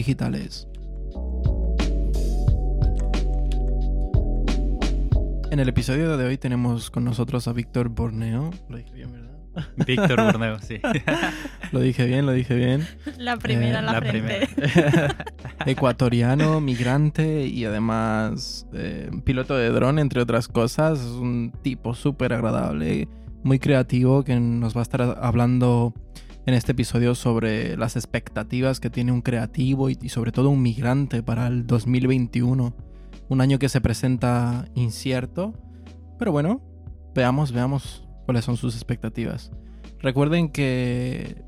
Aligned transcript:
digitales. 0.00 0.66
En 5.50 5.58
el 5.60 5.68
episodio 5.68 6.16
de 6.16 6.24
hoy 6.24 6.38
tenemos 6.38 6.90
con 6.90 7.04
nosotros 7.04 7.46
a 7.48 7.52
Víctor 7.52 7.90
Borneo. 7.90 8.50
Lo 8.70 8.78
dije 8.78 8.94
bien, 8.94 9.12
¿verdad? 9.12 9.28
Víctor 9.86 10.16
Borneo, 10.24 10.58
sí. 10.60 10.80
lo 11.72 11.80
dije 11.80 12.06
bien, 12.06 12.24
lo 12.24 12.32
dije 12.32 12.54
bien. 12.54 12.86
La 13.18 13.36
primera, 13.36 13.80
Eh, 13.80 13.82
la, 13.82 13.92
la 13.92 14.00
frente. 14.00 14.48
Ecuatoriano, 15.66 16.62
migrante 16.62 17.46
y 17.46 17.66
además 17.66 18.66
eh, 18.72 19.10
piloto 19.24 19.54
de 19.54 19.68
dron, 19.68 19.98
entre 19.98 20.22
otras 20.22 20.48
cosas. 20.48 21.00
Es 21.00 21.06
un 21.08 21.52
tipo 21.62 21.92
súper 21.92 22.32
agradable, 22.32 23.06
muy 23.42 23.58
creativo, 23.58 24.24
que 24.24 24.40
nos 24.40 24.74
va 24.74 24.80
a 24.80 24.82
estar 24.84 25.18
hablando 25.20 25.92
en 26.46 26.54
este 26.54 26.72
episodio 26.72 27.14
sobre 27.14 27.76
las 27.76 27.96
expectativas 27.96 28.80
que 28.80 28.90
tiene 28.90 29.12
un 29.12 29.22
creativo 29.22 29.90
y, 29.90 30.08
sobre 30.08 30.32
todo 30.32 30.50
un 30.50 30.62
migrante 30.62 31.22
para 31.22 31.46
el 31.46 31.66
2021. 31.66 32.74
Un 33.28 33.40
año 33.40 33.58
que 33.58 33.68
se 33.68 33.80
presenta 33.80 34.66
incierto, 34.74 35.54
pero 36.18 36.32
bueno, 36.32 36.60
veamos, 37.14 37.52
veamos 37.52 38.08
cuáles 38.24 38.44
son 38.44 38.56
sus 38.56 38.74
expectativas. 38.74 39.52
Recuerden 40.00 40.50
que 40.50 41.44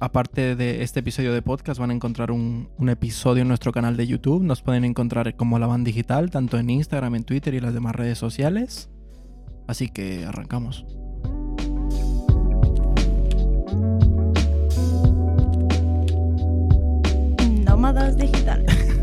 aparte 0.00 0.56
de 0.56 0.82
este 0.82 1.00
episodio 1.00 1.32
de 1.32 1.40
podcast 1.40 1.80
van 1.80 1.90
a 1.90 1.94
encontrar 1.94 2.32
un, 2.32 2.68
un, 2.76 2.88
episodio 2.88 3.42
en 3.42 3.48
nuestro 3.48 3.72
canal 3.72 3.96
de 3.96 4.06
YouTube. 4.06 4.42
Nos 4.42 4.60
pueden 4.60 4.84
encontrar 4.84 5.34
como 5.36 5.58
La 5.58 5.68
Van 5.68 5.84
Digital, 5.84 6.30
tanto 6.30 6.58
en 6.58 6.68
Instagram, 6.68 7.14
en 7.14 7.24
Twitter 7.24 7.54
y 7.54 7.60
las 7.60 7.72
demás 7.72 7.94
redes 7.94 8.18
sociales. 8.18 8.90
Así 9.68 9.88
que 9.88 10.24
arrancamos. 10.26 10.84
Nómadas 17.82 18.16
digitales. 18.16 18.72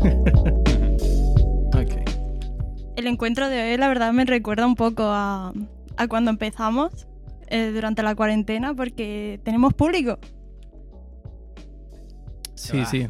ok. 1.74 1.92
El 2.96 3.06
encuentro 3.08 3.50
de 3.50 3.72
hoy, 3.72 3.76
la 3.76 3.88
verdad, 3.88 4.10
me 4.14 4.24
recuerda 4.24 4.66
un 4.66 4.74
poco 4.74 5.02
a, 5.02 5.52
a 5.98 6.08
cuando 6.08 6.30
empezamos 6.30 7.06
eh, 7.48 7.72
durante 7.74 8.02
la 8.02 8.14
cuarentena, 8.14 8.72
porque 8.72 9.38
tenemos 9.44 9.74
público. 9.74 10.18
Sí, 12.54 12.86
sí. 12.86 13.08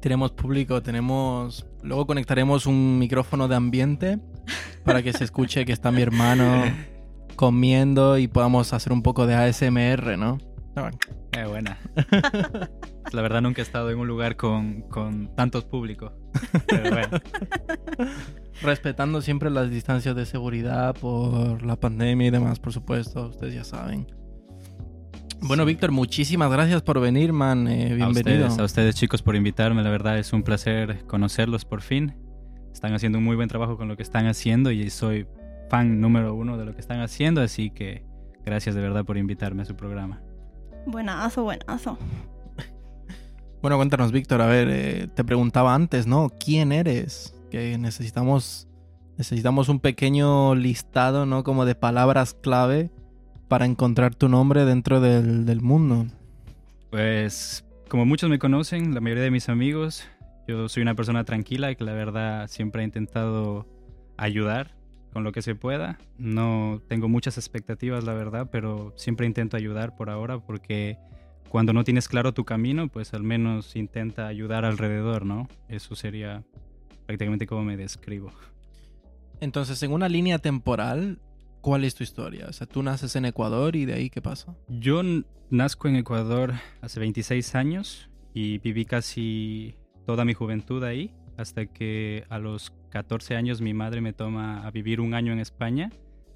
Tenemos 0.00 0.32
público, 0.32 0.82
tenemos... 0.82 1.66
Luego 1.82 2.06
conectaremos 2.06 2.64
un 2.64 2.98
micrófono 2.98 3.48
de 3.48 3.54
ambiente 3.54 4.18
para 4.82 5.02
que 5.02 5.12
se 5.12 5.24
escuche 5.24 5.66
que 5.66 5.72
está 5.72 5.90
mi 5.92 6.00
hermano 6.00 6.64
comiendo 7.36 8.16
y 8.16 8.28
podamos 8.28 8.72
hacer 8.72 8.94
un 8.94 9.02
poco 9.02 9.26
de 9.26 9.34
ASMR, 9.34 10.16
¿no? 10.16 10.38
Eh, 11.32 11.44
buena. 11.46 11.78
La 13.12 13.22
verdad 13.22 13.40
nunca 13.40 13.62
he 13.62 13.64
estado 13.64 13.90
en 13.90 13.98
un 13.98 14.06
lugar 14.08 14.36
con, 14.36 14.82
con 14.82 15.34
tantos 15.34 15.64
públicos. 15.64 16.12
Pero 16.66 16.90
bueno, 16.90 17.18
Respetando 18.62 19.20
siempre 19.20 19.50
las 19.50 19.70
distancias 19.70 20.16
de 20.16 20.26
seguridad 20.26 20.94
por 20.94 21.62
la 21.62 21.76
pandemia 21.76 22.28
y 22.28 22.30
demás, 22.30 22.58
por 22.58 22.72
supuesto, 22.72 23.28
ustedes 23.28 23.54
ya 23.54 23.64
saben. 23.64 24.06
Bueno, 25.40 25.64
Sí. 25.64 25.68
Víctor, 25.68 25.92
muchísimas 25.92 26.50
gracias 26.50 26.82
por 26.82 26.98
venir, 27.00 27.32
man. 27.32 27.68
Eh, 27.68 27.92
a 27.92 27.94
bienvenido. 27.94 28.46
ustedes, 28.46 28.58
a 28.58 28.64
ustedes 28.64 28.94
chicos 28.96 29.22
por 29.22 29.36
invitarme. 29.36 29.82
La 29.82 29.90
verdad 29.90 30.18
es 30.18 30.32
un 30.32 30.42
placer 30.42 31.04
conocerlos 31.06 31.64
por 31.64 31.82
fin. 31.82 32.14
Están 32.72 32.94
haciendo 32.94 33.18
un 33.18 33.24
muy 33.24 33.36
buen 33.36 33.48
trabajo 33.48 33.76
con 33.76 33.88
lo 33.88 33.96
que 33.96 34.02
están 34.02 34.26
haciendo 34.26 34.70
y 34.70 34.88
soy 34.90 35.26
fan 35.70 36.00
número 36.00 36.34
uno 36.34 36.56
de 36.58 36.64
lo 36.64 36.74
que 36.74 36.80
están 36.80 37.00
haciendo. 37.00 37.42
Así 37.42 37.70
que 37.70 38.04
gracias 38.44 38.74
de 38.74 38.80
verdad 38.80 39.04
por 39.04 39.18
invitarme 39.18 39.62
a 39.62 39.64
su 39.66 39.76
programa. 39.76 40.22
Buenazo, 40.86 41.42
buenazo. 41.42 41.98
Bueno, 43.60 43.76
cuéntanos, 43.76 44.12
Víctor. 44.12 44.40
A 44.40 44.46
ver, 44.46 44.68
eh, 44.70 45.08
te 45.12 45.24
preguntaba 45.24 45.74
antes, 45.74 46.06
¿no? 46.06 46.30
¿Quién 46.38 46.70
eres? 46.70 47.34
Que 47.50 47.76
necesitamos, 47.78 48.68
necesitamos 49.18 49.68
un 49.68 49.80
pequeño 49.80 50.54
listado, 50.54 51.26
¿no? 51.26 51.42
Como 51.42 51.64
de 51.64 51.74
palabras 51.74 52.34
clave 52.34 52.90
para 53.48 53.64
encontrar 53.64 54.14
tu 54.14 54.28
nombre 54.28 54.64
dentro 54.64 55.00
del, 55.00 55.46
del 55.46 55.62
mundo. 55.62 56.06
Pues 56.90 57.64
como 57.88 58.06
muchos 58.06 58.30
me 58.30 58.38
conocen, 58.38 58.94
la 58.94 59.00
mayoría 59.00 59.24
de 59.24 59.30
mis 59.32 59.48
amigos, 59.48 60.04
yo 60.46 60.68
soy 60.68 60.82
una 60.82 60.94
persona 60.94 61.24
tranquila 61.24 61.72
y 61.72 61.76
que 61.76 61.84
la 61.84 61.92
verdad 61.92 62.46
siempre 62.46 62.82
he 62.82 62.84
intentado 62.84 63.66
ayudar 64.16 64.75
con 65.16 65.24
lo 65.24 65.32
que 65.32 65.40
se 65.40 65.54
pueda. 65.54 65.98
No 66.18 66.82
tengo 66.88 67.08
muchas 67.08 67.38
expectativas, 67.38 68.04
la 68.04 68.12
verdad, 68.12 68.50
pero 68.52 68.92
siempre 68.96 69.26
intento 69.26 69.56
ayudar 69.56 69.96
por 69.96 70.10
ahora 70.10 70.40
porque 70.40 70.98
cuando 71.48 71.72
no 71.72 71.84
tienes 71.84 72.06
claro 72.06 72.34
tu 72.34 72.44
camino, 72.44 72.88
pues 72.88 73.14
al 73.14 73.22
menos 73.22 73.76
intenta 73.76 74.26
ayudar 74.26 74.66
alrededor, 74.66 75.24
¿no? 75.24 75.48
Eso 75.70 75.94
sería 75.96 76.44
prácticamente 77.06 77.46
como 77.46 77.64
me 77.64 77.78
describo. 77.78 78.30
Entonces, 79.40 79.82
en 79.82 79.92
una 79.92 80.10
línea 80.10 80.38
temporal, 80.38 81.18
¿cuál 81.62 81.84
es 81.84 81.94
tu 81.94 82.04
historia? 82.04 82.44
O 82.50 82.52
sea, 82.52 82.66
tú 82.66 82.82
naces 82.82 83.16
en 83.16 83.24
Ecuador 83.24 83.74
y 83.74 83.86
de 83.86 83.94
ahí, 83.94 84.10
¿qué 84.10 84.20
pasa? 84.20 84.54
Yo 84.68 85.00
nazco 85.48 85.88
en 85.88 85.96
Ecuador 85.96 86.52
hace 86.82 87.00
26 87.00 87.54
años 87.54 88.10
y 88.34 88.58
viví 88.58 88.84
casi 88.84 89.76
toda 90.04 90.26
mi 90.26 90.34
juventud 90.34 90.84
ahí, 90.84 91.14
hasta 91.38 91.64
que 91.64 92.24
a 92.28 92.38
los 92.38 92.70
14 92.96 93.36
años 93.36 93.60
mi 93.60 93.74
madre 93.74 94.00
me 94.00 94.14
toma 94.14 94.66
a 94.66 94.70
vivir 94.70 95.02
un 95.02 95.12
año 95.12 95.30
en 95.30 95.38
España. 95.38 95.90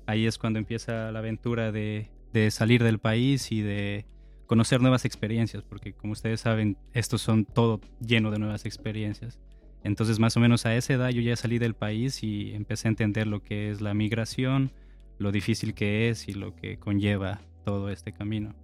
Ahí 0.04 0.26
es 0.26 0.36
cuando 0.36 0.58
empieza 0.58 1.10
la 1.10 1.20
aventura 1.20 1.72
de, 1.72 2.10
salir 2.50 2.84
del 2.84 2.98
país 2.98 3.50
y 3.50 3.62
de 3.62 4.04
conocer 4.44 4.82
nuevas 4.82 5.06
experiencias, 5.06 5.62
porque 5.62 5.94
como 5.94 6.12
ustedes 6.12 6.42
saben, 6.42 6.76
estos 6.92 7.22
son 7.22 7.46
todo 7.46 7.80
lleno 8.06 8.30
de 8.30 8.38
nuevas 8.38 8.66
experiencias. 8.66 9.40
Entonces 9.84 10.18
más 10.18 10.36
o 10.36 10.40
menos 10.40 10.66
a 10.66 10.76
esa 10.76 10.92
edad 10.92 11.08
yo 11.08 11.22
ya 11.22 11.34
salí 11.34 11.58
del 11.58 11.72
país 11.72 12.22
y 12.22 12.52
empecé 12.52 12.88
a 12.88 12.90
entender 12.90 13.26
lo 13.26 13.42
que 13.42 13.70
es 13.70 13.80
la 13.80 13.94
migración, 13.94 14.70
lo 15.16 15.32
difícil 15.32 15.72
que 15.72 16.10
es 16.10 16.28
y 16.28 16.34
lo 16.34 16.54
que 16.54 16.78
conlleva 16.78 17.40
todo 17.64 17.88
este 17.88 18.12
camino, 18.12 18.54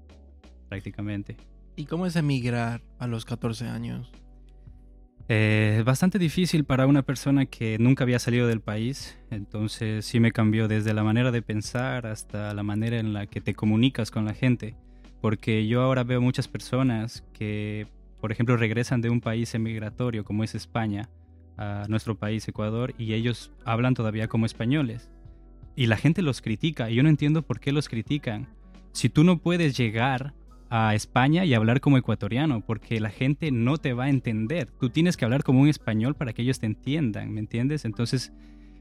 prácticamente. 0.69 1.39
¿Y 1.77 1.87
cómo 1.87 2.05
es 2.05 2.15
emigrar 2.17 2.83
a 2.99 3.07
los 3.07 3.25
14 3.25 3.69
años? 3.69 4.13
Eh, 5.29 5.83
bastante 5.85 6.21
difícil 6.21 6.65
para 6.65 6.87
una 6.87 7.03
persona 7.03 7.47
que 7.47 7.79
nunca 7.81 8.05
había 8.05 8.21
salido 8.21 8.47
del 8.47 8.61
país, 8.61 9.19
entonces 9.31 10.05
sí 10.05 10.21
me 10.21 10.31
cambió 10.31 10.69
desde 10.69 10.95
la 10.95 11.03
manera 11.03 11.33
de 11.33 11.43
pensar 11.43 12.07
hasta 12.07 12.55
la 12.55 12.63
manera 12.63 13.01
en 13.01 13.13
la 13.13 13.27
que 13.27 13.41
te 13.41 13.55
comunicas 13.55 14.13
con 14.13 14.25
la 14.25 14.35
gente, 14.35 14.77
porque 15.21 15.67
yo 15.67 15.83
ahora 15.83 16.05
veo 16.05 16.21
muchas 16.21 16.47
personas 16.47 17.25
que, 17.33 17.89
por 18.21 18.31
ejemplo, 18.31 18.57
regresan 18.57 19.01
de 19.01 19.11
un 19.11 19.21
país 19.21 19.53
emigratorio 19.57 20.25
como 20.25 20.45
es 20.45 20.55
España 20.55 21.09
a 21.57 21.87
nuestro 21.89 22.15
país, 22.17 22.47
Ecuador, 22.47 22.95
y 22.97 23.15
ellos 23.15 23.51
hablan 23.65 23.95
todavía 23.95 24.29
como 24.29 24.47
españoles. 24.47 25.11
Y 25.75 25.87
la 25.87 25.97
gente 25.97 26.23
los 26.23 26.41
critica, 26.41 26.89
y 26.89 26.95
yo 26.95 27.03
no 27.03 27.09
entiendo 27.09 27.43
por 27.43 27.59
qué 27.59 27.73
los 27.73 27.89
critican. 27.89 28.47
Si 28.93 29.09
tú 29.09 29.25
no 29.25 29.39
puedes 29.39 29.77
llegar 29.77 30.35
a 30.69 30.95
España 30.95 31.45
y 31.45 31.55
hablar 31.55 31.81
como 31.81 31.99
ecuatoriano, 31.99 32.61
porque 32.61 33.01
la 33.01 33.11
gente 33.11 33.51
no 33.51 33.79
te 33.79 33.93
va 33.93 34.05
a 34.05 34.11
entender. 34.11 34.71
Tú 34.81 34.91
tienes 34.91 35.17
que 35.17 35.25
hablar 35.25 35.43
como 35.43 35.61
un 35.61 35.69
español 35.69 36.15
para 36.15 36.33
que 36.33 36.43
ellos 36.43 36.59
te 36.59 36.67
entiendan, 36.67 37.33
¿me 37.33 37.41
entiendes? 37.41 37.85
Entonces, 37.85 38.33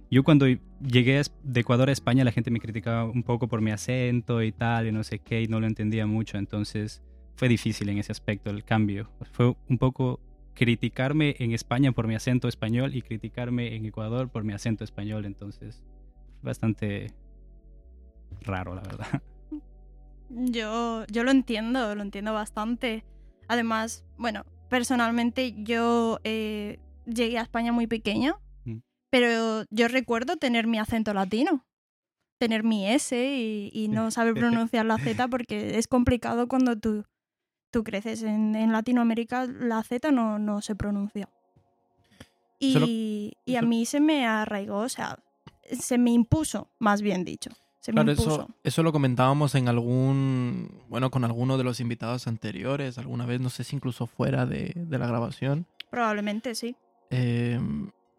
yo 0.09 0.23
cuando 0.23 0.47
llegué 0.47 1.21
de 1.43 1.59
Ecuador 1.59 1.89
a 1.89 1.91
España, 1.91 2.23
la 2.23 2.31
gente 2.31 2.51
me 2.51 2.59
criticaba 2.59 3.05
un 3.05 3.23
poco 3.23 3.47
por 3.47 3.61
mi 3.61 3.71
acento 3.71 4.41
y 4.41 4.51
tal, 4.51 4.87
y 4.87 4.91
no 4.91 5.03
sé 5.03 5.19
qué, 5.19 5.41
y 5.41 5.47
no 5.47 5.59
lo 5.59 5.67
entendía 5.67 6.05
mucho. 6.05 6.37
Entonces, 6.37 7.03
fue 7.35 7.49
difícil 7.49 7.89
en 7.89 7.97
ese 7.97 8.11
aspecto 8.11 8.49
el 8.49 8.63
cambio. 8.63 9.09
Fue 9.31 9.55
un 9.69 9.77
poco 9.77 10.19
criticarme 10.53 11.35
en 11.39 11.51
España 11.51 11.91
por 11.91 12.07
mi 12.07 12.15
acento 12.15 12.47
español 12.47 12.95
y 12.95 13.01
criticarme 13.01 13.75
en 13.75 13.85
Ecuador 13.85 14.29
por 14.29 14.43
mi 14.43 14.53
acento 14.53 14.83
español. 14.83 15.25
Entonces, 15.25 15.83
bastante 16.41 17.07
raro, 18.41 18.75
la 18.75 18.81
verdad. 18.81 19.21
Yo, 20.29 21.05
yo 21.07 21.23
lo 21.23 21.31
entiendo, 21.31 21.93
lo 21.95 22.01
entiendo 22.01 22.33
bastante. 22.33 23.03
Además, 23.47 24.03
bueno, 24.17 24.43
personalmente 24.69 25.53
yo 25.63 26.19
eh, 26.23 26.79
llegué 27.05 27.37
a 27.37 27.43
España 27.43 27.71
muy 27.71 27.87
pequeña, 27.87 28.35
Mm. 28.65 28.77
pero 29.11 29.65
yo 29.69 29.87
recuerdo 29.87 30.37
tener 30.37 30.65
mi 30.65 30.79
acento 30.79 31.13
latino, 31.13 31.63
tener 32.39 32.63
mi 32.63 32.87
S 32.89 33.15
y, 33.15 33.69
y 33.71 33.87
no 33.89 34.09
saber 34.11 34.33
pronunciar 34.69 34.85
la 34.85 34.97
Z 34.97 35.27
porque 35.27 35.77
es 35.77 35.87
complicado 35.87 36.47
cuando 36.47 36.75
tú, 36.77 37.05
tú 37.71 37.83
creces. 37.83 38.23
En, 38.23 38.55
en 38.55 38.71
Latinoamérica 38.71 39.45
la 39.45 39.83
Z 39.83 40.11
no, 40.11 40.39
no 40.39 40.61
se 40.61 40.75
pronuncia. 40.75 41.29
Y, 42.57 42.73
Solo- 42.73 42.87
y 42.87 43.55
a 43.57 43.61
mí 43.61 43.85
se 43.85 43.99
me 43.99 44.25
arraigó, 44.25 44.77
o 44.79 44.89
sea, 44.89 45.19
se 45.71 45.97
me 45.97 46.11
impuso, 46.11 46.71
más 46.79 47.01
bien 47.01 47.23
dicho. 47.25 47.51
Se 47.85 47.91
me 47.91 47.97
Claro, 47.97 48.11
impuso. 48.13 48.31
eso, 48.31 48.47
eso 48.63 48.81
lo 48.81 48.91
comentábamos 48.91 49.53
en 49.53 49.67
algún, 49.67 50.81
bueno, 50.89 51.11
con 51.11 51.23
alguno 51.23 51.55
de 51.59 51.63
los 51.63 51.79
invitados 51.79 52.25
anteriores, 52.25 52.97
alguna 52.97 53.27
vez, 53.27 53.39
no 53.39 53.49
sé 53.51 53.63
si 53.63 53.75
incluso 53.75 54.07
fuera 54.07 54.47
de, 54.47 54.73
de 54.75 54.97
la 54.97 55.05
grabación, 55.05 55.67
Probablemente 55.91 56.55
sí. 56.55 56.75
eh, 57.11 57.59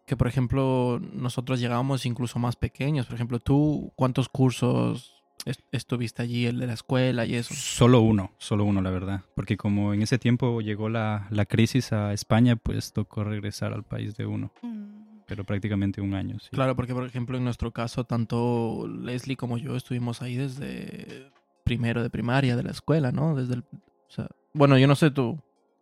que 0.05 0.15
por 0.15 0.27
ejemplo 0.29 1.01
nosotros 1.11 1.59
llegábamos 1.59 2.05
incluso 2.05 2.39
más 2.39 2.55
pequeños. 2.55 3.07
Por 3.07 3.15
ejemplo, 3.15 3.39
tú, 3.39 3.91
¿cuántos 3.97 4.29
cursos 4.29 5.21
est- 5.43 5.59
estuviste 5.73 6.21
allí, 6.21 6.45
el 6.45 6.59
de 6.59 6.67
la 6.67 6.73
escuela 6.73 7.25
y 7.25 7.35
eso. 7.35 7.53
Solo 7.53 7.99
uno, 7.99 8.31
solo 8.37 8.63
uno, 8.63 8.81
la 8.81 8.89
verdad. 8.89 9.25
Porque 9.35 9.57
como 9.57 9.93
en 9.93 10.01
ese 10.01 10.17
tiempo 10.17 10.61
llegó 10.61 10.87
la, 10.87 11.27
la 11.29 11.45
crisis 11.45 11.91
a 11.91 12.13
España, 12.13 12.55
pues 12.55 12.93
tocó 12.93 13.25
regresar 13.25 13.73
al 13.73 13.83
país 13.83 14.15
de 14.15 14.25
uno. 14.25 14.53
Mm, 14.61 14.96
Pero 15.27 15.43
prácticamente 15.43 15.99
un 16.01 16.13
año, 16.13 16.39
sí. 16.39 16.49
Claro, 16.51 16.75
porque 16.75 16.93
por 16.93 17.05
ejemplo 17.05 17.37
en 17.37 17.43
nuestro 17.43 17.71
caso, 17.71 18.05
tanto 18.05 18.87
Leslie 18.87 19.35
como 19.35 19.57
yo 19.57 19.75
estuvimos 19.75 20.21
ahí 20.21 20.35
desde 20.35 21.31
primero 21.65 22.01
de 22.01 22.09
primaria 22.09 22.55
de 22.55 22.63
la 22.63 22.71
escuela, 22.71 23.11
¿no? 23.11 23.35
Desde 23.35 23.55
el, 23.55 23.59
o 23.61 24.09
sea, 24.09 24.27
bueno, 24.53 24.77
yo 24.77 24.87
no 24.87 24.95
sé 24.95 25.11
tú. 25.11 25.37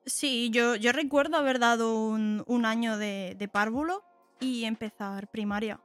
Sí, 0.07 0.49
yo, 0.51 0.75
yo 0.75 0.91
recuerdo 0.91 1.37
haber 1.37 1.59
dado 1.59 1.95
un, 2.07 2.43
un 2.47 2.65
año 2.65 2.97
de, 2.97 3.35
de 3.37 3.47
párvulo 3.47 4.03
y 4.39 4.65
empezar 4.65 5.29
primaria. 5.31 5.79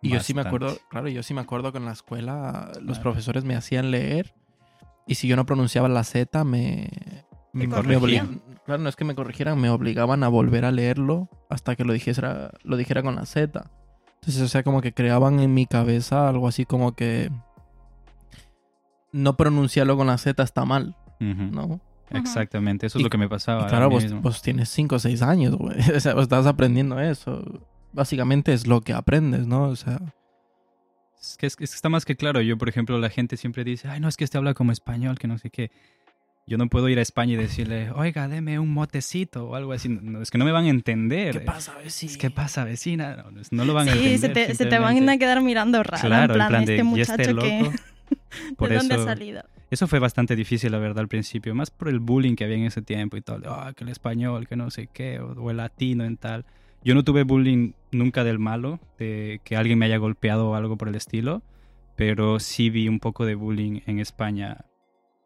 Y 0.00 0.10
yo 0.10 0.20
sí 0.20 0.32
me 0.32 0.42
acuerdo, 0.42 0.78
claro, 0.88 1.08
yo 1.08 1.24
sí 1.24 1.34
me 1.34 1.40
acuerdo 1.40 1.72
que 1.72 1.78
en 1.78 1.84
la 1.84 1.92
escuela 1.92 2.70
los 2.76 2.98
Claro. 2.98 3.02
profesores 3.02 3.44
me 3.44 3.56
hacían 3.56 3.90
leer 3.90 4.34
y 5.08 5.16
si 5.16 5.26
yo 5.26 5.34
no 5.34 5.44
pronunciaba 5.46 5.88
la 5.88 6.04
Z 6.04 6.44
me, 6.44 6.88
me, 7.52 7.66
me. 7.66 8.28
Claro, 8.68 8.82
no 8.82 8.90
es 8.90 8.96
que 8.96 9.06
me 9.06 9.14
corrigieran, 9.14 9.58
me 9.58 9.70
obligaban 9.70 10.22
a 10.22 10.28
volver 10.28 10.66
a 10.66 10.70
leerlo 10.70 11.30
hasta 11.48 11.74
que 11.74 11.84
lo 11.84 11.94
dijera, 11.94 12.50
lo 12.64 12.76
dijera 12.76 13.02
con 13.02 13.16
la 13.16 13.24
Z. 13.24 13.70
Entonces, 14.16 14.42
o 14.42 14.48
sea, 14.48 14.62
como 14.62 14.82
que 14.82 14.92
creaban 14.92 15.40
en 15.40 15.54
mi 15.54 15.64
cabeza 15.64 16.28
algo 16.28 16.46
así 16.46 16.66
como 16.66 16.94
que 16.94 17.30
no 19.10 19.38
pronunciarlo 19.38 19.96
con 19.96 20.08
la 20.08 20.18
Z 20.18 20.42
está 20.42 20.66
mal. 20.66 20.94
¿no? 21.18 21.80
Exactamente, 22.10 22.84
eso 22.84 22.98
es 22.98 23.04
lo 23.04 23.08
que 23.08 23.16
me 23.16 23.26
pasaba. 23.26 23.62
Y 23.62 23.68
claro, 23.68 23.88
vos 23.88 24.42
tienes 24.42 24.68
5 24.68 24.96
o 24.96 24.98
6 24.98 25.22
años, 25.22 25.56
güey. 25.56 25.78
O 25.96 26.00
sea, 26.00 26.12
vos 26.12 26.24
estás 26.24 26.44
aprendiendo 26.44 27.00
eso. 27.00 27.42
Básicamente 27.94 28.52
es 28.52 28.66
lo 28.66 28.82
que 28.82 28.92
aprendes, 28.92 29.46
¿no? 29.46 29.62
O 29.62 29.76
sea, 29.76 29.98
Es 31.22 31.38
que, 31.38 31.46
es 31.46 31.56
que 31.56 31.64
está 31.64 31.88
más 31.88 32.04
que 32.04 32.16
claro. 32.16 32.42
Yo, 32.42 32.58
por 32.58 32.68
ejemplo, 32.68 32.98
la 32.98 33.08
gente 33.08 33.38
siempre 33.38 33.64
dice, 33.64 33.88
ay, 33.88 33.98
no, 33.98 34.08
es 34.08 34.18
que 34.18 34.24
este 34.24 34.36
habla 34.36 34.52
como 34.52 34.72
español, 34.72 35.18
que 35.18 35.26
no 35.26 35.38
sé 35.38 35.48
qué. 35.48 35.70
Yo 36.48 36.56
no 36.58 36.68
puedo 36.68 36.88
ir 36.88 36.98
a 36.98 37.02
España 37.02 37.34
y 37.34 37.36
decirle, 37.36 37.90
oiga, 37.90 38.26
deme 38.26 38.58
un 38.58 38.72
motecito 38.72 39.48
o 39.48 39.54
algo 39.54 39.72
así. 39.72 39.88
No, 39.88 40.22
es 40.22 40.30
que 40.30 40.38
no 40.38 40.44
me 40.44 40.52
van 40.52 40.64
a 40.64 40.70
entender. 40.70 41.32
¿qué 41.34 41.40
pasa, 41.40 41.74
vecino? 41.76 42.10
Es 42.12 42.18
que 42.18 42.30
pasa, 42.30 42.64
vecina. 42.64 43.24
No, 43.30 43.40
no 43.50 43.64
lo 43.64 43.74
van 43.74 43.88
a 43.88 43.92
Sí, 43.92 43.98
entender. 44.14 44.18
se 44.18 44.28
te, 44.48 44.54
se 44.54 44.66
te 44.66 44.78
van 44.78 45.08
a 45.08 45.18
quedar 45.18 45.42
mirando 45.42 45.82
raro. 45.82 46.02
Claro, 46.06 46.34
en 46.34 46.46
plan, 46.48 46.64
de, 46.64 46.72
este 46.74 46.80
"¿Y 46.80 46.84
muchacho 46.84 47.12
este 47.12 47.24
que... 47.26 47.32
loco?". 47.34 47.72
Por 48.56 48.70
¿De 48.70 48.76
dónde 48.76 48.94
eso- 48.94 49.02
ha 49.04 49.06
salido? 49.06 49.42
Eso 49.70 49.86
fue 49.86 49.98
bastante 49.98 50.34
difícil, 50.34 50.72
la 50.72 50.78
verdad, 50.78 51.00
al 51.00 51.08
principio. 51.08 51.54
Más 51.54 51.70
por 51.70 51.90
el 51.90 52.00
bullying 52.00 52.34
que 52.36 52.44
había 52.44 52.56
en 52.56 52.64
ese 52.64 52.80
tiempo 52.80 53.18
y 53.18 53.20
todo. 53.20 53.52
Ah, 53.52 53.74
que 53.76 53.84
el 53.84 53.90
español, 53.90 54.48
que 54.48 54.56
no 54.56 54.70
sé 54.70 54.88
qué, 54.90 55.20
o, 55.20 55.32
o 55.32 55.50
el 55.50 55.58
latino 55.58 56.04
en 56.04 56.16
tal. 56.16 56.46
Yo 56.82 56.94
no 56.94 57.04
tuve 57.04 57.24
bullying 57.24 57.72
nunca 57.92 58.24
del 58.24 58.38
malo, 58.38 58.80
de 58.98 59.42
que 59.44 59.56
alguien 59.56 59.78
me 59.78 59.84
haya 59.84 59.98
golpeado 59.98 60.48
o 60.48 60.54
algo 60.54 60.78
por 60.78 60.88
el 60.88 60.94
estilo. 60.94 61.42
Pero 61.96 62.40
sí 62.40 62.70
vi 62.70 62.88
un 62.88 62.98
poco 63.00 63.26
de 63.26 63.34
bullying 63.34 63.80
en 63.86 63.98
España, 63.98 64.58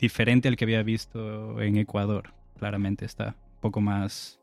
diferente 0.03 0.49
al 0.49 0.57
que 0.57 0.65
había 0.65 0.83
visto 0.83 1.63
en 1.63 1.77
Ecuador. 1.77 2.35
Claramente 2.59 3.05
está 3.05 3.37
un 3.55 3.61
poco 3.61 3.81
más 3.81 4.41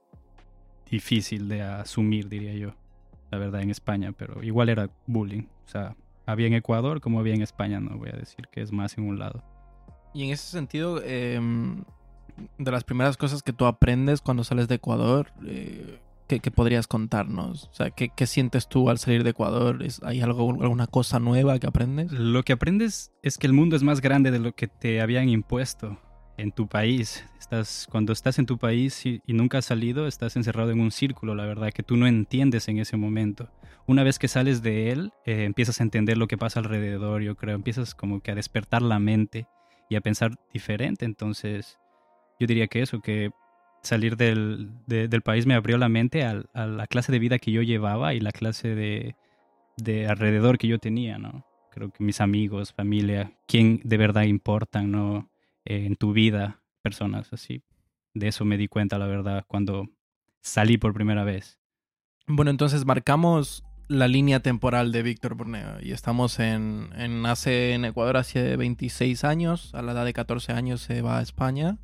difícil 0.89 1.50
de 1.50 1.61
asumir, 1.61 2.29
diría 2.29 2.53
yo. 2.53 2.73
La 3.29 3.38
verdad, 3.38 3.61
en 3.61 3.69
España, 3.69 4.13
pero 4.13 4.41
igual 4.41 4.69
era 4.69 4.89
bullying. 5.06 5.44
O 5.65 5.67
sea, 5.69 5.97
había 6.25 6.47
en 6.47 6.53
Ecuador 6.53 7.01
como 7.01 7.19
había 7.19 7.33
en 7.33 7.41
España, 7.41 7.81
no 7.81 7.97
voy 7.97 8.09
a 8.09 8.17
decir 8.17 8.47
que 8.50 8.61
es 8.61 8.71
más 8.71 8.97
en 8.97 9.06
un 9.06 9.19
lado. 9.19 9.44
Y 10.13 10.23
en 10.23 10.31
ese 10.31 10.50
sentido, 10.50 11.03
em, 11.03 11.83
de 12.57 12.71
las 12.71 12.85
primeras 12.85 13.17
cosas 13.17 13.44
que 13.44 13.51
tú 13.51 13.65
aprendes 13.65 14.21
cuando 14.21 14.45
sales 14.45 14.69
de 14.69 14.75
Ecuador, 14.75 15.33
eh, 15.45 16.00
¿qué, 16.29 16.39
qué 16.39 16.51
podrías 16.51 16.87
contarnos? 16.87 17.65
O 17.65 17.73
sea, 17.73 17.89
¿qué, 17.89 18.27
sientes 18.27 18.69
tú 18.69 18.89
al 18.89 18.99
salir 18.99 19.23
de 19.23 19.31
Ecuador? 19.31 19.83
¿Es, 19.83 20.01
¿Hay 20.03 20.21
algo, 20.21 20.51
alguna 20.61 20.87
cosa 20.87 21.19
nueva 21.19 21.59
que 21.59 21.67
aprendes? 21.67 22.11
Lo 22.11 22.43
que 22.43 22.53
aprendes 22.53 23.11
es 23.23 23.37
que 23.37 23.47
el 23.47 23.53
mundo 23.53 23.75
es 23.75 23.83
más 23.83 23.99
grande 23.99 24.31
de 24.31 24.39
lo 24.39 24.53
que 24.53 24.67
te 24.67 25.01
habían 25.01 25.27
impuesto 25.27 25.99
en 26.37 26.51
tu 26.51 26.67
país. 26.67 27.25
Estás, 27.39 27.87
cuando 27.91 28.13
estás 28.13 28.39
en 28.39 28.45
tu 28.45 28.57
país 28.57 29.05
y, 29.05 29.21
y 29.25 29.33
nunca 29.33 29.57
has 29.57 29.65
salido, 29.65 30.07
estás 30.07 30.35
encerrado 30.35 30.69
en 30.71 30.79
un 30.79 30.91
círculo, 30.91 31.35
la 31.35 31.45
verdad, 31.45 31.71
que 31.73 31.83
tú 31.83 31.97
no 31.97 32.07
entiendes 32.07 32.67
en 32.69 32.77
ese 32.77 32.95
momento. 32.95 33.49
Una 33.87 34.03
vez 34.03 34.19
que 34.19 34.27
sales 34.27 34.61
de 34.61 34.91
él, 34.91 35.11
eh, 35.25 35.45
empiezas 35.45 35.79
a 35.79 35.83
entender 35.83 36.15
lo 36.15 36.27
que 36.27 36.37
pasa 36.37 36.59
alrededor, 36.59 37.23
yo 37.23 37.35
creo. 37.35 37.55
Empiezas 37.55 37.95
como 37.95 38.21
que 38.21 38.29
a 38.29 38.35
despertar 38.35 38.83
la 38.83 38.99
mente 38.99 39.47
y 39.89 39.95
a 39.95 40.01
pensar 40.01 40.37
diferente. 40.53 41.05
Entonces, 41.05 41.79
yo 42.39 42.45
diría 42.45 42.67
que 42.67 42.83
eso, 42.83 43.01
que 43.01 43.31
salir 43.81 44.17
del, 44.17 44.69
de- 44.87 45.07
del 45.07 45.21
país 45.21 45.45
me 45.45 45.53
abrió 45.55 45.77
la 45.77 45.89
mente 45.89 46.23
al- 46.25 46.49
a, 46.53 46.65
la 46.65 46.87
clase 46.87 47.11
de 47.11 47.19
vida 47.19 47.39
que 47.39 47.51
yo 47.51 47.61
llevaba 47.61 48.13
y 48.13 48.19
la 48.19 48.31
clase 48.31 48.75
de, 48.75 49.15
de 49.77 50.07
alrededor 50.07 50.57
que 50.57 50.67
yo 50.67 50.79
tenía, 50.79 51.17
¿no? 51.17 51.45
Creo 51.71 51.91
que 51.91 52.03
mis 52.03 52.19
amigos, 52.21 52.73
familia, 52.73 53.31
quién 53.47 53.79
de 53.83 53.97
verdad 53.97 54.23
importan, 54.23 54.91
¿no? 54.91 55.29
En 55.65 55.95
tu 55.95 56.13
vida, 56.13 56.61
personas 56.81 57.31
así. 57.31 57.63
De 58.13 58.27
eso 58.29 58.43
me 58.43 58.57
di 58.57 58.67
cuenta, 58.67 58.97
la 58.97 59.05
verdad, 59.07 59.45
cuando 59.47 59.87
salí 60.41 60.77
por 60.77 60.93
primera 60.93 61.23
vez. 61.23 61.59
Bueno, 62.27 62.49
entonces 62.51 62.85
marcamos 62.85 63.63
la 63.87 64.07
línea 64.07 64.39
temporal 64.39 64.91
de 64.91 65.03
Víctor 65.03 65.35
Borneo 65.35 65.77
y 65.81 65.91
estamos 65.93 66.39
en, 66.39 66.89
en 66.95 67.21
nace 67.21 67.73
en 67.73 67.85
Ecuador 67.85 68.17
hace 68.17 68.55
26 68.55 69.23
años, 69.23 69.73
a 69.73 69.81
la 69.81 69.93
edad 69.93 70.05
de 70.05 70.13
14 70.13 70.51
años 70.53 70.81
se 70.81 71.01
va 71.01 71.19
a 71.19 71.21
España 71.21 71.77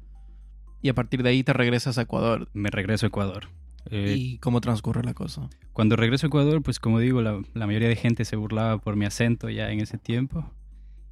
y 0.81 0.89
a 0.89 0.93
partir 0.93 1.23
de 1.23 1.29
ahí 1.29 1.43
te 1.43 1.53
regresas 1.53 1.97
a 1.97 2.03
Ecuador. 2.03 2.49
Me 2.53 2.69
regreso 2.69 3.05
a 3.05 3.09
Ecuador. 3.09 3.49
Eh, 3.89 4.15
¿Y 4.17 4.37
cómo 4.39 4.61
transcurre 4.61 5.03
la 5.03 5.13
cosa? 5.13 5.49
Cuando 5.73 5.95
regreso 5.95 6.25
a 6.25 6.29
Ecuador, 6.29 6.61
pues 6.63 6.79
como 6.79 6.99
digo, 6.99 7.21
la, 7.21 7.41
la 7.53 7.67
mayoría 7.67 7.87
de 7.87 7.95
gente 7.95 8.25
se 8.25 8.35
burlaba 8.35 8.77
por 8.79 8.95
mi 8.95 9.05
acento 9.05 9.49
ya 9.49 9.71
en 9.71 9.79
ese 9.79 9.97
tiempo 9.97 10.51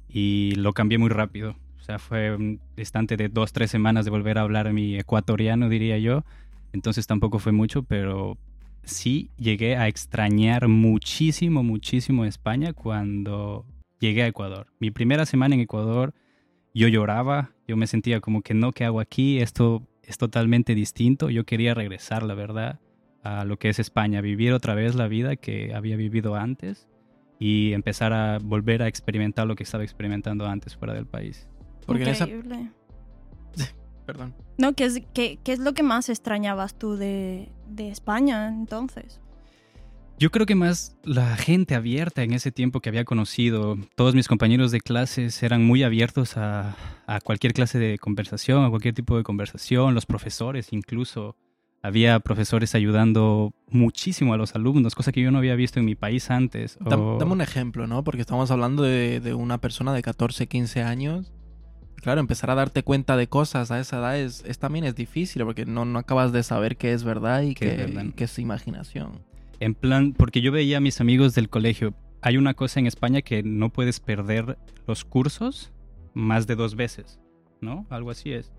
y 0.08 0.54
lo 0.56 0.72
cambié 0.72 0.98
muy 0.98 1.10
rápido. 1.10 1.56
O 1.78 1.82
sea, 1.84 1.98
fue 1.98 2.34
un 2.34 2.60
instante 2.76 3.16
de 3.16 3.28
dos, 3.28 3.52
tres 3.52 3.70
semanas 3.70 4.04
de 4.04 4.10
volver 4.10 4.38
a 4.38 4.42
hablar 4.42 4.72
mi 4.72 4.96
ecuatoriano, 4.96 5.68
diría 5.68 5.98
yo. 5.98 6.24
Entonces 6.72 7.06
tampoco 7.06 7.38
fue 7.38 7.52
mucho, 7.52 7.82
pero 7.82 8.38
sí 8.84 9.30
llegué 9.36 9.76
a 9.76 9.88
extrañar 9.88 10.68
muchísimo, 10.68 11.62
muchísimo 11.62 12.24
España 12.24 12.72
cuando 12.72 13.66
llegué 14.00 14.22
a 14.22 14.28
Ecuador. 14.28 14.68
Mi 14.78 14.90
primera 14.90 15.26
semana 15.26 15.54
en 15.54 15.60
Ecuador, 15.60 16.14
yo 16.74 16.88
lloraba, 16.88 17.52
yo 17.66 17.76
me 17.76 17.86
sentía 17.86 18.20
como 18.20 18.42
que 18.42 18.54
no, 18.54 18.72
¿qué 18.72 18.84
hago 18.84 19.00
aquí? 19.00 19.38
Esto 19.38 19.86
es 20.02 20.18
totalmente 20.18 20.74
distinto. 20.74 21.30
Yo 21.30 21.44
quería 21.44 21.74
regresar, 21.74 22.22
la 22.22 22.34
verdad 22.34 22.80
a 23.24 23.44
lo 23.44 23.58
que 23.58 23.70
es 23.70 23.78
España, 23.78 24.20
vivir 24.20 24.52
otra 24.52 24.74
vez 24.74 24.94
la 24.94 25.08
vida 25.08 25.36
que 25.36 25.74
había 25.74 25.96
vivido 25.96 26.36
antes 26.36 26.86
y 27.38 27.72
empezar 27.72 28.12
a 28.12 28.38
volver 28.38 28.82
a 28.82 28.86
experimentar 28.86 29.46
lo 29.46 29.56
que 29.56 29.62
estaba 29.62 29.82
experimentando 29.82 30.46
antes 30.46 30.76
fuera 30.76 30.92
del 30.92 31.06
país. 31.06 31.48
Porque 31.86 32.02
en 32.02 32.08
esa... 32.10 32.24
Increíble. 32.24 32.70
Perdón. 34.06 34.34
No, 34.58 34.74
¿qué 34.74 34.84
es, 34.84 35.00
qué, 35.14 35.38
qué 35.42 35.52
es 35.54 35.58
lo 35.58 35.72
que 35.72 35.82
más 35.82 36.10
extrañabas 36.10 36.74
tú 36.74 36.96
de, 36.96 37.50
de 37.66 37.88
España 37.88 38.48
entonces? 38.48 39.22
Yo 40.18 40.30
creo 40.30 40.46
que 40.46 40.54
más 40.54 40.96
la 41.04 41.36
gente 41.36 41.74
abierta 41.74 42.22
en 42.22 42.32
ese 42.32 42.52
tiempo 42.52 42.80
que 42.80 42.88
había 42.88 43.04
conocido, 43.04 43.76
todos 43.96 44.14
mis 44.14 44.28
compañeros 44.28 44.70
de 44.70 44.80
clases 44.80 45.42
eran 45.42 45.64
muy 45.64 45.82
abiertos 45.82 46.36
a, 46.36 46.76
a 47.06 47.20
cualquier 47.20 47.52
clase 47.52 47.78
de 47.78 47.98
conversación, 47.98 48.64
a 48.64 48.70
cualquier 48.70 48.94
tipo 48.94 49.16
de 49.16 49.24
conversación, 49.24 49.94
los 49.94 50.06
profesores 50.06 50.72
incluso. 50.72 51.36
Había 51.82 52.18
profesores 52.20 52.74
ayudando 52.74 53.52
muchísimo 53.68 54.32
a 54.32 54.38
los 54.38 54.54
alumnos, 54.54 54.94
cosa 54.94 55.12
que 55.12 55.20
yo 55.20 55.30
no 55.30 55.36
había 55.38 55.54
visto 55.54 55.80
en 55.80 55.84
mi 55.84 55.94
país 55.96 56.30
antes. 56.30 56.78
O- 56.82 57.18
Dame 57.18 57.32
un 57.32 57.42
ejemplo, 57.42 57.86
¿no? 57.86 58.02
Porque 58.04 58.22
estamos 58.22 58.50
hablando 58.50 58.82
de, 58.84 59.20
de 59.20 59.34
una 59.34 59.58
persona 59.58 59.92
de 59.92 60.00
14, 60.00 60.46
15 60.46 60.82
años. 60.82 61.30
Claro, 61.96 62.20
empezar 62.20 62.50
a 62.50 62.54
darte 62.54 62.82
cuenta 62.84 63.18
de 63.18 63.26
cosas 63.26 63.70
a 63.70 63.80
esa 63.80 63.98
edad 63.98 64.18
es, 64.18 64.42
es 64.46 64.58
también 64.58 64.86
es 64.86 64.94
difícil 64.94 65.42
porque 65.44 65.66
no, 65.66 65.84
no 65.84 65.98
acabas 65.98 66.32
de 66.32 66.42
saber 66.42 66.76
qué 66.78 66.92
es 66.94 67.02
verdad 67.04 67.42
y 67.42 67.54
Qué 67.54 67.66
qué, 67.66 67.72
es 67.72 67.78
verdad. 67.88 68.04
y 68.04 68.12
qué 68.12 68.24
es 68.24 68.38
imaginación. 68.38 69.20
En 69.64 69.74
plan, 69.74 70.12
porque 70.12 70.42
yo 70.42 70.52
veía 70.52 70.76
a 70.76 70.80
mis 70.80 71.00
amigos 71.00 71.34
del 71.34 71.48
colegio. 71.48 71.94
Hay 72.20 72.36
una 72.36 72.52
cosa 72.52 72.80
en 72.80 72.86
España 72.86 73.22
que 73.22 73.42
no 73.42 73.70
puedes 73.70 73.98
perder 73.98 74.58
los 74.86 75.06
cursos 75.06 75.72
más 76.12 76.46
de 76.46 76.54
dos 76.54 76.76
veces, 76.76 77.18
¿no? 77.62 77.86
Algo 77.88 78.10
así 78.10 78.30
es. 78.30 78.52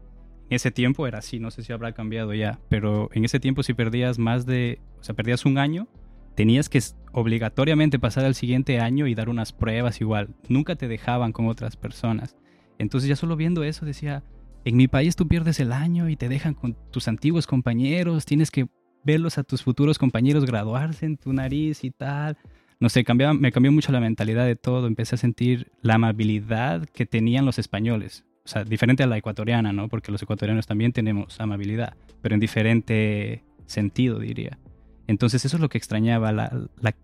En 0.50 0.56
ese 0.56 0.72
tiempo 0.72 1.06
era 1.06 1.20
así, 1.20 1.40
no 1.40 1.52
sé 1.52 1.62
si 1.62 1.72
habrá 1.72 1.92
cambiado 1.92 2.34
ya, 2.34 2.60
pero 2.70 3.12
en 3.14 3.24
ese 3.24 3.40
tiempo 3.40 3.62
si 3.62 3.76
perdías 3.76 4.18
más 4.18 4.48
de, 4.48 4.80
o 5.00 5.04
sea, 5.04 5.14
perdías 5.14 5.46
un 5.46 5.60
año, 5.60 5.88
tenías 6.34 6.70
que 6.70 6.82
obligatoriamente 7.12 8.00
pasar 8.00 8.26
al 8.26 8.34
siguiente 8.34 8.80
año 8.80 9.06
y 9.06 9.14
dar 9.14 9.30
unas 9.30 9.54
pruebas 9.54 10.02
igual. 10.02 10.30
Nunca 10.50 10.76
te 10.76 10.88
dejaban 10.88 11.34
con 11.34 11.46
otras 11.46 11.78
personas. 11.78 12.36
Entonces 12.80 13.08
ya 13.08 13.16
solo 13.16 13.36
viendo 13.36 13.64
eso 13.64 13.86
decía, 13.86 14.24
en 14.64 14.76
mi 14.76 14.88
país 14.88 15.16
tú 15.16 15.28
pierdes 15.28 15.60
el 15.60 15.72
año 15.72 16.10
y 16.10 16.16
te 16.16 16.30
dejan 16.30 16.56
con 16.56 16.76
tus 16.90 17.08
antiguos 17.08 17.46
compañeros, 17.46 18.26
tienes 18.26 18.50
que 18.50 18.66
verlos 19.06 19.38
a 19.38 19.44
tus 19.44 19.64
futuros 19.64 19.98
compañeros 19.98 20.46
graduarse 20.46 21.06
en 21.06 21.18
tu 21.18 21.32
nariz 21.32 21.84
y 21.84 21.92
tal. 21.92 22.38
No 22.80 22.90
sé, 22.90 23.04
cambiaba, 23.06 23.34
me 23.34 23.52
cambió 23.54 23.72
mucho 23.72 23.92
la 23.92 24.02
mentalidad 24.02 24.46
de 24.46 24.56
todo. 24.58 24.88
Empecé 24.88 25.16
a 25.16 25.18
sentir 25.18 25.72
la 25.82 25.96
amabilidad 25.96 26.86
que 26.90 27.06
tenían 27.06 27.46
los 27.46 27.58
españoles. 27.60 28.26
O 28.44 28.48
sea, 28.48 28.64
diferente 28.64 29.02
a 29.04 29.08
la 29.08 29.18
ecuatoriana, 29.18 29.72
¿no? 29.74 29.88
Porque 29.88 30.12
los 30.12 30.22
ecuatorianos 30.22 30.68
también 30.68 30.92
tenemos 30.92 31.40
amabilidad, 31.40 31.96
pero 32.22 32.36
en 32.36 32.42
diferente 32.42 33.44
sentido, 33.66 34.20
diría. 34.20 34.60
Entonces 35.08 35.46
eso 35.46 35.58
es 35.58 35.62
lo 35.62 35.70
que 35.70 35.78
extrañaba, 35.78 36.32
la, 36.32 36.68
la- 36.82 36.96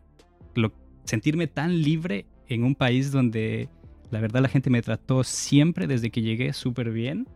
lo- 0.55 0.73
sentirme 1.05 1.47
tan 1.47 1.81
libre 1.81 2.25
en 2.47 2.63
un 2.63 2.75
país 2.75 3.11
donde 3.11 3.69
La 4.11 4.19
verdad 4.19 4.41
la 4.41 4.49
gente 4.49 4.69
me 4.69 4.81
trató 4.81 5.23
siempre 5.23 5.87
desde 5.87 6.09
que 6.11 6.21
llegué 6.21 6.51
súper 6.51 6.91
bien. 6.91 7.27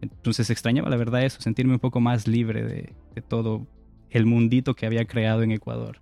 Entonces 0.00 0.48
extrañaba 0.50 0.88
la 0.90 0.96
verdad 0.96 1.22
eso, 1.24 1.40
sentirme 1.42 1.74
un 1.74 1.78
poco 1.78 2.00
más 2.00 2.26
libre 2.26 2.62
de, 2.64 2.94
todo 3.28 3.66
el 4.12 4.26
mundito 4.26 4.74
que 4.74 4.86
había 4.86 5.04
creado 5.04 5.42
en 5.42 5.50
Ecuador. 5.50 6.00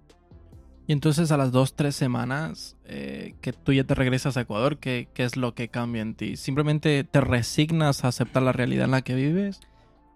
Y 0.91 0.93
entonces 0.93 1.31
a 1.31 1.37
las 1.37 1.53
dos, 1.53 1.77
tres 1.77 1.95
semanas 1.95 2.77
eh, 2.85 3.35
que 3.41 3.53
tú 3.53 3.73
ya 3.73 3.85
te 3.85 3.95
regresas 3.95 4.37
a 4.37 4.41
Ecuador, 4.41 4.79
¿qué, 4.79 5.07
¿qué, 5.15 5.23
es 5.23 5.37
lo 5.37 5.55
que 5.55 5.69
cambia 5.69 6.03
en 6.03 6.15
ti? 6.15 6.37
¿Simplemente 6.37 7.05
te 7.05 7.21
resignas 7.21 8.05
a 8.05 8.09
aceptar 8.09 8.43
la 8.43 8.51
realidad 8.51 8.87
en 8.87 8.91
la 8.91 9.03
que 9.03 9.15
vives? 9.15 9.61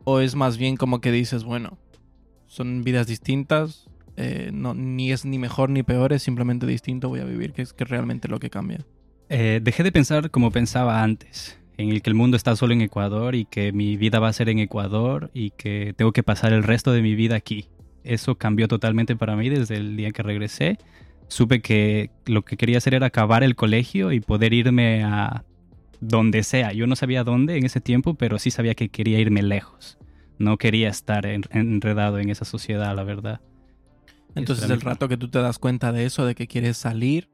¿O 0.03 0.19
es 0.19 0.35
más 0.35 0.59
bien 0.59 0.77
como 0.77 1.01
que 1.01 1.13
dices, 1.13 1.45
bueno, 1.45 1.79
son 2.47 2.83
vidas 2.83 3.07
distintas, 3.07 3.89
eh, 4.17 4.51
no, 4.53 4.75
ni 4.75 5.13
es 5.13 5.25
ni 5.25 5.39
mejor 5.39 5.71
ni 5.71 5.85
peor, 5.85 6.13
es 6.13 6.25
simplemente 6.25 6.67
distinto, 6.67 7.09
voy 7.09 7.21
a 7.21 7.25
vivir, 7.25 7.53
que 7.53 7.63
es 7.63 7.73
que 7.73 7.85
realmente 7.85 8.27
lo 8.27 8.41
que 8.41 8.51
cambia? 8.51 8.85
Eh, 9.29 9.61
dejé 9.63 9.85
de 9.85 9.93
pensar 9.93 10.33
como 10.33 10.51
pensaba 10.51 11.05
antes, 11.05 11.57
en 11.77 11.91
el 11.91 12.03
que 12.03 12.11
el 12.11 12.17
mundo 12.17 12.37
está 12.37 12.57
solo 12.57 12.75
en 12.75 12.81
Ecuador 12.81 13.37
y 13.37 13.45
que 13.45 13.71
mi 13.73 13.97
vida 13.97 14.19
va 14.19 14.27
a 14.27 14.33
ser 14.33 14.49
en 14.49 14.59
Ecuador 14.59 15.31
y 15.35 15.51
que 15.51 15.95
tengo 15.97 16.13
que 16.13 16.25
pasar 16.25 16.53
el 16.53 16.65
resto 16.65 16.91
de 16.93 17.01
mi 17.01 17.15
vida 17.15 17.37
aquí 17.37 17.69
eso 18.05 18.37
cambió 18.37 18.69
totalmente 18.69 19.17
para 19.17 19.37
mí 19.37 19.49
desde 19.49 19.77
el 19.77 19.97
día 19.97 20.11
que 20.13 20.23
regresé. 20.23 20.79
Supe 21.29 21.61
que 21.61 22.11
lo 22.27 22.43
que 22.43 22.57
quería 22.57 22.79
hacer 22.79 22.95
era 22.95 23.07
acabar 23.07 23.43
el 23.43 23.57
colegio 23.57 24.13
y 24.13 24.21
poder 24.21 24.53
irme 24.53 25.03
a 25.03 25.45
donde 26.01 26.43
sea. 26.43 26.73
Yo 26.73 26.87
no 26.87 26.97
sabía 26.97 27.25
dónde 27.25 27.57
en 27.57 27.65
ese 27.65 27.81
tiempo, 27.81 28.15
pero 28.15 28.39
sí 28.39 28.51
sabía 28.51 28.75
que 28.75 28.91
quería 28.91 29.19
irme 29.19 29.43
lejos. 29.43 29.99
No 30.39 30.59
quería 30.59 30.89
estar 30.89 31.27
enredado 31.27 32.19
en 32.19 32.29
esa 32.29 32.45
sociedad, 32.45 32.95
la 32.95 33.05
verdad. 33.05 33.41
Entonces 34.35 34.69
el 34.69 34.81
rato 34.81 35.09
que 35.09 35.17
tú 35.17 35.29
te 35.29 35.39
das 35.41 35.59
cuenta 35.59 35.93
de 35.93 36.05
eso, 36.05 36.27
de 36.27 36.35
que 36.35 36.47
quieres 36.47 36.77
salir, 36.77 37.31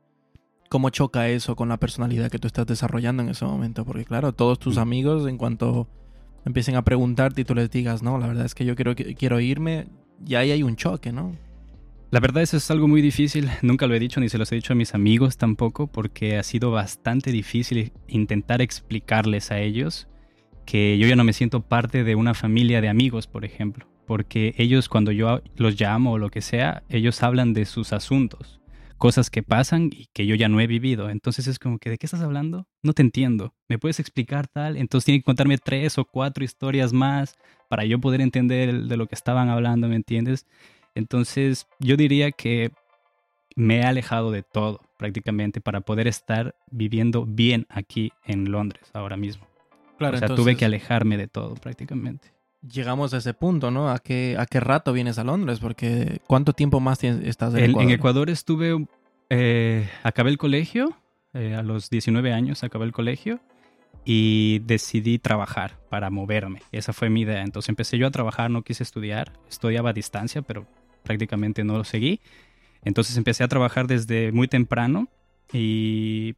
¿cómo 0.68 0.90
choca 0.90 1.28
eso 1.28 1.56
con 1.56 1.68
la 1.68 1.78
personalidad 1.78 2.30
que 2.30 2.38
tú 2.38 2.46
estás 2.46 2.66
desarrollando 2.66 3.22
en 3.22 3.30
ese 3.30 3.44
momento? 3.44 3.84
Porque 3.84 4.04
claro, 4.04 4.32
todos 4.32 4.58
tus 4.58 4.76
mm. 4.76 4.80
amigos, 4.80 5.26
en 5.26 5.38
cuanto 5.38 5.88
empiecen 6.44 6.76
a 6.76 6.82
preguntarte 6.82 7.40
y 7.40 7.44
tú 7.44 7.54
les 7.54 7.70
digas, 7.70 8.02
no, 8.02 8.18
la 8.18 8.26
verdad 8.26 8.44
es 8.44 8.54
que 8.54 8.64
yo 8.64 8.76
quiero, 8.76 8.94
quiero 8.94 9.40
irme, 9.40 9.88
y 10.26 10.34
ahí 10.34 10.50
hay 10.50 10.62
un 10.62 10.76
choque, 10.76 11.12
¿no? 11.12 11.34
La 12.10 12.18
verdad 12.18 12.42
eso 12.42 12.56
es 12.56 12.70
algo 12.70 12.88
muy 12.88 13.02
difícil, 13.02 13.48
nunca 13.62 13.86
lo 13.86 13.94
he 13.94 14.00
dicho 14.00 14.20
ni 14.20 14.28
se 14.28 14.38
los 14.38 14.50
he 14.50 14.56
dicho 14.56 14.72
a 14.72 14.76
mis 14.76 14.94
amigos 14.94 15.36
tampoco, 15.36 15.86
porque 15.86 16.36
ha 16.38 16.42
sido 16.42 16.72
bastante 16.72 17.30
difícil 17.30 17.92
intentar 18.08 18.60
explicarles 18.60 19.52
a 19.52 19.60
ellos 19.60 20.08
que 20.66 20.98
yo 20.98 21.06
ya 21.06 21.16
no 21.16 21.24
me 21.24 21.32
siento 21.32 21.62
parte 21.62 22.04
de 22.04 22.14
una 22.14 22.34
familia 22.34 22.80
de 22.80 22.88
amigos, 22.88 23.26
por 23.26 23.44
ejemplo, 23.44 23.86
porque 24.06 24.54
ellos 24.56 24.88
cuando 24.88 25.12
yo 25.12 25.40
los 25.56 25.80
llamo 25.80 26.12
o 26.12 26.18
lo 26.18 26.30
que 26.30 26.42
sea, 26.42 26.82
ellos 26.88 27.22
hablan 27.22 27.52
de 27.52 27.64
sus 27.64 27.92
asuntos, 27.92 28.59
cosas 29.00 29.30
que 29.30 29.42
pasan 29.42 29.90
y 29.92 30.08
que 30.12 30.26
yo 30.26 30.34
ya 30.36 30.48
no 30.48 30.60
he 30.60 30.66
vivido. 30.66 31.08
Entonces 31.08 31.46
es 31.46 31.58
como 31.58 31.78
que, 31.78 31.88
¿de 31.88 31.96
qué 31.96 32.06
estás 32.06 32.20
hablando? 32.20 32.68
No 32.82 32.92
te 32.92 33.00
entiendo. 33.00 33.54
¿Me 33.66 33.78
puedes 33.78 33.98
explicar 33.98 34.46
tal? 34.46 34.76
Entonces 34.76 35.06
tienen 35.06 35.22
que 35.22 35.24
contarme 35.24 35.56
tres 35.56 35.96
o 35.96 36.04
cuatro 36.04 36.44
historias 36.44 36.92
más 36.92 37.36
para 37.68 37.86
yo 37.86 37.98
poder 37.98 38.20
entender 38.20 38.84
de 38.84 38.96
lo 38.98 39.06
que 39.06 39.14
estaban 39.14 39.48
hablando, 39.48 39.88
¿me 39.88 39.96
entiendes? 39.96 40.46
Entonces 40.94 41.66
yo 41.78 41.96
diría 41.96 42.30
que 42.30 42.72
me 43.56 43.78
he 43.78 43.84
alejado 43.84 44.30
de 44.30 44.42
todo 44.42 44.82
prácticamente 44.98 45.62
para 45.62 45.80
poder 45.80 46.06
estar 46.06 46.54
viviendo 46.70 47.24
bien 47.24 47.66
aquí 47.70 48.12
en 48.26 48.52
Londres 48.52 48.90
ahora 48.92 49.16
mismo. 49.16 49.46
Claro, 49.96 50.16
o 50.16 50.18
sea, 50.18 50.28
tuve 50.28 50.56
que 50.56 50.66
alejarme 50.66 51.16
de 51.16 51.26
todo 51.26 51.54
prácticamente. 51.54 52.28
Llegamos 52.62 53.14
a 53.14 53.18
ese 53.18 53.32
punto, 53.32 53.70
¿no? 53.70 53.90
¿A 53.90 53.98
qué, 53.98 54.36
a 54.38 54.44
qué 54.46 54.60
rato 54.60 54.92
vienes 54.92 55.18
a 55.18 55.24
Londres? 55.24 55.60
Porque 55.60 56.20
¿cuánto 56.26 56.52
tiempo 56.52 56.80
más 56.80 57.02
estás 57.02 57.54
en, 57.54 57.70
Ecuador? 57.70 57.82
En 57.82 57.90
Ecuador 57.90 58.30
estuve, 58.30 58.86
eh, 59.30 59.88
acabé 60.02 60.30
el 60.30 60.38
colegio, 60.38 60.94
eh, 61.32 61.54
a 61.54 61.62
los 61.62 61.88
19 61.88 62.32
años 62.32 62.62
acabé 62.64 62.84
el 62.84 62.92
colegio 62.92 63.40
y 64.04 64.60
decidí 64.60 65.18
trabajar 65.18 65.78
para 65.88 66.10
moverme. 66.10 66.62
Esa 66.72 66.92
fue 66.92 67.08
mi 67.08 67.22
idea. 67.22 67.42
Entonces 67.42 67.68
empecé 67.70 67.96
yo 67.98 68.06
a 68.06 68.10
trabajar, 68.10 68.50
no 68.50 68.62
quise 68.62 68.82
estudiar, 68.82 69.32
estudiaba 69.48 69.90
a 69.90 69.92
distancia, 69.92 70.42
pero 70.42 70.66
prácticamente 71.02 71.64
no 71.64 71.78
lo 71.78 71.84
seguí. 71.84 72.20
Entonces 72.84 73.16
empecé 73.16 73.44
a 73.44 73.48
trabajar 73.48 73.86
desde 73.86 74.32
muy 74.32 74.48
temprano 74.48 75.08
y 75.52 76.34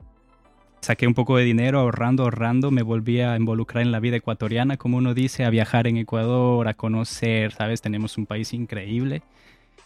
saqué 0.83 1.07
un 1.07 1.15
poco 1.15 1.37
de 1.37 1.45
dinero 1.45 1.79
ahorrando, 1.79 2.25
ahorrando, 2.25 2.71
me 2.73 2.83
volví 2.83 3.21
a 3.21 3.37
involucrar 3.37 3.83
en 3.83 3.93
la 3.93 4.01
vida 4.01 4.17
ecuatoriana, 4.17 4.77
como 4.77 4.99
uno 4.99 5.15
dice, 5.15 5.45
a 5.45 5.51
viajar 5.51 5.87
en 5.87 5.97
Ecuador, 5.97 6.67
a 6.67 6.75
conocer, 6.75 7.53
¿sabes? 7.53 7.81
Tenemos 7.81 8.19
un 8.19 8.27
país 8.27 8.53
increíble. 8.53 9.23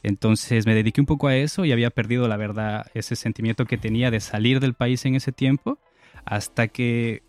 Entonces 0.03 0.67
me 0.67 0.75
dediqué 0.75 1.01
un 1.01 1.07
poco 1.07 1.29
a 1.29 1.37
eso 1.37 1.65
y 1.65 1.73
había 1.73 1.91
perdido, 1.91 2.27
la 2.29 2.39
verdad, 2.39 2.87
ese 2.95 3.15
sentimiento 3.15 3.67
que 3.67 3.77
tenía 3.77 4.11
de 4.11 4.21
salir 4.21 4.59
del 4.59 4.73
país 4.73 5.05
en 5.05 5.15
ese 5.17 5.33
tiempo, 5.33 5.79
hasta 6.25 6.69
que 6.69 7.23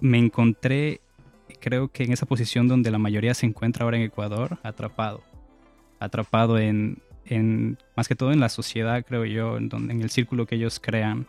me 0.00 0.18
encontré, 0.18 1.00
creo 1.60 1.88
que 1.88 2.04
en 2.04 2.12
esa 2.12 2.24
posición 2.24 2.68
donde 2.68 2.90
la 2.90 2.98
mayoría 2.98 3.34
se 3.34 3.44
encuentra 3.44 3.84
ahora 3.84 3.98
en 3.98 4.04
Ecuador, 4.04 4.58
atrapado. 4.62 5.22
Atrapado 6.00 6.58
en, 6.58 6.98
en 7.26 7.76
más 7.96 8.08
que 8.08 8.14
todo 8.14 8.32
en 8.32 8.40
la 8.40 8.48
sociedad, 8.48 9.04
creo 9.06 9.26
yo, 9.26 9.58
en, 9.58 9.68
donde, 9.68 9.92
en 9.92 10.00
el 10.00 10.10
círculo 10.10 10.46
que 10.46 10.54
ellos 10.54 10.80
crean, 10.80 11.26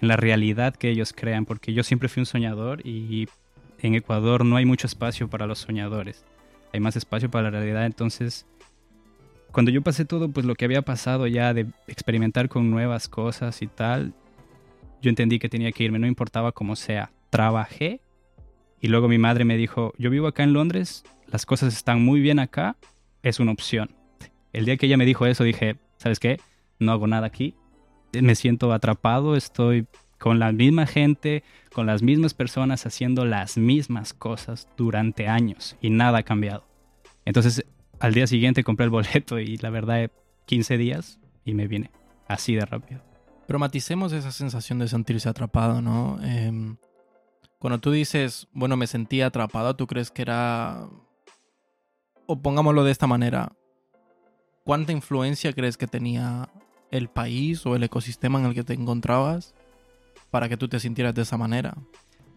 en 0.00 0.08
la 0.08 0.16
realidad 0.16 0.74
que 0.74 0.90
ellos 0.90 1.12
crean, 1.12 1.44
porque 1.44 1.72
yo 1.72 1.82
siempre 1.82 2.08
fui 2.08 2.20
un 2.20 2.26
soñador 2.26 2.86
y 2.86 3.28
en 3.80 3.94
Ecuador 3.94 4.44
no 4.44 4.56
hay 4.56 4.64
mucho 4.64 4.86
espacio 4.86 5.28
para 5.28 5.46
los 5.46 5.58
soñadores, 5.58 6.24
hay 6.72 6.80
más 6.80 6.96
espacio 6.96 7.30
para 7.30 7.50
la 7.50 7.58
realidad, 7.58 7.86
entonces 7.86 8.46
cuando 9.50 9.70
yo 9.70 9.82
pasé 9.82 10.04
todo, 10.04 10.28
pues 10.28 10.46
lo 10.46 10.54
que 10.54 10.64
había 10.64 10.82
pasado 10.82 11.26
ya 11.26 11.52
de 11.52 11.66
experimentar 11.88 12.48
con 12.48 12.70
nuevas 12.70 13.08
cosas 13.08 13.62
y 13.62 13.66
tal, 13.66 14.12
yo 15.02 15.10
entendí 15.10 15.38
que 15.38 15.48
tenía 15.48 15.72
que 15.72 15.84
irme, 15.84 15.98
no 15.98 16.06
importaba 16.06 16.52
cómo 16.52 16.76
sea. 16.76 17.10
Trabajé 17.30 18.00
y 18.80 18.88
luego 18.88 19.08
mi 19.08 19.18
madre 19.18 19.44
me 19.44 19.56
dijo, 19.56 19.92
yo 19.98 20.10
vivo 20.10 20.28
acá 20.28 20.44
en 20.44 20.52
Londres, 20.52 21.04
las 21.26 21.46
cosas 21.46 21.74
están 21.74 22.02
muy 22.02 22.20
bien 22.20 22.38
acá, 22.38 22.76
es 23.22 23.40
una 23.40 23.52
opción. 23.52 23.90
El 24.52 24.64
día 24.64 24.76
que 24.76 24.86
ella 24.86 24.96
me 24.96 25.06
dijo 25.06 25.26
eso 25.26 25.42
dije, 25.42 25.76
¿sabes 25.96 26.20
qué? 26.20 26.40
No 26.78 26.92
hago 26.92 27.06
nada 27.06 27.26
aquí, 27.26 27.54
me 28.12 28.34
siento 28.34 28.72
atrapado, 28.72 29.36
estoy 29.36 29.86
con 30.18 30.38
la 30.38 30.52
misma 30.52 30.86
gente, 30.86 31.42
con 31.72 31.86
las 31.86 32.02
mismas 32.02 32.34
personas 32.34 32.84
haciendo 32.86 33.24
las 33.24 33.56
mismas 33.56 34.12
cosas 34.12 34.68
durante 34.76 35.28
años 35.28 35.76
y 35.80 35.90
nada 35.90 36.18
ha 36.18 36.22
cambiado. 36.22 36.64
Entonces 37.24 37.64
al 37.98 38.14
día 38.14 38.26
siguiente 38.26 38.64
compré 38.64 38.84
el 38.84 38.90
boleto 38.90 39.38
y 39.38 39.56
la 39.58 39.70
verdad 39.70 40.10
15 40.46 40.78
días 40.78 41.20
y 41.44 41.54
me 41.54 41.68
vine 41.68 41.90
así 42.28 42.54
de 42.54 42.64
rápido. 42.64 43.02
Pero 43.46 43.58
maticemos 43.58 44.12
esa 44.12 44.30
sensación 44.30 44.78
de 44.78 44.88
sentirse 44.88 45.28
atrapado, 45.28 45.82
¿no? 45.82 46.18
Eh, 46.22 46.76
cuando 47.58 47.78
tú 47.78 47.90
dices, 47.90 48.48
bueno, 48.52 48.76
me 48.76 48.86
sentí 48.86 49.20
atrapado, 49.20 49.74
¿tú 49.74 49.86
crees 49.86 50.10
que 50.10 50.22
era... 50.22 50.88
O 52.26 52.40
pongámoslo 52.40 52.84
de 52.84 52.92
esta 52.92 53.06
manera, 53.06 53.52
¿cuánta 54.64 54.92
influencia 54.92 55.52
crees 55.52 55.76
que 55.76 55.86
tenía 55.86 56.48
el 56.90 57.08
país 57.08 57.64
o 57.66 57.76
el 57.76 57.82
ecosistema 57.82 58.40
en 58.40 58.46
el 58.46 58.54
que 58.54 58.64
te 58.64 58.74
encontrabas 58.74 59.54
para 60.30 60.48
que 60.48 60.56
tú 60.56 60.68
te 60.68 60.80
sintieras 60.80 61.14
de 61.14 61.22
esa 61.22 61.36
manera? 61.36 61.76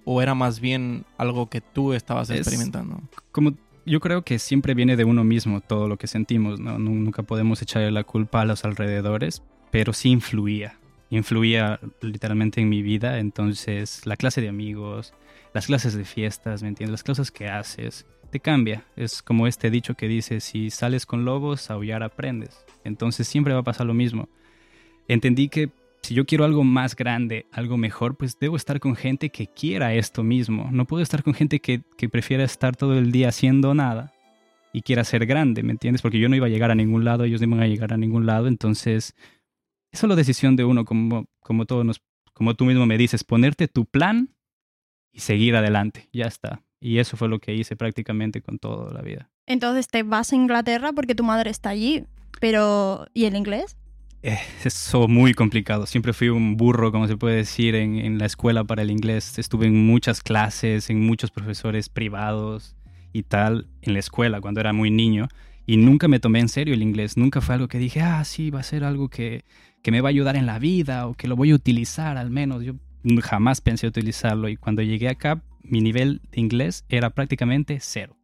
¿O 0.06 0.22
era 0.22 0.36
más 0.36 0.60
bien 0.60 1.06
algo 1.18 1.50
que 1.50 1.62
tú 1.62 1.94
estabas 1.94 2.30
experimentando? 2.30 3.02
como 3.32 3.54
yo 3.86 4.00
creo 4.00 4.22
que 4.22 4.40
siempre 4.40 4.74
viene 4.74 4.96
de 4.96 5.04
uno 5.04 5.24
mismo 5.24 5.60
todo 5.60 5.90
lo 5.90 5.98
que 5.98 6.08
sentimos, 6.08 6.60
¿no? 6.60 6.80
Nunca 6.80 7.24
podemos 7.24 7.62
echarle 7.62 7.92
la 7.92 8.06
culpa 8.06 8.42
a 8.42 8.46
los 8.46 8.64
alrededores, 8.64 9.44
pero 9.72 9.92
sí 9.92 10.10
influía 10.10 10.78
influía 11.18 11.80
literalmente 12.02 12.62
en 12.62 12.70
mi 12.70 12.82
vida. 12.82 13.20
Entonces, 13.20 14.06
la 14.06 14.18
clase 14.18 14.42
de 14.42 14.50
amigos, 14.50 15.14
las 15.54 15.68
clases 15.68 15.94
de 15.94 16.06
fiestas, 16.06 16.64
¿me 16.64 16.70
entiendes? 16.70 16.92
Las 16.92 17.04
cosas 17.04 17.32
que 17.32 17.48
haces, 17.48 18.06
te 18.32 18.40
cambia. 18.40 18.84
Es 18.96 19.22
como 19.22 19.48
este 19.48 19.70
dicho 19.70 19.96
que 19.96 20.08
dice, 20.08 20.40
si 20.40 20.70
sales 20.70 21.06
con 21.06 21.26
lobos, 21.26 21.70
aullar 21.70 22.04
aprendes. 22.04 22.66
Entonces, 22.84 23.28
siempre 23.28 23.54
va 23.54 23.60
a 23.60 23.64
pasar 23.64 23.86
lo 23.86 23.94
mismo. 23.94 24.28
Entendí 25.08 25.50
que 25.50 25.70
si 26.02 26.14
yo 26.14 26.26
quiero 26.26 26.44
algo 26.44 26.64
más 26.64 26.96
grande, 26.96 27.46
algo 27.52 27.78
mejor, 27.78 28.16
pues 28.16 28.38
debo 28.40 28.58
estar 28.58 28.80
con 28.80 28.96
gente 28.96 29.30
que 29.30 29.48
quiera 29.48 29.94
esto 29.94 30.24
mismo. 30.24 30.70
No 30.72 30.86
puedo 30.86 31.02
estar 31.02 31.24
con 31.24 31.34
gente 31.34 31.60
que, 31.60 31.82
que 31.98 32.10
prefiera 32.10 32.44
estar 32.44 32.76
todo 32.76 32.98
el 32.98 33.12
día 33.12 33.30
haciendo 33.30 33.74
nada 33.74 34.14
y 34.74 34.82
quiera 34.82 35.04
ser 35.04 35.26
grande, 35.26 35.64
¿me 35.64 35.72
entiendes? 35.72 36.02
Porque 36.02 36.20
yo 36.20 36.28
no 36.28 36.36
iba 36.36 36.48
a 36.48 36.50
llegar 36.50 36.72
a 36.72 36.76
ningún 36.76 37.06
lado, 37.06 37.24
ellos 37.24 37.40
no 37.42 37.48
iban 37.48 37.62
a 37.62 37.68
llegar 37.68 37.94
a 37.94 37.98
ningún 37.98 38.26
lado, 38.26 38.48
entonces 38.48 39.16
es 39.92 40.00
solo 40.00 40.16
decisión 40.16 40.56
de 40.56 40.66
uno, 40.66 40.84
como, 40.84 41.28
como, 41.40 41.66
todos 41.66 41.86
nos, 41.86 42.02
como 42.34 42.56
tú 42.56 42.66
mismo 42.66 42.86
me 42.88 42.98
dices, 42.98 43.24
ponerte 43.24 43.68
tu 43.68 43.86
plan 43.86 44.36
y 45.14 45.20
seguir 45.20 45.56
adelante. 45.56 46.10
Ya 46.12 46.26
está. 46.26 46.64
Y 46.82 46.98
eso 46.98 47.16
fue 47.16 47.30
lo 47.30 47.40
que 47.40 47.54
hice 47.54 47.76
prácticamente 47.76 48.42
con 48.42 48.58
toda 48.58 48.92
la 48.92 49.02
vida. 49.02 49.30
Entonces 49.46 49.88
te 49.88 50.04
vas 50.04 50.34
a 50.34 50.36
Inglaterra 50.36 50.92
porque 50.92 51.16
tu 51.16 51.24
madre 51.24 51.52
está 51.52 51.70
allí, 51.70 52.06
pero 52.42 53.06
¿y 53.14 53.26
el 53.26 53.36
inglés? 53.36 53.78
Eso 54.24 55.10
muy 55.10 55.34
complicado. 55.34 55.86
Siempre 55.86 56.14
fui 56.14 56.30
un 56.30 56.56
burro, 56.56 56.94
como 56.94 57.10
se 57.10 57.18
puede 57.18 57.36
decir, 57.36 57.76
en, 57.76 57.98
en, 57.98 58.18
la 58.18 58.26
escuela 58.26 58.64
para 58.64 58.82
el 58.82 58.90
inglés. 58.90 59.38
Estuve 59.38 59.68
en 59.68 59.86
muchas 59.86 60.22
clases, 60.22 60.90
en 60.90 61.02
muchos 61.02 61.30
profesores 61.30 61.90
privados 61.90 62.78
y 63.12 63.24
tal, 63.24 63.68
en 63.82 63.92
la 63.92 64.00
escuela 64.00 64.40
cuando 64.40 64.62
era 64.62 64.72
muy 64.72 64.92
niño. 64.92 65.28
Y 65.66 65.76
nunca 65.76 66.08
me 66.08 66.22
tomé 66.22 66.40
en 66.40 66.48
serio 66.48 66.74
el 66.74 66.82
inglés. 66.82 67.18
Nunca 67.18 67.42
fue 67.42 67.56
algo 67.56 67.68
que 67.68 67.80
dije, 67.80 68.00
ah, 68.00 68.24
sí, 68.24 68.50
va 68.50 68.62
a 68.62 68.64
ser 68.64 68.86
algo 68.86 69.10
que, 69.10 69.44
que 69.82 69.92
me 69.92 70.00
va 70.00 70.08
a 70.08 70.12
ayudar 70.12 70.38
en 70.38 70.46
la 70.46 70.58
vida 70.58 71.06
o 71.08 71.16
que 71.16 71.28
lo 71.28 71.36
voy 71.36 71.52
a 71.52 71.56
utilizar 71.56 72.18
al 72.18 72.30
menos. 72.30 72.64
Yo 72.64 72.76
jamás 73.22 73.60
pensé 73.60 73.88
utilizarlo 73.88 74.48
y 74.48 74.56
cuando 74.56 74.82
llegué 74.82 75.10
acá 75.10 75.44
mi 75.64 75.82
nivel 75.82 76.22
de 76.32 76.40
inglés 76.40 76.86
era 76.88 77.10
prácticamente 77.10 77.78
cero. 77.82 78.16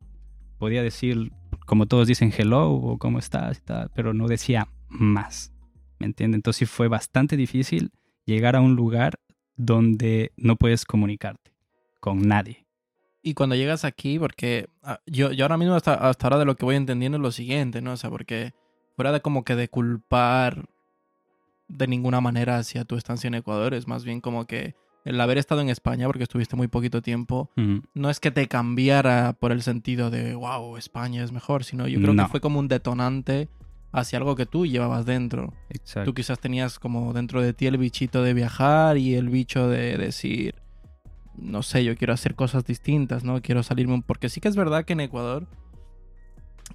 Podía 0.57 0.81
decir, 0.81 1.33
como 1.65 1.87
todos 1.87 2.07
dicen, 2.07 2.33
hello 2.37 2.71
o 2.71 2.97
cómo 2.97 3.19
estás 3.19 3.57
y 3.57 3.61
tal, 3.61 3.91
pero 3.93 4.13
no 4.13 4.27
decía 4.27 4.69
más. 4.87 5.53
¿Me 5.99 6.07
entiendes? 6.07 6.37
Entonces 6.37 6.69
fue 6.69 6.87
bastante 6.87 7.37
difícil 7.37 7.91
llegar 8.25 8.55
a 8.55 8.61
un 8.61 8.75
lugar 8.75 9.19
donde 9.55 10.31
no 10.37 10.55
puedes 10.55 10.85
comunicarte 10.85 11.53
con 11.99 12.27
nadie. 12.27 12.65
Y 13.21 13.33
cuando 13.33 13.55
llegas 13.55 13.83
aquí, 13.83 14.17
porque 14.17 14.69
ah, 14.81 15.01
yo, 15.05 15.31
yo 15.33 15.43
ahora 15.43 15.57
mismo 15.57 15.75
hasta, 15.75 15.93
hasta 15.93 16.27
ahora 16.27 16.39
de 16.39 16.45
lo 16.45 16.55
que 16.55 16.65
voy 16.65 16.77
entendiendo 16.77 17.17
es 17.17 17.21
lo 17.21 17.31
siguiente, 17.31 17.81
¿no? 17.81 17.91
O 17.91 17.97
sea, 17.97 18.09
porque 18.09 18.53
fuera 18.95 19.11
de 19.11 19.21
como 19.21 19.43
que 19.43 19.55
de 19.55 19.67
culpar 19.67 20.69
de 21.67 21.87
ninguna 21.87 22.21
manera 22.21 22.57
hacia 22.57 22.85
tu 22.85 22.95
estancia 22.95 23.27
en 23.27 23.35
Ecuador, 23.35 23.73
es 23.73 23.87
más 23.87 24.05
bien 24.05 24.21
como 24.21 24.45
que 24.45 24.75
el 25.05 25.19
haber 25.21 25.37
estado 25.37 25.61
en 25.61 25.69
España, 25.69 26.07
porque 26.07 26.23
estuviste 26.23 26.55
muy 26.55 26.67
poquito 26.67 27.01
tiempo, 27.01 27.49
no 27.93 28.09
es 28.09 28.19
que 28.19 28.31
te 28.31 28.47
cambiara 28.47 29.33
por 29.33 29.51
el 29.51 29.61
sentido 29.61 30.09
de, 30.09 30.35
wow, 30.35 30.77
España 30.77 31.23
es 31.23 31.31
mejor, 31.31 31.63
sino 31.63 31.87
yo 31.87 32.01
creo 32.01 32.15
que 32.15 32.25
fue 32.27 32.41
como 32.41 32.59
un 32.59 32.67
detonante 32.67 33.49
hacia 33.91 34.17
algo 34.19 34.35
que 34.35 34.45
tú 34.45 34.65
llevabas 34.65 35.05
dentro. 35.05 35.53
Exacto. 35.69 36.11
Tú 36.11 36.13
quizás 36.13 36.39
tenías 36.39 36.79
como 36.79 37.13
dentro 37.13 37.41
de 37.41 37.53
ti 37.53 37.67
el 37.67 37.77
bichito 37.77 38.23
de 38.23 38.33
viajar 38.33 38.97
y 38.97 39.15
el 39.15 39.29
bicho 39.29 39.67
de 39.67 39.97
decir, 39.97 40.55
no 41.35 41.63
sé, 41.63 41.83
yo 41.83 41.95
quiero 41.95 42.13
hacer 42.13 42.35
cosas 42.35 42.65
distintas, 42.65 43.23
¿no? 43.23 43.41
Quiero 43.41 43.63
salirme 43.63 44.03
Porque 44.05 44.29
sí 44.29 44.41
que 44.41 44.47
es 44.47 44.55
verdad 44.55 44.85
que 44.85 44.93
en 44.93 45.01
Ecuador, 45.01 45.47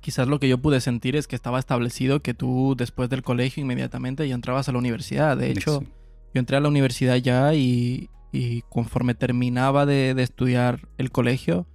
quizás 0.00 0.28
lo 0.28 0.40
que 0.40 0.48
yo 0.48 0.58
pude 0.58 0.80
sentir 0.80 1.16
es 1.16 1.26
que 1.26 1.36
estaba 1.36 1.58
establecido 1.58 2.20
que 2.20 2.34
tú 2.34 2.74
después 2.76 3.08
del 3.10 3.22
colegio 3.22 3.62
inmediatamente 3.62 4.28
ya 4.28 4.34
entrabas 4.34 4.68
a 4.68 4.72
la 4.72 4.78
universidad. 4.78 5.36
De 5.36 5.50
hecho, 5.50 5.82
yo 6.34 6.40
entré 6.40 6.56
a 6.56 6.60
la 6.60 6.68
universidad 6.68 7.16
ya 7.16 7.54
y, 7.54 8.10
y 8.32 8.62
conforme 8.62 9.14
terminaba 9.14 9.86
de, 9.86 10.10
estudiar 10.20 10.88
el 10.98 11.12
colegio, 11.12 11.66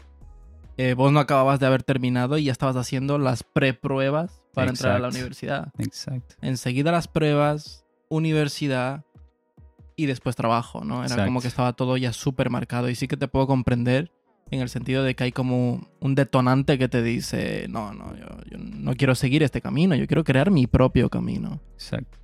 eh, 0.78 0.94
vos 0.94 1.12
no 1.12 1.20
acababas 1.20 1.60
de 1.60 1.66
haber 1.66 1.84
terminado 1.84 2.38
y 2.38 2.46
ya 2.46 2.52
estabas 2.52 2.76
haciendo 2.76 3.18
las 3.18 3.44
prepruebas 3.44 4.39
para 4.54 4.70
entrar 4.70 4.96
a 4.96 5.00
la 5.00 5.10
universidad. 5.10 5.72
Exacto. 5.78 6.36
Enseguida 6.42 6.92
las 6.92 7.08
pruebas, 7.08 7.86
universidad 8.10 9.04
y 9.96 10.06
después 10.06 10.36
trabajo, 10.36 10.84
¿no? 10.84 11.04
Era 11.04 11.26
como 11.26 11.42
que 11.42 11.48
estaba 11.48 11.74
todo 11.74 11.98
ya 11.98 12.14
súper 12.14 12.50
marcado 12.50 12.90
y 12.90 12.96
sí 12.96 13.08
que 13.08 13.18
te 13.18 13.28
puedo 13.28 13.48
comprender 13.48 14.12
en 14.52 14.62
el 14.62 14.70
sentido 14.70 15.04
de 15.04 15.16
que 15.16 15.26
hay 15.26 15.32
como 15.32 15.88
un 16.00 16.16
detonante 16.16 16.78
que 16.78 16.88
te 16.88 17.04
dice, 17.04 17.68
no, 17.70 17.94
no, 17.94 18.16
yo, 18.16 18.26
yo 18.50 18.58
no 18.58 18.96
quiero 18.96 19.14
seguir 19.14 19.44
este 19.44 19.62
camino, 19.62 19.96
yo 19.96 20.08
quiero 20.08 20.24
crear 20.24 20.50
mi 20.50 20.66
propio 20.66 21.10
camino. 21.10 21.62
Exacto. 21.74 22.20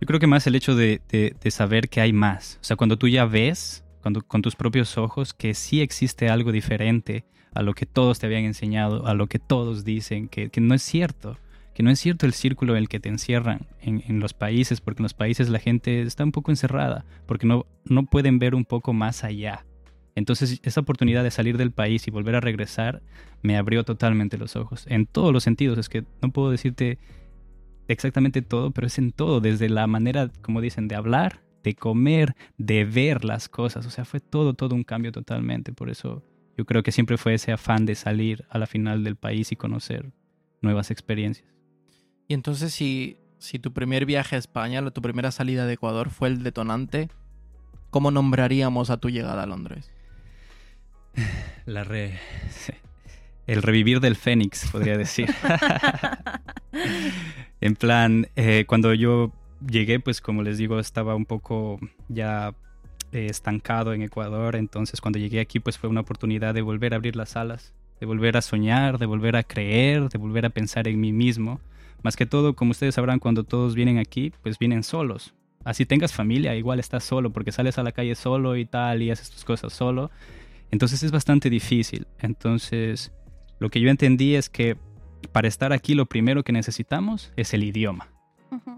Yo 0.00 0.06
creo 0.06 0.18
que 0.18 0.26
más 0.26 0.46
el 0.46 0.54
hecho 0.54 0.74
de, 0.74 1.36
saber 1.50 1.88
que 1.90 2.00
hay 2.00 2.12
más. 2.12 2.58
O 2.62 2.64
sea, 2.64 2.76
cuando 2.76 2.96
tú 2.96 3.06
ya 3.06 3.26
ves 3.26 3.84
cuando, 4.00 4.22
con 4.22 4.40
tus 4.40 4.56
propios 4.56 4.96
ojos 4.96 5.34
que 5.34 5.52
sí 5.52 5.82
existe 5.82 6.30
algo 6.30 6.52
diferente 6.52 7.26
a 7.52 7.62
lo 7.62 7.74
que 7.74 7.84
todos 7.84 8.18
te 8.18 8.26
habían 8.26 8.44
enseñado, 8.44 9.06
a 9.06 9.12
lo 9.12 9.26
que 9.26 9.38
todos 9.38 9.84
dicen, 9.84 10.28
que, 10.28 10.50
no 10.58 10.74
es 10.74 10.82
cierto. 10.82 11.36
Que 11.80 11.84
no 11.84 11.90
es 11.90 11.98
cierto 11.98 12.26
el 12.26 12.34
círculo 12.34 12.74
en 12.74 12.80
el 12.80 12.88
que 12.90 13.00
te 13.00 13.08
encierran 13.08 13.66
en, 13.80 14.20
los 14.20 14.34
países, 14.34 14.82
porque 14.82 15.00
en 15.00 15.04
los 15.04 15.14
países 15.14 15.48
la 15.48 15.58
gente 15.58 16.02
está 16.02 16.24
un 16.24 16.30
poco 16.30 16.52
encerrada, 16.52 17.06
porque 17.24 17.46
no, 17.46 17.64
no 17.86 18.04
pueden 18.04 18.38
ver 18.38 18.54
un 18.54 18.66
poco 18.66 18.92
más 18.92 19.24
allá. 19.24 19.64
Entonces 20.14 20.60
esa 20.62 20.82
oportunidad 20.82 21.24
de 21.24 21.30
salir 21.30 21.56
del 21.56 21.72
país 21.72 22.06
y 22.06 22.10
volver 22.10 22.34
a 22.34 22.40
regresar 22.40 23.00
me 23.40 23.56
abrió 23.56 23.82
totalmente 23.82 24.36
los 24.36 24.56
ojos, 24.56 24.84
en 24.90 25.06
todos 25.06 25.32
los 25.32 25.42
sentidos. 25.42 25.78
Es 25.78 25.88
que 25.88 26.04
no 26.20 26.30
puedo 26.30 26.50
decirte 26.50 26.98
exactamente 27.88 28.42
todo, 28.42 28.72
pero 28.72 28.86
es 28.86 28.98
en 28.98 29.10
todo, 29.10 29.40
desde 29.40 29.70
la 29.70 29.86
manera, 29.86 30.30
como 30.42 30.60
dicen, 30.60 30.86
de 30.86 30.96
hablar, 30.96 31.40
de 31.64 31.74
comer, 31.76 32.36
de 32.58 32.84
ver 32.84 33.24
las 33.24 33.48
cosas. 33.48 33.86
O 33.86 33.90
sea, 33.90 34.04
fue 34.04 34.20
todo, 34.20 34.52
todo 34.52 34.74
un 34.74 34.84
cambio 34.84 35.12
totalmente. 35.12 35.72
Por 35.72 35.88
eso 35.88 36.22
yo 36.58 36.66
creo 36.66 36.82
que 36.82 36.92
siempre 36.92 37.16
fue 37.16 37.32
ese 37.32 37.52
afán 37.52 37.86
de 37.86 37.94
salir 37.94 38.44
a 38.50 38.58
la 38.58 38.66
final 38.66 39.02
del 39.02 39.16
país 39.16 39.50
y 39.50 39.56
conocer 39.56 40.12
nuevas 40.60 40.90
experiencias. 40.90 41.50
Y 42.30 42.34
entonces, 42.34 42.72
si, 42.72 43.16
si 43.40 43.58
tu 43.58 43.72
primer 43.72 44.06
viaje 44.06 44.36
a 44.36 44.38
España, 44.38 44.88
tu 44.92 45.02
primera 45.02 45.32
salida 45.32 45.66
de 45.66 45.72
Ecuador 45.72 46.10
fue 46.10 46.28
el 46.28 46.44
detonante, 46.44 47.08
¿cómo 47.90 48.12
nombraríamos 48.12 48.90
a 48.90 48.98
tu 48.98 49.10
llegada 49.10 49.42
a 49.42 49.46
Londres? 49.46 49.90
La 51.66 51.82
re... 51.82 52.20
El 53.48 53.62
revivir 53.62 53.98
del 53.98 54.14
Fénix, 54.14 54.70
podría 54.70 54.96
decir. 54.96 55.28
En 57.60 57.74
plan, 57.74 58.28
eh, 58.36 58.64
cuando 58.64 58.94
yo 58.94 59.32
llegué, 59.68 59.98
pues 59.98 60.20
como 60.20 60.44
les 60.44 60.56
digo, 60.56 60.78
estaba 60.78 61.16
un 61.16 61.26
poco 61.26 61.80
ya 62.08 62.54
eh, 63.10 63.26
estancado 63.28 63.92
en 63.92 64.02
Ecuador, 64.02 64.54
entonces 64.54 65.00
cuando 65.00 65.18
llegué 65.18 65.40
aquí, 65.40 65.58
pues 65.58 65.78
fue 65.78 65.90
una 65.90 66.02
oportunidad 66.02 66.54
de 66.54 66.62
volver 66.62 66.94
a 66.94 66.96
abrir 66.96 67.16
las 67.16 67.36
alas, 67.36 67.74
de 67.98 68.06
volver 68.06 68.36
a 68.36 68.40
soñar, 68.40 68.98
de 68.98 69.06
volver 69.06 69.34
a 69.34 69.42
creer, 69.42 70.08
de 70.08 70.16
volver 70.16 70.46
a 70.46 70.50
pensar 70.50 70.86
en 70.86 71.00
mí 71.00 71.12
mismo. 71.12 71.60
Más 72.02 72.16
que 72.16 72.26
todo, 72.26 72.54
como 72.54 72.70
ustedes 72.70 72.94
sabrán, 72.94 73.18
cuando 73.18 73.44
todos 73.44 73.74
vienen 73.74 73.98
aquí, 73.98 74.32
pues 74.42 74.58
vienen 74.58 74.82
solos. 74.82 75.34
Así 75.64 75.84
tengas 75.84 76.12
familia, 76.12 76.54
igual 76.56 76.80
estás 76.80 77.04
solo, 77.04 77.30
porque 77.30 77.52
sales 77.52 77.78
a 77.78 77.82
la 77.82 77.92
calle 77.92 78.14
solo 78.14 78.56
y 78.56 78.64
tal, 78.64 79.02
y 79.02 79.10
haces 79.10 79.30
tus 79.30 79.44
cosas 79.44 79.72
solo. 79.72 80.10
Entonces 80.70 81.02
es 81.02 81.12
bastante 81.12 81.50
difícil. 81.50 82.06
Entonces, 82.18 83.12
lo 83.58 83.68
que 83.68 83.80
yo 83.80 83.90
entendí 83.90 84.36
es 84.36 84.48
que 84.48 84.76
para 85.32 85.48
estar 85.48 85.72
aquí 85.72 85.94
lo 85.94 86.06
primero 86.06 86.42
que 86.42 86.52
necesitamos 86.52 87.32
es 87.36 87.52
el 87.52 87.64
idioma. 87.64 88.08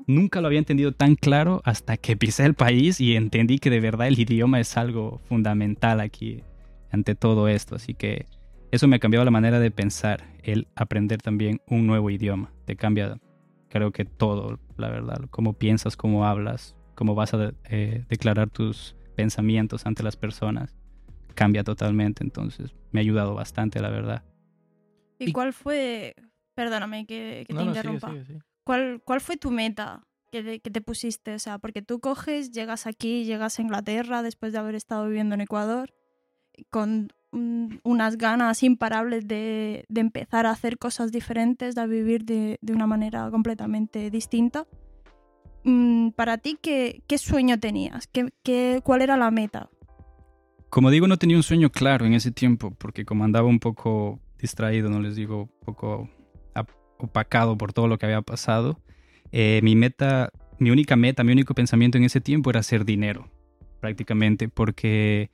Nunca 0.07 0.41
lo 0.41 0.49
había 0.49 0.59
entendido 0.59 0.93
tan 0.93 1.15
claro 1.15 1.63
hasta 1.65 1.97
que 1.97 2.17
pisé 2.17 2.45
el 2.45 2.55
país 2.55 3.01
y 3.01 3.17
entendí 3.17 3.59
que 3.59 3.71
de 3.71 3.81
verdad 3.81 4.09
el 4.09 4.19
idioma 4.19 4.61
es 4.61 4.77
algo 4.77 5.21
fundamental 5.29 6.01
aquí 6.01 6.43
ante 6.91 7.15
todo 7.15 7.49
esto. 7.49 7.77
Así 7.77 7.95
que 7.95 8.27
eso 8.73 8.89
me 8.89 8.97
ha 8.97 8.99
cambiado 8.99 9.25
la 9.25 9.31
manera 9.31 9.61
de 9.61 9.71
pensar, 9.71 10.25
el 10.43 10.67
aprender 10.75 11.23
también 11.23 11.61
un 11.69 11.87
nuevo 11.87 12.11
idioma. 12.11 12.53
Te 12.65 12.75
cambia, 12.75 13.21
creo 13.69 13.93
que 13.93 14.05
todo, 14.05 14.59
la 14.77 14.89
verdad, 14.91 15.21
cómo 15.31 15.53
piensas, 15.53 15.97
cómo 15.97 16.27
hablas, 16.27 16.75
cómo 16.97 17.15
vas 17.15 17.35
a 17.35 17.53
eh, 17.71 18.05
declarar 18.09 18.51
tus 18.51 18.97
pensamientos 19.15 19.87
ante 19.87 20.03
las 20.03 20.17
personas. 20.17 20.75
Cambia 21.35 21.63
totalmente, 21.63 22.25
entonces 22.25 22.75
me 22.91 22.99
ha 22.99 23.03
ayudado 23.03 23.35
bastante, 23.35 23.79
la 23.81 23.89
verdad. 23.89 24.25
¿Y 25.21 25.33
cuál 25.33 25.53
fue 25.53 26.17
Perdóname 26.55 27.07
que, 27.07 27.45
te 27.49 27.63
interrumpa. 27.63 28.13
¿Cuál, 28.65 29.03
¿Cuál 29.05 29.21
fue 29.21 29.37
tu 29.37 29.51
meta 29.51 30.07
que 30.31 30.61
te, 30.61 30.81
pusiste? 30.81 31.35
O 31.35 31.39
sea, 31.39 31.59
porque 31.59 31.83
tú 31.83 32.01
coges, 32.01 32.51
llegas 32.53 32.87
aquí, 32.87 33.25
llegas 33.25 33.59
a 33.59 33.63
Inglaterra 33.63 34.23
después 34.23 34.53
de 34.53 34.59
haber 34.59 34.75
estado 34.75 35.07
viviendo 35.07 35.35
en 35.35 35.41
Ecuador, 35.41 35.95
con 36.71 37.13
unas 37.33 38.19
ganas 38.19 38.63
imparables 38.63 39.27
de, 39.27 39.85
empezar 39.95 40.47
a 40.47 40.51
hacer 40.51 40.79
cosas 40.79 41.13
diferentes, 41.13 41.75
de 41.75 41.87
vivir 41.87 42.25
de, 42.25 42.59
una 42.73 42.87
manera 42.87 43.31
completamente 43.31 44.11
distinta. 44.11 44.67
Mm, 45.65 46.11
para 46.11 46.39
ti, 46.39 46.59
¿qué, 46.61 47.03
qué 47.07 47.19
sueño 47.19 47.59
tenías? 47.59 48.07
¿Qué, 48.07 48.33
qué, 48.43 48.81
¿Cuál 48.85 49.03
era 49.03 49.17
la 49.17 49.31
meta? 49.31 49.71
Como 50.69 50.91
digo, 50.91 51.07
no 51.07 51.19
tenía 51.19 51.37
un 51.37 51.43
sueño 51.43 51.71
claro 51.71 52.07
en 52.07 52.15
ese 52.15 52.31
tiempo, 52.31 52.71
porque 52.73 53.05
como 53.05 53.25
andaba 53.25 53.47
un 53.47 53.61
poco 53.61 54.21
distraído, 54.39 54.91
no 54.91 55.01
les 55.01 55.17
digo, 55.17 55.43
un 55.43 55.65
poco 55.65 56.09
opacado 57.03 57.59
por 57.59 57.73
todo 57.73 57.89
lo 57.89 57.99
que 57.99 58.07
había 58.07 58.23
pasado, 58.23 58.81
eh, 59.33 59.61
mi 59.63 59.75
meta, 59.75 60.31
mi 60.59 60.71
única 60.71 60.97
meta, 60.97 61.25
mi 61.25 61.33
único 61.33 61.55
pensamiento 61.55 61.99
en 61.99 62.05
ese 62.05 62.21
tiempo 62.21 62.51
era 62.51 62.61
hacer 62.61 62.85
dinero, 62.85 63.29
prácticamente, 63.81 64.49
porque, 64.49 65.31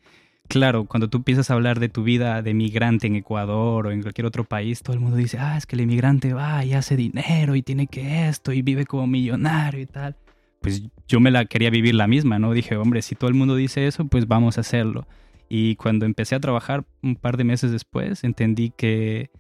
claro, 0.49 0.85
cuando 0.85 1.09
tú 1.09 1.19
empiezas 1.19 1.51
a 1.51 1.55
hablar 1.55 1.79
de 1.79 1.89
tu 1.89 2.03
vida 2.03 2.43
de 2.43 2.55
migrante 2.55 3.07
en 3.07 3.17
Ecuador 3.17 3.87
o 3.87 3.91
en 3.91 4.03
cualquier 4.03 4.27
otro 4.27 4.45
país, 4.45 4.83
todo 4.83 4.95
el 4.95 5.01
mundo 5.01 5.17
dice, 5.17 5.39
ah, 5.39 5.57
es 5.57 5.67
que 5.67 5.77
el 5.77 5.83
inmigrante 5.83 6.33
va 6.33 6.65
y 6.65 6.73
hace 6.73 6.97
dinero 6.97 7.55
y 7.55 7.63
tiene 7.63 7.87
que 7.87 8.29
esto 8.29 8.53
y 8.53 8.63
vive 8.63 8.87
como 8.87 9.07
millonario 9.07 9.81
y 9.81 9.87
tal. 9.87 10.17
Pues 10.61 10.83
yo 11.07 11.21
me 11.21 11.31
la 11.31 11.45
quería 11.45 11.71
vivir 11.71 11.95
la 11.95 12.09
misma, 12.09 12.39
¿no? 12.39 12.53
Dije, 12.53 12.77
hombre, 12.77 13.03
si 13.03 13.15
todo 13.15 13.29
el 13.29 13.35
mundo 13.35 13.55
dice 13.55 13.87
eso, 13.87 14.07
pues 14.07 14.27
vamos 14.27 14.59
a 14.59 14.63
hacerlo. 14.63 15.07
Y 15.49 15.77
cuando 15.77 16.05
empecé 16.05 16.35
a 16.35 16.41
trabajar 16.41 16.85
un 17.03 17.17
par 17.17 17.37
de 17.37 17.45
meses 17.45 17.71
después, 17.71 18.25
entendí 18.25 18.73
que 18.77 19.31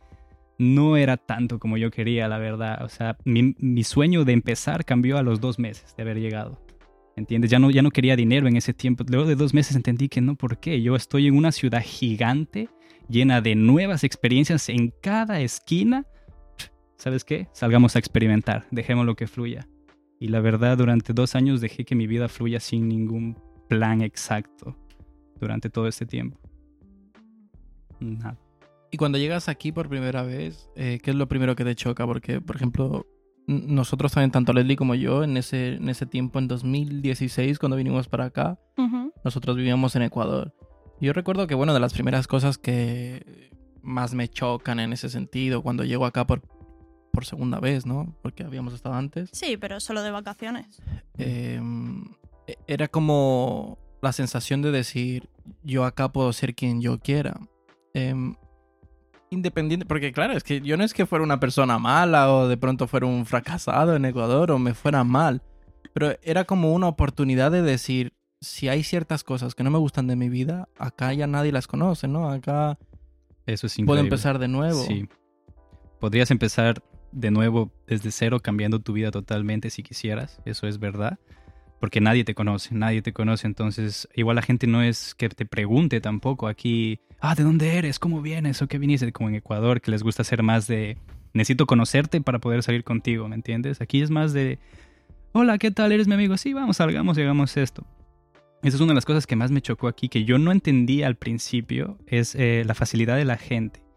no 0.58 0.96
era 0.96 1.16
tanto 1.16 1.58
como 1.58 1.76
yo 1.76 1.90
quería, 1.90 2.28
la 2.28 2.38
verdad. 2.38 2.84
O 2.84 2.88
sea, 2.88 3.16
mi, 3.24 3.54
sueño 3.84 4.24
de 4.24 4.32
empezar 4.32 4.84
cambió 4.84 5.18
a 5.18 5.22
los 5.22 5.40
dos 5.40 5.58
meses 5.58 5.94
de 5.96 6.02
haber 6.02 6.18
llegado. 6.18 6.58
¿Entiendes? 7.18 7.50
Ya 7.50 7.58
no, 7.58 7.70
ya 7.70 7.82
no 7.82 7.90
quería 7.90 8.16
dinero 8.16 8.48
en 8.48 8.56
ese 8.56 8.72
tiempo. 8.72 9.04
Luego 9.06 9.26
de 9.26 9.34
dos 9.34 9.52
meses 9.52 9.76
entendí 9.76 10.08
que 10.08 10.20
no, 10.20 10.36
¿por 10.36 10.58
qué? 10.58 10.80
Yo 10.80 10.96
estoy 10.96 11.26
en 11.26 11.36
una 11.36 11.52
ciudad 11.52 11.82
gigante, 11.84 12.68
llena 13.08 13.40
de 13.40 13.54
nuevas 13.54 14.04
experiencias 14.04 14.68
en 14.68 14.92
cada 15.02 15.40
esquina. 15.40 16.06
¿Sabes 16.96 17.24
qué? 17.24 17.48
Salgamos 17.52 17.96
a 17.96 17.98
experimentar, 17.98 18.66
dejemos 18.70 19.04
lo 19.04 19.16
que 19.16 19.26
fluya. 19.26 19.68
Y 20.20 20.28
la 20.28 20.40
verdad, 20.40 20.78
durante 20.78 21.12
dos 21.12 21.34
años 21.34 21.60
dejé 21.60 21.84
que 21.84 21.94
mi 21.94 22.06
vida 22.06 22.28
fluya 22.28 22.60
sin 22.60 22.88
ningún 22.88 23.38
plan 23.68 24.00
exacto 24.00 24.76
durante 25.38 25.70
todo 25.70 25.86
este 25.86 26.06
tiempo. 26.06 26.38
Nada. 28.00 28.38
Y 28.90 28.96
cuando 28.96 29.18
llegas 29.18 29.48
aquí 29.48 29.70
por 29.70 29.88
primera 29.88 30.22
vez, 30.22 30.70
eh, 30.74 30.98
¿qué 31.02 31.10
es 31.10 31.16
lo 31.16 31.28
primero 31.28 31.54
que 31.54 31.64
te 31.64 31.74
choca? 31.74 32.06
Porque, 32.06 32.40
por 32.40 32.56
ejemplo, 32.56 33.06
nosotros 33.48 34.12
también, 34.12 34.30
tanto 34.30 34.52
Leslie 34.52 34.76
como 34.76 34.94
yo, 34.94 35.24
en 35.24 35.38
ese, 35.38 35.74
en 35.76 35.88
ese 35.88 36.04
tiempo, 36.04 36.38
en 36.38 36.48
2016, 36.48 37.58
cuando 37.58 37.76
vinimos 37.76 38.06
para 38.06 38.26
acá, 38.26 38.58
nosotros 39.24 39.56
vivíamos 39.56 39.96
en 39.96 40.02
Ecuador. 40.02 40.54
Yo 41.00 41.12
recuerdo 41.14 41.46
que, 41.46 41.54
bueno, 41.54 41.72
de 41.72 41.80
las 41.80 41.94
primeras 41.94 42.26
cosas 42.26 42.58
que 42.58 43.50
más 43.82 44.12
me 44.12 44.28
chocan 44.28 44.80
en 44.80 44.92
ese 44.92 45.08
sentido, 45.08 45.62
cuando 45.62 45.84
llego 45.84 46.04
acá 46.04 46.26
por, 46.26 46.42
por 47.10 47.24
segunda 47.24 47.58
vez, 47.58 47.86
¿no? 47.86 48.14
Porque 48.22 48.42
habíamos 48.42 48.74
estado 48.74 48.94
antes. 48.96 49.30
Sí, 49.32 49.56
pero 49.56 49.80
solo 49.80 50.02
de 50.02 50.10
vacaciones. 50.10 50.82
eh, 51.16 51.60
era 52.66 52.88
como 52.88 53.78
la 54.02 54.12
sensación 54.12 54.62
de 54.62 54.70
decir, 54.70 55.28
yo 55.62 55.84
acá 55.84 56.12
puedo 56.12 56.32
ser 56.32 56.54
quien 56.54 56.80
yo 56.80 56.98
quiera. 56.98 57.40
Em, 57.94 58.34
independiente, 59.30 59.86
porque 59.86 60.12
claro, 60.12 60.34
es 60.34 60.44
que 60.44 60.60
yo 60.60 60.76
no 60.76 60.84
es 60.84 60.94
que 60.94 61.06
fuera 61.06 61.24
una 61.24 61.40
persona 61.40 61.78
mala 61.78 62.32
o 62.32 62.48
de 62.48 62.56
pronto 62.56 62.86
fuera 62.86 63.06
un 63.06 63.26
fracasado 63.26 63.96
en 63.96 64.04
Ecuador 64.04 64.50
o 64.50 64.58
me 64.58 64.74
fuera 64.74 65.04
mal, 65.04 65.42
pero 65.92 66.16
era 66.22 66.44
como 66.44 66.72
una 66.72 66.88
oportunidad 66.88 67.50
de 67.50 67.62
decir, 67.62 68.12
si 68.40 68.68
hay 68.68 68.82
ciertas 68.82 69.24
cosas 69.24 69.54
que 69.54 69.64
no 69.64 69.70
me 69.70 69.78
gustan 69.78 70.06
de 70.06 70.16
mi 70.16 70.28
vida, 70.28 70.68
acá 70.78 71.12
ya 71.12 71.26
nadie 71.26 71.52
las 71.52 71.66
conoce, 71.66 72.08
¿no? 72.08 72.30
Acá 72.30 72.78
Eso 73.46 73.66
es 73.66 73.76
puedo 73.84 74.00
empezar 74.00 74.38
de 74.38 74.48
nuevo. 74.48 74.82
Sí. 74.82 75.08
Podrías 76.00 76.30
empezar 76.30 76.82
de 77.12 77.30
nuevo 77.30 77.72
desde 77.86 78.10
cero, 78.10 78.40
cambiando 78.40 78.80
tu 78.80 78.92
vida 78.92 79.10
totalmente 79.10 79.70
si 79.70 79.82
quisieras. 79.82 80.40
Eso 80.44 80.66
es 80.66 80.78
verdad. 80.78 81.18
Porque 81.80 82.00
nadie 82.00 82.24
te 82.24 82.34
conoce, 82.34 82.74
nadie 82.74 83.02
te 83.02 83.12
conoce. 83.12 83.46
Entonces, 83.46 84.08
igual 84.14 84.36
la 84.36 84.42
gente 84.42 84.66
no 84.66 84.82
es 84.82 85.14
que 85.14 85.28
te 85.28 85.46
pregunte 85.46 86.00
tampoco 86.00 86.48
aquí, 86.48 87.00
ah, 87.20 87.34
¿de 87.34 87.44
dónde 87.44 87.76
eres? 87.76 87.98
¿Cómo 87.98 88.20
vienes? 88.20 88.60
¿O 88.62 88.66
qué 88.66 88.78
viniste? 88.78 89.12
Como 89.12 89.28
en 89.28 89.36
Ecuador, 89.36 89.80
que 89.80 89.90
les 89.90 90.02
gusta 90.02 90.22
hacer 90.22 90.42
más 90.42 90.66
de, 90.66 90.96
necesito 91.32 91.66
conocerte 91.66 92.20
para 92.20 92.38
poder 92.38 92.62
salir 92.62 92.84
contigo, 92.84 93.28
¿me 93.28 93.36
entiendes? 93.36 93.80
Aquí 93.80 94.02
es 94.02 94.10
más 94.10 94.32
de, 94.32 94.58
hola, 95.32 95.58
¿qué 95.58 95.70
tal? 95.70 95.92
¿Eres 95.92 96.08
mi 96.08 96.14
amigo? 96.14 96.36
Sí, 96.36 96.52
vamos, 96.52 96.78
salgamos 96.78 97.16
y 97.18 97.22
hagamos 97.22 97.56
esto. 97.56 97.86
Esa 98.62 98.76
es 98.76 98.80
una 98.80 98.90
de 98.90 98.96
las 98.96 99.04
cosas 99.04 99.26
que 99.26 99.36
más 99.36 99.52
me 99.52 99.62
chocó 99.62 99.86
aquí, 99.86 100.08
que 100.08 100.24
yo 100.24 100.38
no 100.38 100.50
entendía 100.50 101.06
al 101.06 101.14
principio, 101.14 101.96
es 102.06 102.34
eh, 102.34 102.64
la 102.66 102.74
facilidad 102.74 103.16
de 103.16 103.24
la 103.24 103.36
gente. 103.36 103.87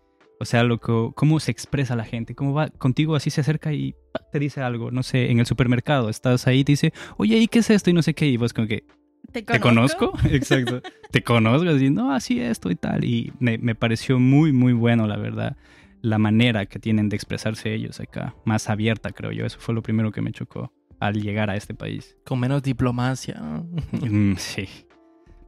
O 0.41 0.45
sea, 0.45 0.63
lo 0.63 0.79
que, 0.79 1.11
cómo 1.15 1.39
se 1.39 1.51
expresa 1.51 1.95
la 1.95 2.03
gente, 2.03 2.35
cómo 2.35 2.53
va 2.53 2.69
contigo 2.69 3.15
así 3.15 3.29
se 3.29 3.41
acerca 3.41 3.73
y 3.73 3.95
te 4.31 4.39
dice 4.39 4.61
algo, 4.61 4.91
no 4.91 5.03
sé, 5.03 5.31
en 5.31 5.39
el 5.39 5.45
supermercado, 5.45 6.09
estás 6.09 6.47
ahí 6.47 6.59
y 6.59 6.63
te 6.63 6.71
dice, 6.73 6.93
oye, 7.17 7.37
¿y 7.37 7.47
qué 7.47 7.59
es 7.59 7.69
esto? 7.69 7.89
Y 7.89 7.93
no 7.93 8.01
sé 8.01 8.13
qué, 8.13 8.27
y 8.27 8.37
vos 8.37 8.53
como 8.53 8.67
que, 8.67 8.83
¿Te 9.31 9.43
¿te 9.43 9.59
conozco? 9.59 10.13
Exacto, 10.29 10.81
te 11.11 11.23
conozco, 11.23 11.69
así, 11.69 11.89
no, 11.89 12.11
así 12.11 12.39
esto 12.39 12.71
y 12.71 12.75
tal. 12.75 13.05
Y 13.05 13.31
me, 13.39 13.57
me 13.57 13.75
pareció 13.75 14.19
muy, 14.19 14.51
muy 14.51 14.73
bueno, 14.73 15.07
la 15.07 15.17
verdad, 15.17 15.55
la 16.01 16.17
manera 16.17 16.65
que 16.65 16.79
tienen 16.79 17.07
de 17.07 17.15
expresarse 17.15 17.73
ellos 17.73 17.99
acá, 17.99 18.35
más 18.43 18.69
abierta, 18.69 19.11
creo 19.11 19.31
yo. 19.31 19.45
Eso 19.45 19.59
fue 19.59 19.75
lo 19.75 19.83
primero 19.83 20.11
que 20.11 20.21
me 20.21 20.31
chocó 20.31 20.73
al 20.99 21.21
llegar 21.21 21.49
a 21.49 21.55
este 21.55 21.73
país. 21.73 22.17
Con 22.25 22.39
menos 22.39 22.63
diplomacia, 22.63 23.35
¿no? 23.39 23.67
Mm, 23.91 24.35
sí. 24.37 24.67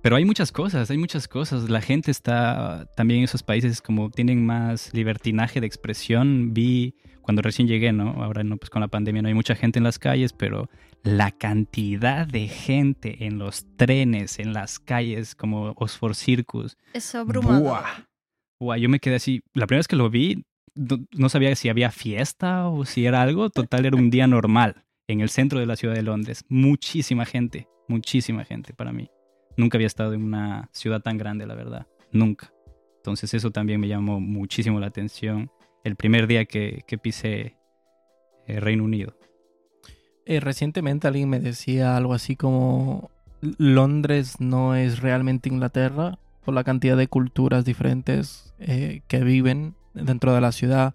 Pero 0.03 0.17
hay 0.17 0.25
muchas 0.25 0.51
cosas, 0.51 0.91
hay 0.91 0.97
muchas 0.97 1.29
cosas. 1.29 1.69
La 1.69 1.79
gente 1.79 2.11
está 2.11 2.89
también 2.97 3.19
en 3.19 3.23
esos 3.23 3.41
países 3.41 3.81
como 3.81 4.09
tienen 4.09 4.45
más 4.45 4.93
libertinaje 4.93 5.61
de 5.61 5.67
expresión. 5.67 6.53
Vi 6.53 6.95
cuando 7.21 7.41
recién 7.41 7.69
llegué, 7.69 7.93
¿no? 7.93 8.21
Ahora 8.21 8.43
no, 8.43 8.57
pues 8.57 8.69
con 8.69 8.81
la 8.81 8.89
pandemia 8.89 9.21
no 9.21 9.29
hay 9.29 9.33
mucha 9.33 9.55
gente 9.55 9.79
en 9.79 9.85
las 9.85 9.99
calles, 9.99 10.33
pero 10.33 10.69
la 11.03 11.31
cantidad 11.31 12.27
de 12.27 12.49
gente 12.49 13.25
en 13.25 13.39
los 13.39 13.65
trenes, 13.77 14.39
en 14.39 14.51
las 14.51 14.77
calles, 14.77 15.35
como 15.35 15.69
Oxford 15.69 16.15
Circus. 16.15 16.75
Es 16.93 17.15
abrumador. 17.15 17.61
¡Buah! 17.61 18.05
Buah, 18.59 18.77
yo 18.77 18.89
me 18.89 18.99
quedé 18.99 19.15
así. 19.15 19.41
La 19.53 19.67
primera 19.67 19.79
vez 19.79 19.87
que 19.87 19.95
lo 19.95 20.09
vi, 20.09 20.43
no, 20.75 20.97
no 21.13 21.29
sabía 21.29 21.55
si 21.55 21.69
había 21.69 21.91
fiesta 21.91 22.67
o 22.67 22.83
si 22.83 23.05
era 23.05 23.21
algo. 23.21 23.49
Total, 23.49 23.85
era 23.85 23.95
un 23.95 24.09
día 24.09 24.27
normal 24.27 24.83
en 25.07 25.21
el 25.21 25.29
centro 25.29 25.61
de 25.61 25.65
la 25.65 25.77
ciudad 25.77 25.95
de 25.95 26.03
Londres. 26.03 26.43
Muchísima 26.49 27.23
gente, 27.23 27.69
muchísima 27.87 28.43
gente 28.43 28.73
para 28.73 28.91
mí. 28.91 29.09
Nunca 29.57 29.77
había 29.77 29.87
estado 29.87 30.13
en 30.13 30.23
una 30.23 30.69
ciudad 30.71 31.01
tan 31.01 31.17
grande, 31.17 31.45
la 31.45 31.55
verdad. 31.55 31.87
Nunca. 32.11 32.53
Entonces 32.97 33.33
eso 33.33 33.51
también 33.51 33.79
me 33.79 33.87
llamó 33.87 34.19
muchísimo 34.19 34.79
la 34.79 34.87
atención. 34.87 35.51
El 35.83 35.95
primer 35.95 36.27
día 36.27 36.45
que, 36.45 36.83
que 36.87 36.97
pisé 36.97 37.57
eh, 38.47 38.59
Reino 38.59 38.83
Unido. 38.83 39.15
Eh, 40.25 40.39
recientemente 40.39 41.07
alguien 41.07 41.29
me 41.29 41.39
decía 41.39 41.97
algo 41.97 42.13
así 42.13 42.35
como 42.35 43.11
Londres 43.41 44.39
no 44.39 44.75
es 44.75 44.99
realmente 44.99 45.49
Inglaterra 45.49 46.17
por 46.45 46.53
la 46.53 46.63
cantidad 46.63 46.95
de 46.95 47.07
culturas 47.07 47.65
diferentes 47.65 48.53
eh, 48.59 49.01
que 49.07 49.23
viven 49.23 49.75
dentro 49.93 50.33
de 50.33 50.41
la 50.41 50.51
ciudad. 50.51 50.93